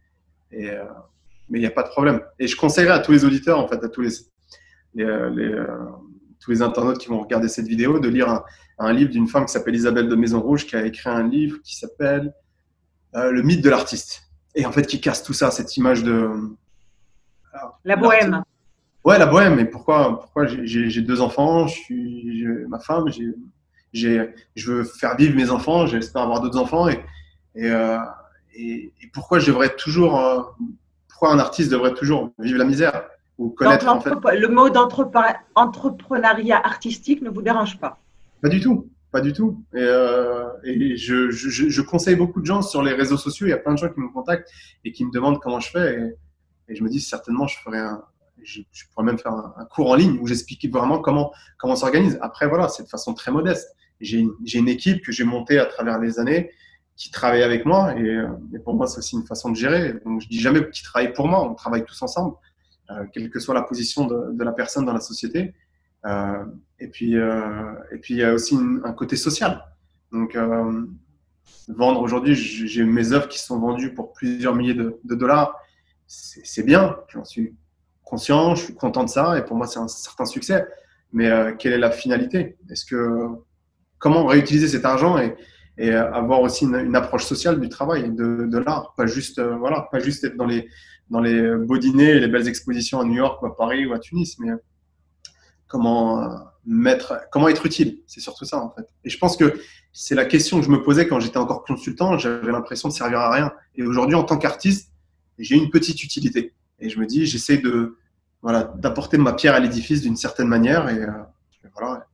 Mais 1.49 1.59
il 1.59 1.61
n'y 1.61 1.67
a 1.67 1.71
pas 1.71 1.83
de 1.83 1.89
problème. 1.89 2.21
Et 2.39 2.47
je 2.47 2.55
conseillerais 2.55 2.93
à 2.93 2.99
tous 2.99 3.11
les 3.11 3.25
auditeurs, 3.25 3.59
en 3.59 3.67
fait, 3.67 3.83
à 3.83 3.89
tous 3.89 4.01
les, 4.01 4.09
les, 4.95 5.05
les 5.35 5.65
tous 6.39 6.51
les 6.51 6.61
internautes 6.61 6.99
qui 6.99 7.07
vont 7.07 7.21
regarder 7.21 7.47
cette 7.47 7.67
vidéo, 7.67 7.99
de 7.99 8.07
lire 8.07 8.29
un, 8.29 8.43
un 8.77 8.93
livre 8.93 9.09
d'une 9.09 9.27
femme 9.27 9.45
qui 9.45 9.51
s'appelle 9.51 9.75
Isabelle 9.75 10.07
de 10.07 10.15
Maison 10.15 10.41
Rouge, 10.41 10.65
qui 10.65 10.75
a 10.75 10.85
écrit 10.85 11.09
un 11.09 11.27
livre 11.27 11.59
qui 11.63 11.75
s'appelle 11.75 12.33
euh, 13.15 13.31
le 13.31 13.41
mythe 13.41 13.63
de 13.63 13.69
l'artiste. 13.69 14.23
Et 14.53 14.65
en 14.65 14.71
fait, 14.71 14.85
qui 14.85 15.01
casse 15.01 15.23
tout 15.23 15.33
ça, 15.33 15.51
cette 15.51 15.75
image 15.77 16.03
de. 16.03 16.29
la 17.83 17.95
bohème. 17.95 18.43
Ouais, 19.03 19.17
la 19.17 19.25
bohème. 19.25 19.59
Et 19.59 19.65
pourquoi, 19.65 20.19
pourquoi 20.19 20.45
j'ai 20.47 21.01
deux 21.01 21.21
enfants, 21.21 21.67
je 21.67 21.75
suis 21.75 22.45
ma 22.67 22.79
femme, 22.79 23.05
j'ai, 23.93 24.33
je 24.55 24.71
veux 24.71 24.83
faire 24.83 25.15
vivre 25.15 25.35
mes 25.35 25.49
enfants, 25.49 25.87
j'espère 25.87 26.23
avoir 26.23 26.41
d'autres 26.41 26.59
enfants. 26.59 26.87
Et, 26.89 26.99
et, 27.55 27.69
euh, 27.71 27.97
et, 28.55 28.91
pourquoi 29.13 29.39
je 29.39 29.47
devrais 29.47 29.75
toujours. 29.75 30.19
Euh, 30.19 30.41
pourquoi 31.15 31.33
un 31.33 31.39
artiste 31.39 31.71
devrait 31.71 31.93
toujours 31.93 32.33
vivre 32.39 32.57
la 32.59 32.65
misère 32.65 33.05
ou 33.37 33.49
connaître 33.49 33.87
en 33.87 34.01
fait... 34.01 34.09
Le 34.09 34.49
mot 34.49 34.69
d'entrepreneuriat 34.69 36.59
artistique 36.61 37.21
ne 37.21 37.29
vous 37.29 37.41
dérange 37.41 37.79
pas? 37.79 37.97
Pas 38.41 38.49
du 38.49 38.59
tout. 38.59 38.89
Pas 39.13 39.21
du 39.21 39.31
tout. 39.31 39.63
Et, 39.73 39.77
euh, 39.79 40.49
et 40.65 40.97
je, 40.97 41.31
je, 41.31 41.69
je, 41.69 41.81
conseille 41.81 42.17
beaucoup 42.17 42.41
de 42.41 42.45
gens 42.45 42.61
sur 42.61 42.83
les 42.83 42.91
réseaux 42.91 43.15
sociaux. 43.15 43.47
Il 43.47 43.51
y 43.51 43.53
a 43.53 43.57
plein 43.57 43.73
de 43.73 43.77
gens 43.77 43.87
qui 43.87 44.01
me 44.01 44.09
contactent 44.09 44.49
et 44.83 44.91
qui 44.91 45.05
me 45.05 45.11
demandent 45.11 45.39
comment 45.39 45.61
je 45.61 45.69
fais. 45.69 45.95
Et, 46.67 46.73
et 46.73 46.75
je 46.75 46.83
me 46.83 46.89
dis 46.89 46.99
certainement, 46.99 47.47
je 47.47 47.57
ferai 47.59 47.79
un, 47.79 48.03
je, 48.43 48.61
pourrais 48.93 49.05
même 49.05 49.17
faire 49.17 49.31
un, 49.31 49.65
cours 49.73 49.91
en 49.91 49.95
ligne 49.95 50.17
où 50.19 50.27
j'explique 50.27 50.69
vraiment 50.69 50.99
comment 50.99 51.31
comment 51.57 51.73
on 51.73 51.77
s'organise. 51.77 52.19
Après 52.21 52.45
voilà, 52.45 52.67
c'est 52.67 52.83
de 52.83 52.89
façon 52.89 53.13
très 53.13 53.31
modeste. 53.31 53.73
J'ai 54.01 54.17
une, 54.17 54.33
une, 54.53 54.67
équipe 54.67 55.01
que 55.01 55.13
j'ai 55.13 55.23
montée 55.23 55.59
à 55.59 55.65
travers 55.65 55.97
les 55.97 56.19
années 56.19 56.51
qui 56.95 57.11
travaillent 57.11 57.43
avec 57.43 57.65
moi. 57.65 57.93
Et, 57.97 58.59
pour 58.63 58.75
moi, 58.75 58.87
c'est 58.87 58.99
aussi 58.99 59.15
une 59.15 59.25
façon 59.25 59.49
de 59.49 59.55
gérer. 59.55 59.93
Donc, 60.05 60.21
je 60.21 60.27
dis 60.27 60.39
jamais 60.39 60.69
qu'ils 60.69 60.85
travaillent 60.85 61.13
pour 61.13 61.27
moi. 61.27 61.41
On 61.43 61.53
travaille 61.53 61.85
tous 61.85 62.01
ensemble, 62.01 62.35
quelle 63.13 63.29
que 63.29 63.39
soit 63.39 63.53
la 63.53 63.63
position 63.63 64.05
de, 64.05 64.43
la 64.43 64.51
personne 64.51 64.85
dans 64.85 64.93
la 64.93 65.01
société. 65.01 65.53
et 66.79 66.87
puis, 66.87 67.15
et 67.15 67.97
puis 68.01 68.13
il 68.13 68.17
y 68.17 68.23
a 68.23 68.33
aussi 68.33 68.57
un 68.83 68.93
côté 68.93 69.15
social. 69.17 69.65
Donc, 70.11 70.37
vendre 71.67 72.01
aujourd'hui, 72.01 72.35
j'ai 72.35 72.83
mes 72.83 73.11
œuvres 73.11 73.27
qui 73.27 73.39
sont 73.39 73.59
vendues 73.59 73.93
pour 73.93 74.13
plusieurs 74.13 74.55
milliers 74.55 74.73
de, 74.73 74.99
dollars. 75.03 75.59
C'est 76.07 76.63
bien, 76.63 76.97
j'en 77.09 77.25
suis 77.25 77.55
conscient, 78.03 78.55
je 78.55 78.65
suis 78.65 78.75
content 78.75 79.03
de 79.03 79.09
ça 79.09 79.37
et 79.37 79.43
pour 79.43 79.57
moi 79.57 79.65
c'est 79.65 79.79
un 79.79 79.87
certain 79.87 80.25
succès. 80.25 80.65
Mais 81.11 81.27
euh, 81.29 81.53
quelle 81.57 81.73
est 81.73 81.79
la 81.79 81.91
finalité? 81.91 82.57
Est-ce 82.69 82.85
que 82.85 83.27
comment 83.97 84.25
réutiliser 84.25 84.67
cet 84.67 84.85
argent? 84.85 85.17
Et 85.77 85.91
avoir 85.91 86.41
aussi 86.41 86.65
une, 86.65 86.95
approche 86.95 87.25
sociale 87.25 87.59
du 87.59 87.69
travail, 87.69 88.11
de, 88.11 88.47
de 88.49 88.57
l'art, 88.57 88.93
pas 88.95 89.05
juste 89.05 89.39
euh, 89.39 89.55
voilà, 89.57 89.87
pas 89.91 89.99
juste 89.99 90.23
être 90.23 90.37
dans 90.37 90.45
les 90.45 90.69
dans 91.09 91.19
les 91.19 91.55
beaux 91.57 91.77
dîners, 91.77 92.11
et 92.11 92.19
les 92.19 92.27
belles 92.27 92.47
expositions 92.47 92.99
à 92.99 93.03
New 93.03 93.13
York 93.13 93.41
ou 93.41 93.45
à 93.45 93.55
Paris 93.55 93.85
ou 93.85 93.93
à 93.93 93.99
Tunis, 93.99 94.39
mais 94.39 94.51
comment 95.67 96.23
euh, 96.23 96.35
mettre, 96.65 97.21
comment 97.31 97.47
être 97.47 97.65
utile. 97.65 97.99
C'est 98.07 98.19
surtout 98.19 98.45
ça 98.45 98.59
en 98.59 98.71
fait. 98.71 98.87
Et 99.03 99.09
je 99.09 99.17
pense 99.17 99.37
que 99.37 99.59
c'est 99.93 100.15
la 100.15 100.25
question 100.25 100.59
que 100.59 100.65
je 100.65 100.71
me 100.71 100.81
posais 100.81 101.07
quand 101.07 101.19
j'étais 101.19 101.37
encore 101.37 101.63
consultant. 101.63 102.17
J'avais 102.17 102.51
l'impression 102.51 102.89
de 102.89 102.93
servir 102.93 103.19
à 103.19 103.31
rien. 103.31 103.51
Et 103.75 103.83
aujourd'hui, 103.83 104.15
en 104.15 104.23
tant 104.23 104.37
qu'artiste, 104.37 104.91
j'ai 105.37 105.55
une 105.55 105.69
petite 105.69 106.03
utilité. 106.03 106.53
Et 106.79 106.89
je 106.89 106.99
me 106.99 107.05
dis, 107.05 107.25
j'essaie 107.25 107.57
de 107.57 107.97
voilà 108.41 108.63
d'apporter 108.77 109.17
ma 109.17 109.33
pierre 109.33 109.55
à 109.55 109.59
l'édifice 109.59 110.01
d'une 110.01 110.15
certaine 110.15 110.47
manière. 110.47 110.89
Et, 110.89 111.01
euh, 111.01 111.11
voilà. 111.73 112.07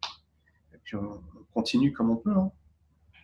Et 0.74 0.78
puis 0.84 0.96
on, 0.96 1.22
continue 1.54 1.92
comme 1.92 2.10
on 2.10 2.16
peut. 2.16 2.32
Hein. 2.32 2.50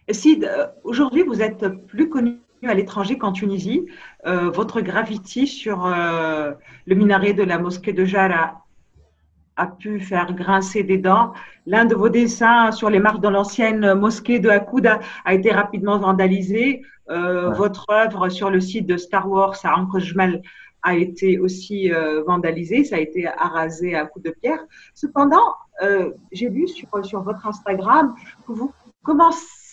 Sid, 0.10 0.46
euh, 0.46 0.68
aujourd'hui, 0.84 1.24
vous 1.24 1.42
êtes 1.42 1.68
plus 1.88 2.10
connu 2.10 2.40
à 2.64 2.74
l'étranger 2.74 3.18
qu'en 3.18 3.32
Tunisie. 3.32 3.86
Euh, 4.26 4.50
votre 4.50 4.82
graffiti 4.82 5.48
sur 5.48 5.88
le 5.88 6.96
minaret 6.96 7.34
de 7.34 7.44
la 7.44 7.60
mosquée 7.60 7.94
de 7.94 8.06
Jara 8.06 8.64
a 9.58 9.68
pu 9.68 10.00
faire 10.00 10.34
grincer 10.34 10.84
des 10.84 10.98
dents. 10.98 11.34
L'un 11.66 11.86
de 11.86 11.96
vos 11.96 12.10
dessins 12.10 12.72
sur 12.72 12.90
les 12.90 13.00
marques 13.00 13.22
de 13.22 13.28
l'ancienne 13.28 13.96
mosquée 13.96 14.40
de 14.40 14.50
Hakouda 14.50 15.00
a 15.26 15.34
été 15.34 15.52
rapidement 15.52 15.98
vandalisé. 15.98 16.84
Euh, 17.10 17.50
votre 17.52 17.90
œuvre 17.90 18.30
sur 18.30 18.50
le 18.50 18.60
site 18.60 18.86
de 18.86 18.98
Star 18.98 19.30
Wars 19.30 19.58
à 19.64 19.78
Ankojmal 19.78 20.42
a 20.84 20.96
été 20.96 21.40
aussi 21.40 21.92
euh, 21.92 22.24
vandalisée. 22.24 22.84
Ça 22.84 22.98
a 22.98 23.00
été 23.00 23.28
arasé 23.28 23.96
à 23.96 24.06
coups 24.06 24.26
de 24.26 24.32
pierre. 24.32 24.64
Cependant, 24.94 25.54
euh, 25.82 26.12
j'ai 26.32 26.50
lu 26.50 26.68
sur, 26.68 26.88
sur 27.04 27.22
votre 27.22 27.46
Instagram 27.48 28.14
que 28.46 28.54
vous 28.54 28.72
commencez 29.04 29.67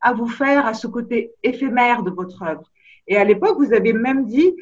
à 0.00 0.12
vous 0.12 0.28
faire 0.28 0.66
à 0.66 0.74
ce 0.74 0.86
côté 0.86 1.32
éphémère 1.42 2.02
de 2.02 2.10
votre 2.10 2.42
œuvre. 2.42 2.70
Et 3.06 3.16
à 3.16 3.24
l'époque, 3.24 3.58
vous 3.58 3.72
avez 3.72 3.92
même 3.92 4.26
dit 4.26 4.54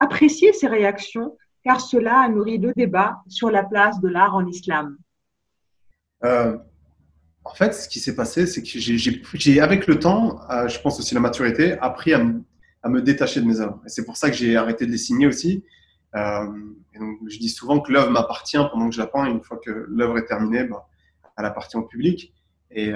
apprécier 0.00 0.52
ces 0.52 0.66
réactions 0.66 1.36
car 1.64 1.80
cela 1.80 2.20
a 2.20 2.28
nourri 2.28 2.58
le 2.58 2.72
débat 2.74 3.22
sur 3.28 3.50
la 3.50 3.62
place 3.62 4.00
de 4.00 4.08
l'art 4.08 4.34
en 4.34 4.46
islam 4.46 4.96
euh, 6.24 6.58
En 7.44 7.54
fait, 7.54 7.72
ce 7.72 7.88
qui 7.88 8.00
s'est 8.00 8.16
passé, 8.16 8.46
c'est 8.46 8.62
que 8.62 8.78
j'ai, 8.78 9.60
avec 9.60 9.86
le 9.86 9.98
temps, 9.98 10.40
euh, 10.50 10.68
je 10.68 10.80
pense 10.80 10.98
aussi 10.98 11.14
la 11.14 11.20
maturité, 11.20 11.78
appris 11.78 12.14
à 12.14 12.18
me, 12.88 13.02
détacher 13.02 13.40
de 13.40 13.46
mes 13.46 13.60
œuvres. 13.60 13.80
Et 13.86 13.88
c'est 13.88 14.04
pour 14.04 14.16
ça 14.16 14.28
que 14.28 14.36
j'ai 14.36 14.56
arrêté 14.56 14.86
de 14.86 14.90
les 14.90 14.98
signer 14.98 15.26
aussi. 15.26 15.64
Euh, 16.14 16.46
je 17.28 17.38
dis 17.38 17.48
souvent 17.48 17.80
que 17.80 17.92
l'œuvre 17.92 18.10
m'appartient 18.10 18.58
pendant 18.70 18.88
que 18.88 18.94
je 18.94 19.00
la 19.00 19.06
peins. 19.06 19.26
une 19.26 19.42
fois 19.42 19.58
que 19.64 19.70
l'œuvre 19.88 20.18
est 20.18 20.26
terminée, 20.26 20.64
bah, 20.64 20.88
elle 21.38 21.44
appartient 21.44 21.76
au 21.76 21.82
public. 21.82 22.34
Et, 22.70 22.92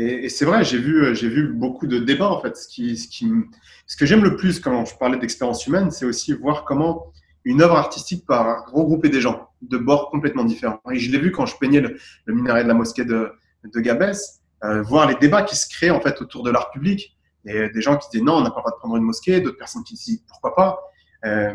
et, 0.00 0.28
c'est 0.28 0.44
vrai, 0.44 0.64
j'ai 0.64 0.78
vu, 0.78 1.14
j'ai 1.14 1.28
vu 1.28 1.48
beaucoup 1.48 1.86
de 1.86 1.98
débats 1.98 2.30
en 2.30 2.40
fait. 2.40 2.56
Ce, 2.56 3.96
que 3.96 4.06
j'aime 4.06 4.22
le 4.22 4.36
plus 4.36 4.60
quand 4.60 4.84
je 4.84 4.96
parlais 4.96 5.18
d'expérience 5.18 5.66
humaine, 5.66 5.90
c'est 5.90 6.04
aussi 6.04 6.32
voir 6.32 6.64
comment 6.64 7.12
une 7.44 7.62
œuvre 7.62 7.76
artistique 7.76 8.26
peut 8.26 8.34
regrouper 8.72 9.08
des 9.08 9.20
gens 9.20 9.48
de 9.62 9.78
bords 9.78 10.10
complètement 10.10 10.44
différents. 10.44 10.80
Et 10.92 10.98
je 10.98 11.10
l'ai 11.10 11.18
vu 11.18 11.32
quand 11.32 11.46
je 11.46 11.56
peignais 11.56 11.80
le, 11.80 11.98
minaret 12.34 12.62
de 12.62 12.68
la 12.68 12.74
mosquée 12.74 13.04
de, 13.04 13.32
Gabès, 13.76 14.40
euh, 14.64 14.82
voir 14.82 15.08
les 15.08 15.16
débats 15.16 15.42
qui 15.42 15.56
se 15.56 15.68
créent 15.68 15.90
en 15.90 16.00
fait 16.00 16.20
autour 16.22 16.42
de 16.42 16.50
l'art 16.50 16.70
public. 16.70 17.16
Et 17.46 17.70
des 17.70 17.80
gens 17.80 17.96
qui 17.96 18.08
disaient 18.10 18.24
non, 18.24 18.34
on 18.34 18.42
n'a 18.42 18.50
pas 18.50 18.56
le 18.56 18.62
droit 18.62 18.72
de 18.72 18.78
prendre 18.78 18.96
une 18.96 19.04
mosquée, 19.04 19.40
d'autres 19.40 19.58
personnes 19.58 19.84
qui 19.84 19.94
disaient 19.94 20.20
pourquoi 20.28 20.54
pas. 20.54 20.78
Euh, 21.24 21.54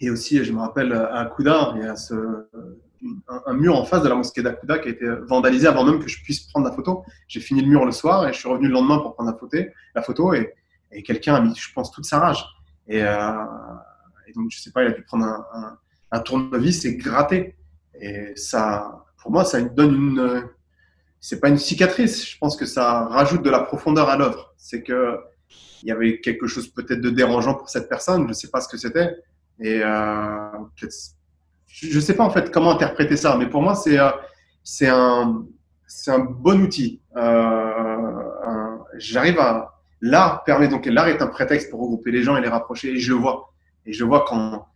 et 0.00 0.10
aussi, 0.10 0.44
je 0.44 0.52
me 0.52 0.60
rappelle 0.60 0.92
à 0.92 1.24
Kouda, 1.24 1.72
il 1.76 1.82
y 1.82 1.86
a 1.86 1.96
ce, 1.96 2.14
un, 3.46 3.54
mur 3.54 3.76
en 3.76 3.84
face 3.84 4.02
de 4.02 4.08
la 4.08 4.14
mosquée 4.14 4.42
d'Akuda 4.42 4.78
qui 4.78 4.88
a 4.88 4.90
été 4.90 5.06
vandalisé 5.26 5.66
avant 5.66 5.84
même 5.84 6.00
que 6.00 6.08
je 6.08 6.22
puisse 6.22 6.40
prendre 6.40 6.68
la 6.68 6.74
photo. 6.74 7.04
J'ai 7.26 7.40
fini 7.40 7.60
le 7.60 7.68
mur 7.68 7.84
le 7.84 7.92
soir 7.92 8.28
et 8.28 8.32
je 8.32 8.38
suis 8.38 8.48
revenu 8.48 8.68
le 8.68 8.74
lendemain 8.74 8.98
pour 8.98 9.14
prendre 9.14 9.30
la 9.30 9.36
photo, 9.36 9.56
la 9.94 10.02
photo 10.02 10.34
et, 10.34 10.54
quelqu'un 11.02 11.34
a 11.34 11.40
mis, 11.40 11.54
je 11.54 11.72
pense, 11.72 11.90
toute 11.90 12.06
sa 12.06 12.18
rage. 12.18 12.44
Et, 12.88 13.02
euh, 13.02 13.32
donc, 14.34 14.50
je 14.50 14.58
sais 14.58 14.70
pas, 14.70 14.82
il 14.84 14.88
a 14.88 14.92
dû 14.92 15.02
prendre 15.02 15.26
un, 16.10 16.20
tournevis 16.20 16.84
et 16.84 16.96
gratter. 16.96 17.56
Et 18.00 18.32
ça, 18.36 19.04
pour 19.20 19.30
moi, 19.30 19.44
ça 19.44 19.60
donne 19.60 19.94
une. 19.94 20.48
C'est 21.20 21.40
pas 21.40 21.48
une 21.48 21.58
cicatrice. 21.58 22.30
Je 22.30 22.38
pense 22.38 22.56
que 22.56 22.64
ça 22.64 23.06
rajoute 23.06 23.42
de 23.42 23.50
la 23.50 23.60
profondeur 23.60 24.08
à 24.08 24.16
l'œuvre. 24.16 24.54
C'est 24.56 24.82
que 24.82 25.18
il 25.82 25.88
y 25.88 25.92
avait 25.92 26.20
quelque 26.20 26.46
chose 26.46 26.68
peut-être 26.68 27.00
de 27.00 27.10
dérangeant 27.10 27.54
pour 27.54 27.68
cette 27.68 27.88
personne. 27.88 28.28
Je 28.28 28.32
sais 28.32 28.48
pas 28.48 28.60
ce 28.60 28.68
que 28.68 28.76
c'était. 28.76 29.16
Et 29.60 29.80
euh, 29.82 30.50
je 31.68 31.94
ne 31.94 32.00
sais 32.00 32.14
pas 32.14 32.24
en 32.24 32.30
fait 32.30 32.50
comment 32.50 32.72
interpréter 32.72 33.16
ça, 33.16 33.36
mais 33.38 33.46
pour 33.46 33.62
moi, 33.62 33.74
c'est 33.74 33.98
euh, 33.98 34.10
c'est 34.64 34.88
un, 34.88 35.44
un 36.08 36.18
bon 36.18 36.60
outil. 36.62 37.00
Euh, 37.16 38.28
J'arrive 38.98 39.38
à. 39.38 39.74
L'art 40.00 40.44
permet 40.44 40.68
donc, 40.68 40.86
l'art 40.86 41.08
est 41.08 41.20
un 41.22 41.26
prétexte 41.26 41.70
pour 41.70 41.80
regrouper 41.80 42.12
les 42.12 42.22
gens 42.22 42.36
et 42.36 42.40
les 42.40 42.48
rapprocher, 42.48 42.92
et 42.92 42.98
je 42.98 43.12
le 43.12 43.18
vois. 43.18 43.52
Et 43.84 43.92
je 43.92 44.04
vois 44.04 44.24
quand, 44.28 44.68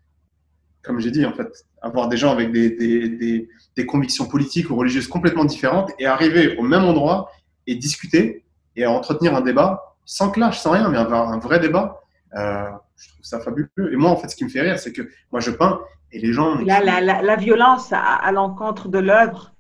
comme 0.83 0.99
j'ai 0.99 1.13
dit, 1.13 1.25
en 1.25 1.33
fait, 1.33 1.49
avoir 1.81 2.09
des 2.09 2.17
gens 2.17 2.33
avec 2.33 2.51
des, 2.51 2.71
des, 2.71 3.49
des, 3.77 3.87
convictions 3.87 4.27
politiques 4.27 4.69
ou 4.71 4.75
religieuses 4.75 5.07
complètement 5.07 5.45
différentes 5.45 5.93
et 6.01 6.07
arriver 6.07 6.57
au 6.57 6.63
même 6.63 6.83
endroit 6.83 7.31
et 7.69 7.77
discuter 7.77 8.45
et 8.75 8.85
entretenir 8.85 9.37
un 9.37 9.43
débat 9.43 9.95
sans 10.05 10.31
clash, 10.31 10.59
sans 10.59 10.73
rien, 10.73 10.89
mais 10.89 10.99
avoir 10.99 11.31
un 11.31 11.39
vrai 11.39 11.61
débat. 11.61 12.01
Euh, 12.37 12.69
je 12.97 13.09
trouve 13.11 13.25
ça 13.25 13.39
fabuleux. 13.39 13.71
Et 13.93 13.97
moi, 13.97 14.11
en 14.11 14.17
fait, 14.17 14.29
ce 14.29 14.35
qui 14.35 14.45
me 14.45 14.49
fait 14.49 14.63
rire, 14.63 14.79
c'est 14.79 14.93
que 14.93 15.03
moi, 15.31 15.41
je 15.41 15.53
peins 15.53 15.81
et 16.13 16.19
les 16.19 16.33
gens. 16.33 16.57
la, 16.57 16.81
la, 16.81 17.23
la, 17.23 17.37
violence 17.37 17.93
à, 17.93 18.31
l'encontre 18.33 18.89
de 18.89 18.99
l'œuvre, 18.99 19.53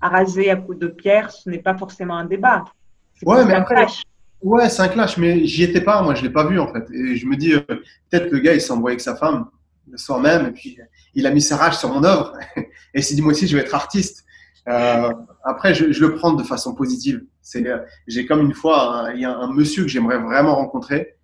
arasée 0.00 0.50
à 0.50 0.56
coups 0.56 0.78
de 0.78 0.86
pierre, 0.86 1.30
ce 1.30 1.50
n'est 1.50 1.58
pas 1.58 1.76
forcément 1.76 2.16
un 2.16 2.24
débat. 2.24 2.64
Ouais, 3.22 3.44
mais 3.44 3.54
un 3.54 3.62
clash. 3.62 4.02
Ouais, 4.42 4.68
c'est 4.68 4.82
un 4.82 4.88
clash, 4.88 5.16
mais 5.16 5.44
j'y 5.46 5.64
étais 5.64 5.80
pas, 5.80 6.02
moi, 6.02 6.14
je 6.14 6.22
l'ai 6.22 6.30
pas 6.30 6.46
vu 6.46 6.60
en 6.60 6.72
fait. 6.72 6.84
Et 6.92 7.16
je 7.16 7.26
me 7.26 7.36
dis, 7.36 7.54
euh, 7.54 7.60
peut-être 8.10 8.30
le 8.30 8.38
gars, 8.38 8.54
il 8.54 8.60
s'est 8.60 8.72
envoyé 8.72 8.92
avec 8.92 9.00
sa 9.00 9.16
femme 9.16 9.46
le 9.90 9.96
soir 9.96 10.20
même, 10.20 10.46
et 10.46 10.50
puis 10.50 10.78
il 11.14 11.26
a 11.26 11.30
mis 11.30 11.40
sa 11.40 11.56
rage 11.56 11.78
sur 11.78 11.92
mon 11.92 12.04
œuvre, 12.04 12.34
et 12.56 12.68
il 12.94 13.02
s'est 13.02 13.14
dit, 13.14 13.22
moi 13.22 13.32
aussi, 13.32 13.46
je 13.46 13.56
vais 13.56 13.62
être 13.62 13.74
artiste. 13.74 14.24
Euh, 14.68 15.12
après, 15.44 15.74
je, 15.74 15.92
je, 15.92 16.00
le 16.04 16.16
prends 16.16 16.32
de 16.32 16.42
façon 16.42 16.74
positive. 16.74 17.24
C'est, 17.40 17.66
euh, 17.66 17.78
j'ai 18.08 18.26
comme 18.26 18.40
une 18.40 18.54
fois, 18.54 19.10
il 19.14 19.20
y 19.20 19.24
a 19.24 19.34
un 19.34 19.52
monsieur 19.52 19.84
que 19.84 19.88
j'aimerais 19.88 20.18
vraiment 20.18 20.56
rencontrer. 20.56 21.14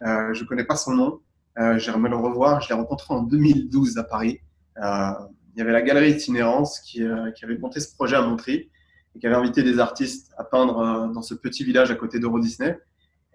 Je 0.00 0.44
connais 0.44 0.64
pas 0.64 0.76
son 0.76 0.92
nom. 0.92 1.20
Euh, 1.58 1.78
J'aimerais 1.78 2.10
le 2.10 2.16
revoir. 2.16 2.60
Je 2.60 2.68
l'ai 2.68 2.74
rencontré 2.74 3.14
en 3.14 3.22
2012 3.22 3.98
à 3.98 4.04
Paris. 4.04 4.40
Euh, 4.82 5.10
il 5.54 5.58
y 5.58 5.62
avait 5.62 5.72
la 5.72 5.82
galerie 5.82 6.10
Itinérance 6.10 6.80
qui, 6.80 7.02
euh, 7.02 7.30
qui, 7.30 7.44
avait 7.44 7.56
monté 7.56 7.80
ce 7.80 7.94
projet 7.94 8.16
à 8.16 8.22
Montry 8.22 8.70
et 9.14 9.18
qui 9.18 9.26
avait 9.26 9.36
invité 9.36 9.62
des 9.62 9.78
artistes 9.78 10.32
à 10.36 10.44
peindre 10.44 11.10
dans 11.12 11.22
ce 11.22 11.34
petit 11.34 11.64
village 11.64 11.90
à 11.90 11.94
côté 11.94 12.18
d'Euro 12.18 12.38
Disney. 12.38 12.78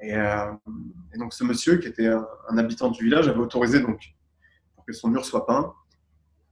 Et, 0.03 0.15
donc 1.17 1.33
ce 1.33 1.43
monsieur, 1.43 1.77
qui 1.77 1.87
était 1.87 2.07
un, 2.07 2.57
habitant 2.57 2.89
du 2.89 3.03
village, 3.03 3.27
avait 3.27 3.39
autorisé 3.39 3.79
donc 3.79 3.99
pour 4.75 4.85
que 4.85 4.93
son 4.93 5.09
mur 5.09 5.25
soit 5.25 5.47
peint. 5.47 5.73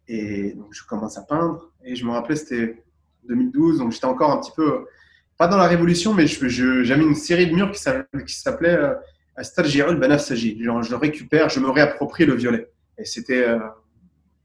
Et 0.08 0.54
donc 0.54 0.74
je 0.74 0.84
commence 0.84 1.20
à 1.20 1.22
peindre. 1.22 1.72
Et 1.84 1.96
je 1.96 2.04
me 2.04 2.12
rappelais, 2.12 2.36
c'était 2.36 2.84
2012, 3.28 3.78
donc 3.78 3.92
j'étais 3.92 4.06
encore 4.06 4.32
un 4.32 4.40
petit 4.40 4.52
peu, 4.56 4.88
pas 5.38 5.48
dans 5.48 5.58
la 5.58 5.68
révolution, 5.68 6.16
mais 6.16 6.26
j'avais 6.26 7.04
une 7.04 7.16
série 7.16 7.48
de 7.48 7.54
murs 7.54 7.72
qui 7.72 7.80
s'appelait 8.34 8.80
je 10.82 10.90
le 10.92 10.98
récupère, 10.98 11.50
je 11.50 11.60
me 11.60 11.70
réapproprie 11.70 12.26
le 12.26 12.36
violet. 12.36 12.72
Et 12.98 13.06
c'était 13.06 13.48
euh, 13.48 13.60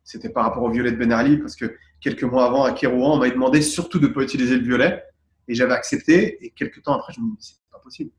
c'était 0.04 0.28
par 0.28 0.44
rapport 0.44 0.62
au 0.62 0.70
violet 0.70 0.92
de 0.92 0.96
Ben 0.96 1.10
Ali, 1.10 1.38
parce 1.38 1.56
que 1.56 1.76
quelques 2.00 2.22
mois 2.22 2.46
avant, 2.46 2.64
à 2.64 2.72
Kérouan, 2.72 3.14
on 3.14 3.16
m'avait 3.16 3.32
demandé 3.32 3.62
surtout 3.62 3.98
de 3.98 4.06
ne 4.06 4.12
pas 4.12 4.22
utiliser 4.22 4.56
le 4.56 4.62
violet. 4.62 5.02
Et 5.48 5.54
j'avais 5.54 5.72
accepté. 5.72 6.44
Et 6.44 6.50
quelques 6.50 6.82
temps 6.82 6.94
après, 6.94 7.12
je 7.14 7.20
me 7.20 7.36
dis, 7.36 7.36
c'est 7.40 7.70
pas 7.72 7.78
possible. 7.78 8.10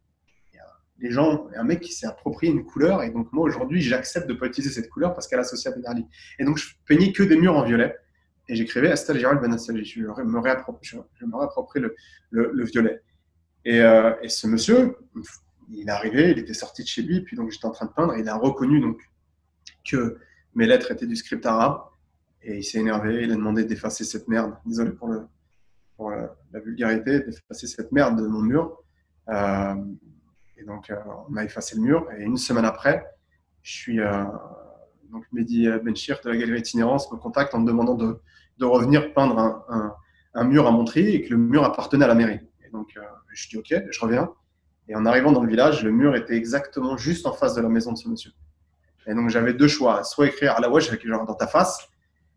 Il 0.52 0.58
y 0.58 0.60
a 0.60 0.66
des 0.98 1.12
gens, 1.12 1.48
un 1.56 1.64
mec 1.64 1.82
qui 1.82 1.94
s'est 1.94 2.08
approprié 2.08 2.52
une 2.52 2.66
couleur. 2.66 3.04
Et 3.04 3.12
donc, 3.12 3.32
moi, 3.32 3.46
aujourd'hui, 3.46 3.82
j'accepte 3.82 4.28
de 4.28 4.34
ne 4.34 4.38
pas 4.40 4.48
utiliser 4.48 4.74
cette 4.74 4.90
couleur 4.90 5.14
parce 5.14 5.28
qu'elle 5.28 5.38
est 5.38 5.44
associée 5.44 5.72
à 5.72 5.76
Ben 5.76 5.86
Ali. 5.86 6.06
Et 6.40 6.44
donc, 6.44 6.58
je 6.58 6.74
peignais 6.86 7.12
que 7.12 7.22
des 7.24 7.38
murs 7.38 7.56
en 7.56 7.64
violet. 7.64 7.96
Et 8.48 8.56
j'écrivais 8.56 8.92
Astal 8.92 9.20
Gérald 9.20 9.40
Ben 9.40 9.56
Je 9.58 10.02
me 10.02 10.40
réapproprie, 10.40 11.82
le, 11.82 11.96
le, 12.32 12.64
violet. 12.66 13.02
Et, 13.64 13.82
euh, 13.82 14.14
et, 14.22 14.30
ce 14.30 14.48
monsieur, 14.48 14.96
il 15.70 15.88
est 15.88 15.92
arrivé, 15.92 16.32
il 16.32 16.40
était 16.40 16.54
sorti 16.54 16.84
de 16.84 16.88
chez 16.88 17.02
lui, 17.02 17.22
puis 17.22 17.36
donc 17.36 17.52
j'étais 17.52 17.66
en 17.66 17.72
train 17.72 17.86
de 17.86 17.92
peindre, 17.92 18.16
il 18.18 18.28
a 18.30 18.36
reconnu 18.36 18.80
donc 18.80 19.02
que 19.84 20.18
mes 20.54 20.66
lettres 20.66 20.92
étaient 20.92 21.08
du 21.08 21.16
script 21.16 21.46
arabe, 21.46 21.82
et 22.42 22.58
il 22.60 22.64
s'est 22.64 22.80
énervé, 22.80 23.24
il 23.24 23.32
a 23.32 23.36
demandé 23.36 23.66
d'effacer 23.66 24.04
cette 24.04 24.28
merde, 24.28 24.56
désolé 24.66 24.92
pour, 24.92 25.10
la, 26.12 26.60
vulgarité, 26.60 27.20
d'effacer 27.22 27.68
cette 27.68 27.92
merde 27.92 28.22
de 28.22 28.28
mon 28.28 28.42
mur. 28.42 28.84
et 29.28 30.64
donc, 30.64 30.92
on 31.28 31.36
a 31.36 31.44
effacé 31.44 31.76
le 31.76 31.82
mur. 31.82 32.08
Et 32.18 32.24
une 32.24 32.38
semaine 32.38 32.66
après, 32.66 33.04
je 33.64 33.72
suis 33.72 34.00
donc 35.10 35.26
Mehdi 35.32 35.68
Benchir 35.84 36.20
de 36.24 36.30
la 36.30 36.38
galerie 36.38 36.60
Itinérance 36.60 37.12
me 37.12 37.18
contacte 37.18 37.56
en 37.56 37.62
me 37.62 37.68
demandant 37.68 37.96
de, 37.96 38.20
de 38.60 38.66
revenir 38.66 39.12
peindre 39.14 39.40
un, 39.40 39.96
un, 40.36 40.44
mur 40.44 40.68
à 40.68 40.72
Montry 40.72 41.16
et 41.16 41.24
que 41.24 41.32
le 41.32 41.38
mur 41.38 41.64
appartenait 41.64 42.06
à 42.06 42.10
la 42.10 42.16
mairie. 42.16 42.40
Et 42.64 42.70
donc, 42.70 42.96
je 43.34 43.50
dis 43.50 43.58
OK, 43.58 43.74
je 43.90 44.00
reviens. 44.00 44.32
Et 44.88 44.96
en 44.96 45.06
arrivant 45.06 45.32
dans 45.32 45.42
le 45.42 45.50
village, 45.50 45.84
le 45.84 45.92
mur 45.92 46.16
était 46.16 46.36
exactement 46.36 46.98
juste 46.98 47.26
en 47.26 47.34
face 47.34 47.56
de 47.56 47.62
la 47.62 47.70
maison 47.70 47.92
de 47.92 47.98
ce 47.98 48.08
monsieur. 48.08 48.32
Et 49.08 49.14
donc, 49.14 49.30
j'avais 49.30 49.54
deux 49.54 49.68
choix. 49.68 50.04
Soit 50.04 50.28
écrire 50.28 50.54
à 50.56 50.60
la 50.60 50.70
wesh, 50.70 50.90
genre 51.04 51.26
dans 51.26 51.34
ta 51.34 51.48
face, 51.48 51.88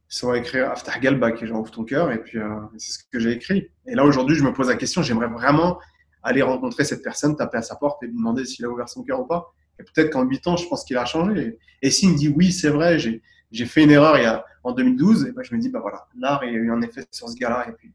soit 0.08 0.38
écrire 0.38 0.70
Aftah 0.70 0.98
Galba, 0.98 1.32
qui 1.32 1.46
genre 1.46 1.60
ouvre 1.60 1.70
ton 1.70 1.84
cœur. 1.84 2.10
Et 2.12 2.18
puis, 2.18 2.38
euh, 2.38 2.48
c'est 2.76 2.92
ce 2.92 2.98
que 3.10 3.18
j'ai 3.18 3.32
écrit. 3.32 3.70
Et 3.86 3.94
là, 3.94 4.04
aujourd'hui, 4.04 4.36
je 4.36 4.44
me 4.44 4.52
pose 4.52 4.68
la 4.68 4.76
question 4.76 5.02
j'aimerais 5.02 5.28
vraiment 5.28 5.78
aller 6.22 6.42
rencontrer 6.42 6.84
cette 6.84 7.02
personne, 7.02 7.36
taper 7.36 7.58
à 7.58 7.62
sa 7.62 7.76
porte 7.76 8.02
et 8.02 8.06
lui 8.06 8.14
demander 8.14 8.44
s'il 8.44 8.64
a 8.64 8.68
ouvert 8.68 8.88
son 8.88 9.02
cœur 9.02 9.20
ou 9.20 9.26
pas. 9.26 9.52
Et 9.78 9.84
peut-être 9.84 10.10
qu'en 10.10 10.24
8 10.24 10.46
ans, 10.48 10.56
je 10.56 10.66
pense 10.68 10.84
qu'il 10.84 10.96
a 10.96 11.04
changé. 11.04 11.58
Et, 11.82 11.90
s'il 11.90 12.10
me 12.10 12.16
dit 12.16 12.28
oui, 12.28 12.52
c'est 12.52 12.70
vrai, 12.70 12.98
j'ai 12.98 13.66
fait 13.66 13.84
une 13.84 13.90
erreur 13.90 14.44
en 14.64 14.72
2012, 14.72 15.26
et 15.26 15.32
ben, 15.32 15.42
je 15.42 15.54
me 15.54 15.60
dis, 15.60 15.68
bah 15.68 15.80
voilà, 15.80 16.08
l'art, 16.18 16.42
a 16.42 16.46
eu 16.46 16.70
un 16.72 16.82
effet 16.82 17.06
sur 17.10 17.28
ce 17.28 17.36
gars-là. 17.36 17.66
Et, 17.68 17.72
puis, 17.72 17.94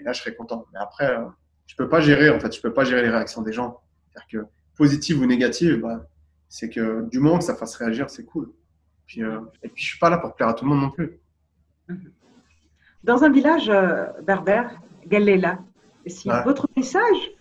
là, 0.00 0.12
je 0.12 0.20
serais 0.20 0.34
content. 0.34 0.64
Mais 0.72 0.78
après, 0.78 1.10
euh, 1.10 1.26
je 1.66 1.76
peux 1.76 1.88
pas 1.88 2.00
gérer, 2.00 2.30
en 2.30 2.40
fait, 2.40 2.54
je 2.54 2.60
peux 2.60 2.72
pas 2.72 2.84
gérer 2.84 3.02
les 3.02 3.10
réactions 3.10 3.42
des 3.42 3.52
gens. 3.52 3.80
C'est-à-dire 4.18 4.46
que 4.46 4.50
positive 4.76 5.20
ou 5.20 5.26
négative, 5.26 5.80
bah, 5.80 6.06
c'est 6.48 6.70
que 6.70 7.08
du 7.08 7.18
moment 7.18 7.38
que 7.38 7.44
ça 7.44 7.54
fasse 7.54 7.76
réagir, 7.76 8.10
c'est 8.10 8.24
cool. 8.24 8.52
Puis, 9.06 9.22
euh, 9.22 9.40
et 9.62 9.68
puis, 9.68 9.82
je 9.82 9.90
suis 9.90 9.98
pas 9.98 10.10
là 10.10 10.18
pour 10.18 10.34
plaire 10.34 10.48
à 10.48 10.54
tout 10.54 10.64
le 10.64 10.70
monde 10.70 10.80
non 10.80 10.90
plus. 10.90 11.18
Dans 13.04 13.24
un 13.24 13.30
village 13.30 13.70
euh, 13.70 14.06
berbère, 14.22 14.70
Galela, 15.06 15.58
si 16.06 16.28
votre 16.44 16.68
message 16.76 17.32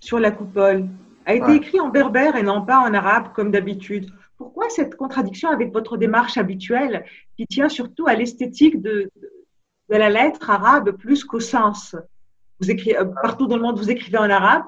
sur 0.00 0.18
la 0.18 0.30
coupole 0.30 0.88
a 1.26 1.34
été 1.34 1.54
écrit 1.54 1.80
en 1.80 1.88
berbère 1.88 2.36
et 2.36 2.42
non 2.42 2.64
pas 2.64 2.78
en 2.78 2.92
arabe 2.94 3.32
comme 3.32 3.50
d'habitude, 3.50 4.10
pourquoi 4.36 4.68
cette 4.68 4.96
contradiction 4.96 5.48
avec 5.48 5.72
votre 5.72 5.96
démarche 5.96 6.36
habituelle 6.36 7.04
qui 7.36 7.46
tient 7.46 7.68
surtout 7.68 8.06
à 8.06 8.14
l'esthétique 8.14 8.82
de, 8.82 9.10
de, 9.88 9.96
la 9.96 10.10
lettre 10.10 10.50
arabe 10.50 10.92
plus 10.92 11.24
qu'au 11.24 11.40
sens? 11.40 11.96
Vous 12.60 12.70
écrivez, 12.70 12.98
euh, 12.98 13.04
Partout 13.22 13.46
dans 13.46 13.56
le 13.56 13.62
monde, 13.62 13.78
vous 13.78 13.90
écrivez 13.90 14.18
en 14.18 14.30
arabe, 14.30 14.66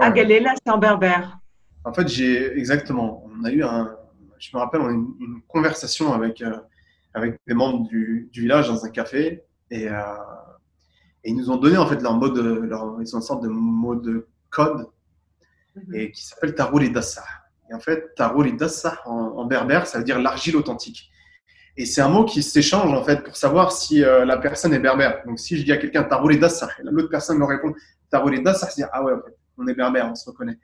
à 0.00 0.10
Galela, 0.10 0.54
c'est 0.64 0.72
en 0.72 0.78
berbère. 0.78 1.38
En 1.84 1.92
fait, 1.92 2.08
j'ai 2.08 2.56
exactement. 2.56 3.24
On 3.26 3.44
a 3.44 3.50
eu 3.50 3.62
un. 3.62 3.96
Je 4.38 4.50
me 4.54 4.60
rappelle, 4.60 4.80
on 4.80 4.86
a 4.86 4.92
eu 4.92 4.94
une, 4.94 5.42
conversation 5.48 6.12
avec, 6.12 6.42
euh, 6.42 6.56
avec 7.14 7.38
des 7.46 7.54
membres 7.54 7.86
du, 7.88 8.28
du, 8.32 8.40
village 8.40 8.68
dans 8.68 8.84
un 8.84 8.88
café 8.88 9.44
et, 9.70 9.88
euh, 9.88 10.00
et, 11.22 11.30
ils 11.30 11.36
nous 11.36 11.50
ont 11.50 11.56
donné 11.56 11.76
en 11.76 11.86
fait 11.86 12.02
leur 12.02 12.14
mode, 12.14 12.36
leur, 12.38 12.96
ils 13.00 13.14
ont 13.14 13.20
une 13.20 13.24
sorte 13.24 13.42
de 13.42 13.48
mode 13.48 14.26
code 14.50 14.86
mhm. 15.76 15.94
et 15.94 16.10
qui 16.10 16.24
s'appelle 16.24 16.54
Taroul 16.54 16.82
et 16.84 16.90
Dassa. 16.90 17.22
Et 17.70 17.74
en 17.74 17.80
fait, 17.80 18.14
Taroul 18.16 18.48
et 18.48 18.52
Dassa 18.52 18.98
en, 19.04 19.12
en, 19.12 19.44
berbère, 19.44 19.86
ça 19.86 19.98
veut 19.98 20.04
dire 20.04 20.20
l'argile 20.20 20.56
authentique. 20.56 21.10
Et 21.76 21.86
c'est 21.86 22.00
un 22.00 22.08
mot 22.08 22.24
qui 22.24 22.42
s'échange 22.42 22.92
en 22.92 23.04
fait 23.04 23.22
pour 23.22 23.36
savoir 23.36 23.72
si 23.72 24.02
euh, 24.02 24.24
la 24.24 24.36
personne 24.38 24.74
est 24.74 24.80
berbère. 24.80 25.22
Donc 25.24 25.38
si 25.38 25.56
je 25.56 25.64
dis 25.64 25.72
à 25.72 25.76
quelqu'un 25.76 26.02
Taroul 26.02 26.34
et 26.34 26.38
Dassa, 26.38 26.68
et 26.78 26.82
l'autre 26.82 27.08
personne 27.08 27.38
me 27.38 27.44
répond 27.44 27.72
Taroul 28.10 28.34
et 28.34 28.40
Dassa, 28.40 28.68
c'est 28.68 28.82
dire 28.82 28.88
ah 28.92 29.04
ouais, 29.04 29.12
en 29.12 29.22
fait, 29.22 29.36
on 29.58 29.66
est 29.66 29.74
berbère, 29.74 30.08
on 30.10 30.14
se 30.14 30.28
reconnaît. 30.28 30.58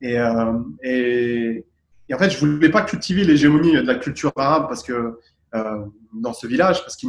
Et, 0.00 0.18
euh, 0.18 0.52
en 2.12 2.18
fait, 2.18 2.30
je 2.30 2.38
voulais 2.38 2.68
pas 2.68 2.82
cultiver 2.82 3.24
l'hégémonie 3.24 3.72
de 3.72 3.86
la 3.86 3.94
culture 3.94 4.32
arabe 4.36 4.66
parce 4.68 4.82
que 4.82 5.18
euh, 5.54 5.84
dans 6.12 6.32
ce 6.32 6.46
village, 6.46 6.80
parce 6.82 6.96
que 6.96 7.06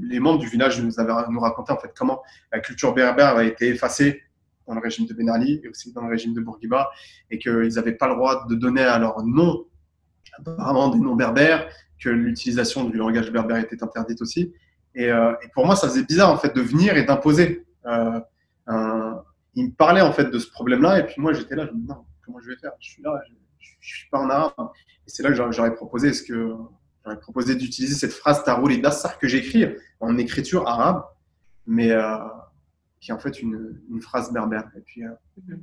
les 0.00 0.20
membres 0.20 0.38
du 0.38 0.48
village 0.48 0.80
nous 0.82 0.98
avaient 0.98 1.12
nous 1.30 1.40
raconté 1.40 1.72
en 1.72 1.76
fait 1.76 1.92
comment 1.96 2.22
la 2.52 2.60
culture 2.60 2.94
berbère 2.94 3.36
a 3.36 3.44
été 3.44 3.68
effacée 3.68 4.22
dans 4.66 4.74
le 4.74 4.80
régime 4.80 5.06
de 5.06 5.14
Ben 5.14 5.28
Ali 5.28 5.60
et 5.62 5.68
aussi 5.68 5.92
dans 5.92 6.02
le 6.02 6.08
régime 6.08 6.34
de 6.34 6.40
Bourguiba 6.40 6.90
et 7.30 7.38
qu'ils 7.38 7.74
n'avaient 7.74 7.92
pas 7.92 8.08
le 8.08 8.14
droit 8.14 8.46
de 8.48 8.54
donner 8.54 8.82
à 8.82 8.98
leur 8.98 9.22
nom 9.24 9.66
apparemment 10.38 10.88
des 10.88 10.98
noms 10.98 11.14
berbères, 11.14 11.68
que 12.00 12.08
l'utilisation 12.08 12.84
du 12.84 12.96
langage 12.96 13.30
berbère 13.30 13.58
était 13.58 13.82
interdite 13.82 14.20
aussi. 14.20 14.52
Et, 14.94 15.10
euh, 15.10 15.32
pour 15.54 15.66
moi, 15.66 15.76
ça 15.76 15.88
faisait 15.88 16.04
bizarre 16.04 16.30
en 16.30 16.38
fait 16.38 16.54
de 16.54 16.60
venir 16.60 16.96
et 16.96 17.04
d'imposer 17.04 17.64
il 19.56 19.66
me 19.66 19.72
parlait 19.72 20.00
en 20.00 20.12
fait 20.12 20.30
de 20.30 20.38
ce 20.38 20.50
problème-là, 20.50 21.00
et 21.00 21.06
puis 21.06 21.20
moi 21.20 21.32
j'étais 21.32 21.54
là, 21.54 21.66
je 21.66 21.72
me 21.72 21.80
dis 21.80 21.86
non, 21.86 22.04
comment 22.24 22.40
je 22.40 22.50
vais 22.50 22.56
faire? 22.56 22.72
Je 22.80 22.90
suis 22.90 23.02
là, 23.02 23.20
je, 23.26 23.32
ne 23.32 23.76
suis 23.80 24.08
pas 24.10 24.18
en 24.18 24.30
arabe. 24.30 24.52
Et 25.06 25.10
c'est 25.10 25.22
là 25.22 25.30
que 25.30 25.52
j'aurais 25.52 25.74
proposé, 25.74 26.12
ce 26.12 26.22
que 26.22 26.54
j'aurais 27.04 27.18
proposé 27.18 27.54
d'utiliser 27.54 27.94
cette 27.94 28.12
phrase 28.12 28.42
Taroul 28.44 28.72
et 28.72 28.78
Dassar 28.78 29.18
que 29.18 29.28
j'écris 29.28 29.66
en 30.00 30.16
écriture 30.16 30.66
arabe, 30.66 31.04
mais 31.66 31.90
euh, 31.90 32.16
qui 33.00 33.10
est 33.10 33.14
en 33.14 33.18
fait 33.18 33.40
une, 33.40 33.80
une 33.90 34.00
phrase 34.00 34.32
berbère. 34.32 34.64
Et 34.76 34.80
puis, 34.80 35.04
euh, 35.04 35.56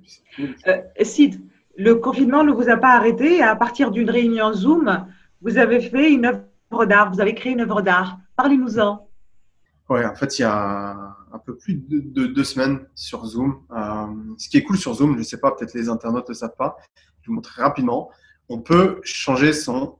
euh, 0.68 0.82
Sid, 1.02 1.42
le 1.78 1.96
confinement 1.96 2.44
ne 2.44 2.52
vous 2.52 2.70
a 2.70 2.78
pas 2.78 2.96
arrêté. 2.96 3.42
À 3.42 3.56
partir 3.56 3.92
d'une 3.92 4.10
réunion 4.10 4.54
Zoom, 4.54 5.08
vous 5.42 5.58
avez 5.58 5.82
fait 5.82 6.12
une 6.12 6.26
œuvre 6.26 6.86
d'art, 6.86 7.12
vous 7.12 7.22
avez 7.22 7.34
créé 7.34 7.54
une 7.54 7.62
œuvre 7.62 7.82
d'art. 7.82 8.20
Parlez-nous-en. 8.36 9.08
Oui, 9.90 10.06
en 10.06 10.16
fait, 10.16 10.38
il 10.38 10.44
y 10.44 10.46
a 10.46 11.16
un 11.34 11.40
peu 11.40 11.56
plus 11.56 11.76
de, 11.76 12.28
deux 12.28 12.44
semaines 12.44 12.86
sur 12.96 13.26
Zoom. 13.26 13.62
Euh, 13.76 14.06
ce 14.38 14.50
qui 14.50 14.58
est 14.58 14.64
cool 14.64 14.78
sur 14.78 14.94
Zoom, 14.94 15.14
je 15.14 15.20
ne 15.20 15.24
sais 15.24 15.40
pas, 15.40 15.52
peut-être 15.52 15.74
les 15.74 15.90
internautes 15.90 16.28
ne 16.28 16.34
le 16.34 16.38
savent 16.38 16.56
pas, 16.58 16.78
je 17.22 17.28
vous 17.28 17.36
montre 17.36 17.54
rapidement. 17.56 18.10
On 18.50 18.60
peut 18.60 19.00
changer 19.04 19.54
son 19.54 19.98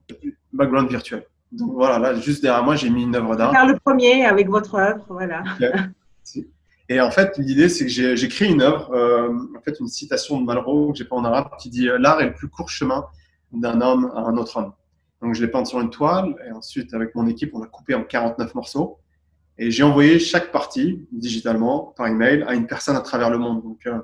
background 0.52 0.90
virtuel. 0.90 1.26
Donc 1.52 1.74
voilà, 1.74 2.00
là, 2.00 2.20
juste 2.20 2.42
derrière 2.42 2.64
moi, 2.64 2.76
j'ai 2.76 2.90
mis 2.90 3.04
une 3.04 3.16
œuvre 3.16 3.36
d'art. 3.36 3.52
Faire 3.52 3.68
le 3.68 3.78
premier 3.78 4.26
avec 4.26 4.50
votre 4.50 4.76
œuvre, 4.76 5.06
voilà. 5.10 5.44
Et 6.90 7.00
en 7.00 7.12
fait, 7.12 7.38
l'idée, 7.38 7.70
c'est 7.70 7.86
que 7.86 8.16
j'ai 8.16 8.28
créé 8.28 8.50
une 8.50 8.62
œuvre, 8.62 8.92
euh, 8.94 9.30
en 9.58 9.62
fait, 9.62 9.80
une 9.80 9.88
citation 9.88 10.42
de 10.42 10.46
Malraux 10.46 10.92
que 10.92 10.98
j'ai 10.98 11.06
pas 11.06 11.16
en 11.16 11.24
arabe, 11.24 11.50
qui 11.58 11.70
dit 11.70 11.88
L'art 12.00 12.20
est 12.22 12.28
le 12.28 12.34
plus 12.34 12.50
court 12.50 12.70
chemin 12.70 13.06
d'un 13.54 13.80
homme 13.80 14.12
à 14.14 14.20
un 14.20 14.36
autre 14.36 14.58
homme. 14.58 14.74
Donc, 15.22 15.36
je 15.36 15.42
l'ai 15.42 15.50
peint 15.50 15.64
sur 15.64 15.80
une 15.80 15.90
toile, 15.90 16.36
et 16.46 16.52
ensuite, 16.52 16.94
avec 16.94 17.16
mon 17.16 17.28
équipe, 17.28 17.52
on 17.54 17.60
l'a 17.60 17.68
coupé 17.68 17.96
en 17.96 18.04
49 18.04 18.56
morceaux. 18.56 19.00
Et 19.62 19.70
j'ai 19.70 19.84
envoyé 19.84 20.18
chaque 20.18 20.52
partie 20.52 21.08
digitalement 21.12 21.94
par 21.96 22.08
email 22.08 22.44
à 22.48 22.56
une 22.56 22.66
personne 22.66 22.96
à 22.96 23.02
travers 23.02 23.30
le 23.30 23.38
monde. 23.38 23.62
Donc, 23.62 23.86
euh, 23.86 24.00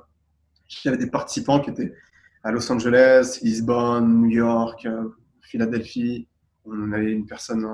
il 0.69 0.85
y 0.85 0.87
avait 0.89 0.99
des 0.99 1.09
participants 1.09 1.59
qui 1.59 1.71
étaient 1.71 1.95
à 2.43 2.51
Los 2.51 2.71
Angeles, 2.71 3.39
Lisbonne, 3.41 4.21
New 4.21 4.29
York, 4.29 4.85
euh, 4.85 5.05
Philadelphie. 5.41 6.27
On 6.63 6.91
avait 6.91 7.11
une 7.11 7.25
personne 7.25 7.67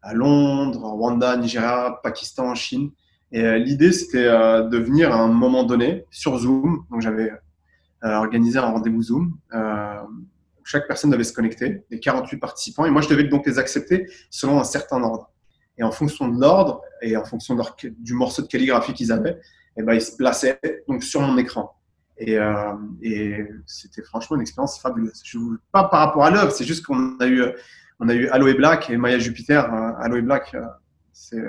à 0.00 0.14
Londres, 0.14 0.80
Rwanda, 0.82 1.36
Nigeria, 1.36 2.00
Pakistan, 2.02 2.54
Chine. 2.54 2.92
Et 3.32 3.44
euh, 3.44 3.58
l'idée, 3.58 3.92
c'était 3.92 4.24
de 4.24 4.78
venir 4.78 5.12
à 5.12 5.18
un 5.18 5.28
moment 5.28 5.64
donné 5.64 6.06
sur 6.10 6.38
Zoom. 6.38 6.86
Donc, 6.90 7.02
j'avais 7.02 7.30
organisé 8.00 8.58
un 8.58 8.70
rendez-vous 8.70 9.02
Zoom. 9.02 9.38
chaque 10.64 10.88
personne 10.88 11.10
devait 11.10 11.22
se 11.22 11.34
connecter, 11.34 11.84
les 11.90 12.00
48 12.00 12.38
participants, 12.38 12.86
et 12.86 12.90
moi, 12.90 13.02
je 13.02 13.10
devais 13.10 13.24
donc 13.24 13.46
les 13.46 13.58
accepter 13.58 14.06
selon 14.30 14.58
un 14.58 14.64
certain 14.64 15.02
ordre. 15.02 15.30
Et 15.78 15.82
en 15.82 15.90
fonction 15.90 16.28
de 16.28 16.40
l'ordre 16.40 16.82
et 17.02 17.16
en 17.16 17.24
fonction 17.24 17.56
du 17.98 18.14
morceau 18.14 18.42
de 18.42 18.46
calligraphie 18.46 18.94
qu'ils 18.94 19.12
avaient, 19.12 19.38
et 19.76 19.80
eh 19.80 19.82
ben, 19.82 19.92
ils 19.92 20.00
se 20.00 20.16
plaçaient 20.16 20.58
donc 20.88 21.02
sur 21.02 21.20
mon 21.20 21.36
écran. 21.36 21.76
Et, 22.18 22.38
euh, 22.38 22.72
et 23.02 23.46
c'était 23.66 24.02
franchement 24.02 24.36
une 24.36 24.42
expérience 24.42 24.80
fabuleuse. 24.80 25.20
Je 25.22 25.38
vous, 25.38 25.58
pas 25.70 25.84
par 25.84 26.00
rapport 26.00 26.24
à 26.24 26.30
l'œuvre, 26.30 26.50
c'est 26.50 26.64
juste 26.64 26.84
qu'on 26.84 27.18
a 27.18 27.26
eu, 27.26 27.44
on 28.00 28.08
a 28.08 28.14
eu 28.14 28.28
Aloe 28.28 28.54
Black 28.54 28.88
et 28.88 28.96
Maya 28.96 29.18
Jupiter. 29.18 29.72
Euh, 29.72 29.92
Aloe 29.98 30.22
Black, 30.22 30.54
euh, 30.54 30.62
c'est 31.12 31.44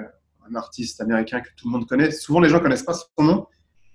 un 0.49 0.55
artiste 0.55 0.99
américain 0.99 1.39
que 1.39 1.49
tout 1.55 1.67
le 1.67 1.71
monde 1.71 1.87
connaît. 1.87 2.11
Souvent, 2.11 2.41
les 2.41 2.49
gens 2.49 2.59
connaissent 2.59 2.83
pas 2.83 2.93
son 2.93 3.23
nom, 3.23 3.47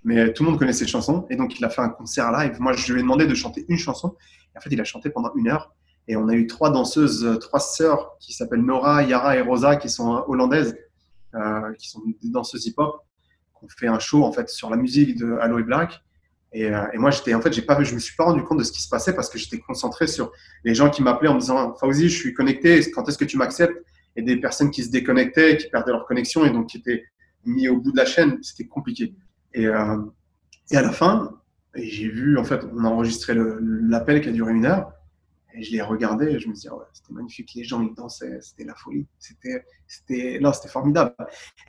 mais 0.04 0.32
tout 0.32 0.44
le 0.44 0.50
monde 0.50 0.58
connaît 0.58 0.72
cette 0.72 0.88
chanson. 0.88 1.26
Et 1.28 1.36
donc, 1.36 1.58
il 1.58 1.64
a 1.64 1.68
fait 1.68 1.82
un 1.82 1.90
concert 1.90 2.32
live. 2.32 2.58
Moi, 2.58 2.72
je 2.72 2.90
lui 2.92 3.00
ai 3.00 3.02
demandé 3.02 3.26
de 3.26 3.34
chanter 3.34 3.66
une 3.68 3.78
chanson. 3.78 4.16
Et 4.54 4.58
en 4.58 4.60
fait, 4.62 4.70
il 4.70 4.80
a 4.80 4.84
chanté 4.84 5.10
pendant 5.10 5.32
une 5.34 5.48
heure. 5.48 5.74
Et 6.08 6.16
on 6.16 6.28
a 6.28 6.34
eu 6.34 6.46
trois 6.46 6.70
danseuses, 6.70 7.24
euh, 7.24 7.36
trois 7.36 7.60
sœurs 7.60 8.16
qui 8.18 8.32
s'appellent 8.32 8.64
Nora, 8.64 9.02
Yara 9.04 9.36
et 9.36 9.40
Rosa, 9.40 9.76
qui 9.76 9.88
sont 9.88 10.16
euh, 10.16 10.20
hollandaises, 10.26 10.76
euh, 11.34 11.72
qui 11.78 11.88
sont 11.88 12.00
des 12.06 12.28
danseuses 12.28 12.66
hip-hop, 12.66 13.00
ont 13.62 13.68
fait 13.68 13.86
un 13.86 14.00
show 14.00 14.24
en 14.24 14.32
fait 14.32 14.48
sur 14.48 14.68
la 14.68 14.76
musique 14.76 15.16
de 15.16 15.34
Aloe 15.40 15.62
Black. 15.62 16.02
Et, 16.52 16.66
euh, 16.66 16.84
et 16.92 16.98
moi, 16.98 17.10
j'étais 17.10 17.32
en 17.34 17.40
fait, 17.40 17.52
j'ai 17.52 17.62
pas, 17.62 17.80
je 17.82 17.94
me 17.94 18.00
suis 18.00 18.16
pas 18.16 18.24
rendu 18.24 18.42
compte 18.42 18.58
de 18.58 18.64
ce 18.64 18.72
qui 18.72 18.82
se 18.82 18.88
passait 18.88 19.14
parce 19.14 19.30
que 19.30 19.38
j'étais 19.38 19.60
concentré 19.60 20.06
sur 20.06 20.32
les 20.64 20.74
gens 20.74 20.90
qui 20.90 21.02
m'appelaient 21.02 21.28
en 21.28 21.34
me 21.34 21.40
disant 21.40 21.74
Fauzi, 21.76 22.08
je 22.08 22.18
suis 22.18 22.34
connecté, 22.34 22.90
quand 22.90 23.08
est-ce 23.08 23.16
que 23.16 23.24
tu 23.24 23.36
m'acceptes? 23.36 23.80
Et 24.16 24.22
des 24.22 24.36
personnes 24.38 24.70
qui 24.70 24.82
se 24.82 24.90
déconnectaient, 24.90 25.56
qui 25.56 25.68
perdaient 25.68 25.92
leur 25.92 26.04
connexion 26.04 26.44
et 26.44 26.50
donc 26.50 26.66
qui 26.66 26.78
étaient 26.78 27.04
mis 27.46 27.68
au 27.68 27.78
bout 27.80 27.92
de 27.92 27.96
la 27.96 28.04
chaîne. 28.04 28.38
C'était 28.42 28.66
compliqué. 28.66 29.14
Et, 29.54 29.62
et 29.62 30.76
à 30.76 30.82
la 30.82 30.92
fin, 30.92 31.38
j'ai 31.74 32.08
vu 32.08 32.36
en 32.36 32.44
fait, 32.44 32.60
on 32.74 32.84
a 32.84 32.88
enregistré 32.88 33.34
l'appel 33.34 34.20
qui 34.20 34.28
a 34.28 34.32
duré 34.32 34.52
une 34.52 34.66
heure. 34.66 34.92
Et 35.54 35.62
je 35.62 35.72
les 35.72 35.82
regardais 35.82 36.32
et 36.32 36.40
je 36.40 36.48
me 36.48 36.54
disais, 36.54 36.70
ouais, 36.70 36.84
c'était 36.92 37.12
magnifique, 37.12 37.52
les 37.54 37.64
gens 37.64 37.82
ils 37.82 37.94
dansaient, 37.94 38.38
c'était 38.40 38.64
la 38.64 38.74
folie, 38.74 39.06
c'était, 39.18 39.64
c'était, 39.86 40.38
non, 40.40 40.52
c'était 40.52 40.68
formidable. 40.68 41.14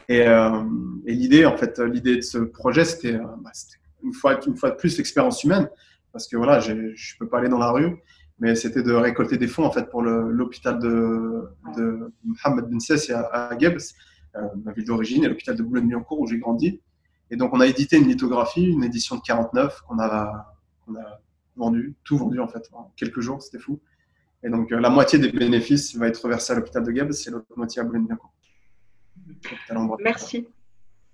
Et, 0.08 0.22
euh, 0.22 0.64
et 1.06 1.14
l'idée, 1.14 1.46
en 1.46 1.58
fait, 1.58 1.80
l'idée 1.80 2.18
de 2.18 2.22
ce 2.22 2.38
projet, 2.38 2.86
c'était, 2.86 3.16
euh, 3.16 3.26
bah, 3.42 3.52
une 4.04 4.14
fois, 4.14 4.40
une 4.46 4.56
fois 4.56 4.72
de 4.72 4.76
plus 4.76 4.98
l'expérience 4.98 5.44
humaine, 5.44 5.70
parce 6.12 6.28
que 6.28 6.38
voilà, 6.38 6.60
je 6.60 6.74
ne 6.74 7.18
peux 7.20 7.28
pas 7.28 7.40
aller 7.40 7.50
dans 7.50 7.58
la 7.58 7.72
rue, 7.72 7.98
mais 8.40 8.56
c'était 8.56 8.84
de 8.84 8.94
récolter 8.94 9.38
des 9.38 9.48
fonds 9.48 9.66
en 9.66 9.72
fait 9.72 9.90
pour 9.90 10.02
l'hôpital 10.02 10.80
de, 10.80 11.44
de 11.78 12.12
Mohamed 12.24 12.66
Ben 12.66 12.80
à, 13.16 13.50
à 13.50 13.58
Gebs, 13.58 13.94
euh, 14.36 14.42
ma 14.64 14.72
ville 14.74 14.86
d'origine, 14.86 15.24
et 15.24 15.28
l'hôpital 15.28 15.56
de 15.56 15.64
Boulogne-Billancourt 15.64 16.20
où 16.20 16.28
j'ai 16.28 16.38
grandi. 16.38 16.82
Et 17.32 17.36
donc 17.36 17.54
on 17.54 17.60
a 17.60 17.68
édité 17.68 17.98
une 17.98 18.08
lithographie, 18.08 18.66
une 18.66 18.84
édition 18.84 19.16
de 19.16 19.22
49 19.22 19.82
qu'on 19.88 20.00
a 20.00 20.56
On 20.88 20.96
a 20.96 21.20
vendu, 21.56 21.96
tout 22.04 22.18
vendu 22.18 22.40
en 22.40 22.48
fait, 22.48 22.70
en 22.74 22.92
quelques 22.96 23.20
jours, 23.20 23.42
c'était 23.42 23.60
fou. 23.60 23.80
Et 24.44 24.50
donc, 24.50 24.72
la 24.72 24.90
moitié 24.90 25.20
des 25.20 25.32
bénéfices 25.32 25.96
va 25.96 26.08
être 26.08 26.28
versée 26.28 26.52
à 26.52 26.58
l'hôpital 26.58 26.84
de 26.84 26.92
Gap, 26.92 27.12
c'est 27.14 27.32
l'autre 27.32 27.48
moitié 27.56 27.82
à 27.82 27.86
Boulogne-Billancourt. 27.86 28.34
Merci. 30.00 30.48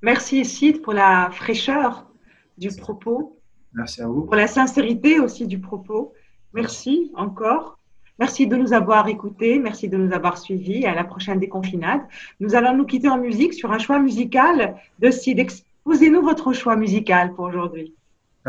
Merci, 0.02 0.46
Sid, 0.46 0.82
pour 0.82 0.94
la 0.94 1.30
fraîcheur 1.32 2.10
du 2.58 2.70
propos. 2.70 3.40
Merci 3.74 4.02
à 4.02 4.08
vous. 4.08 4.24
Pour 4.24 4.36
la 4.36 4.48
sincérité 4.48 5.20
aussi 5.20 5.46
du 5.46 5.60
propos. 5.60 6.14
Merci 6.54 7.12
encore. 7.16 7.78
Merci 8.18 8.48
de 8.48 8.56
nous 8.56 8.74
avoir 8.74 9.08
écoutés, 9.08 9.60
merci 9.60 9.88
de 9.88 9.96
nous 9.96 10.12
avoir 10.12 10.38
suivis. 10.38 10.86
À 10.86 10.96
la 10.96 11.04
prochaine 11.04 11.40
déconfinade. 11.40 12.02
Nous 12.40 12.56
allons 12.56 12.76
nous 12.76 12.86
quitter 12.86 13.10
en 13.10 13.18
musique 13.18 13.54
sur 13.54 13.72
un 13.72 13.78
choix 13.78 14.00
musical 14.00 14.76
de 15.00 15.12
Sid. 15.12 15.40
Exposez-nous 15.40 16.22
votre 16.22 16.52
choix 16.54 16.76
musical 16.76 17.34
pour 17.34 17.46
aujourd'hui. 17.46 17.94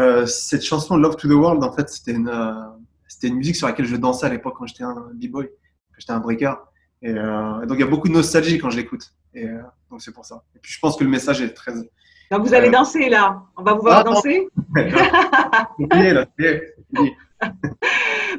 Euh, 0.00 0.26
cette 0.26 0.64
chanson 0.64 0.96
Love 0.96 1.16
to 1.16 1.28
the 1.28 1.32
World, 1.32 1.62
en 1.62 1.72
fait, 1.72 1.88
c'était 1.90 2.12
une, 2.12 2.28
euh, 2.28 2.52
c'était 3.06 3.28
une 3.28 3.36
musique 3.36 3.56
sur 3.56 3.66
laquelle 3.66 3.86
je 3.86 3.96
dansais 3.96 4.26
à 4.26 4.28
l'époque 4.30 4.54
quand 4.56 4.66
j'étais 4.66 4.84
un 4.84 5.10
b-boy, 5.14 5.46
quand 5.46 5.96
j'étais 5.98 6.12
un 6.12 6.20
breaker. 6.20 6.54
Et, 7.02 7.10
euh, 7.10 7.66
donc 7.66 7.76
il 7.76 7.80
y 7.80 7.84
a 7.84 7.86
beaucoup 7.86 8.08
de 8.08 8.14
nostalgie 8.14 8.58
quand 8.58 8.70
je 8.70 8.76
l'écoute. 8.76 9.12
Et 9.34 9.46
donc 9.90 10.02
c'est 10.02 10.12
pour 10.12 10.24
ça. 10.24 10.42
Et 10.56 10.58
puis 10.58 10.72
je 10.72 10.80
pense 10.80 10.96
que 10.96 11.04
le 11.04 11.10
message 11.10 11.40
est 11.40 11.54
très. 11.54 11.72
Donc 12.30 12.46
vous 12.46 12.54
allez 12.54 12.70
danser 12.70 13.08
là. 13.08 13.42
On 13.56 13.62
va 13.62 13.74
vous 13.74 13.82
voir 13.82 13.98
ah, 13.98 14.04
danser. 14.04 14.48
là, 14.74 16.26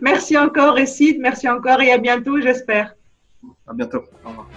merci 0.01 0.38
encore, 0.38 0.78
Sid. 0.86 1.18
Merci 1.20 1.47
encore 1.49 1.82
et 1.82 1.91
à 1.91 1.97
bientôt, 1.97 2.39
j'espère. 2.39 2.93
À 3.68 3.74
bientôt. 3.74 4.03
Au 4.26 4.30
revoir. 4.30 4.47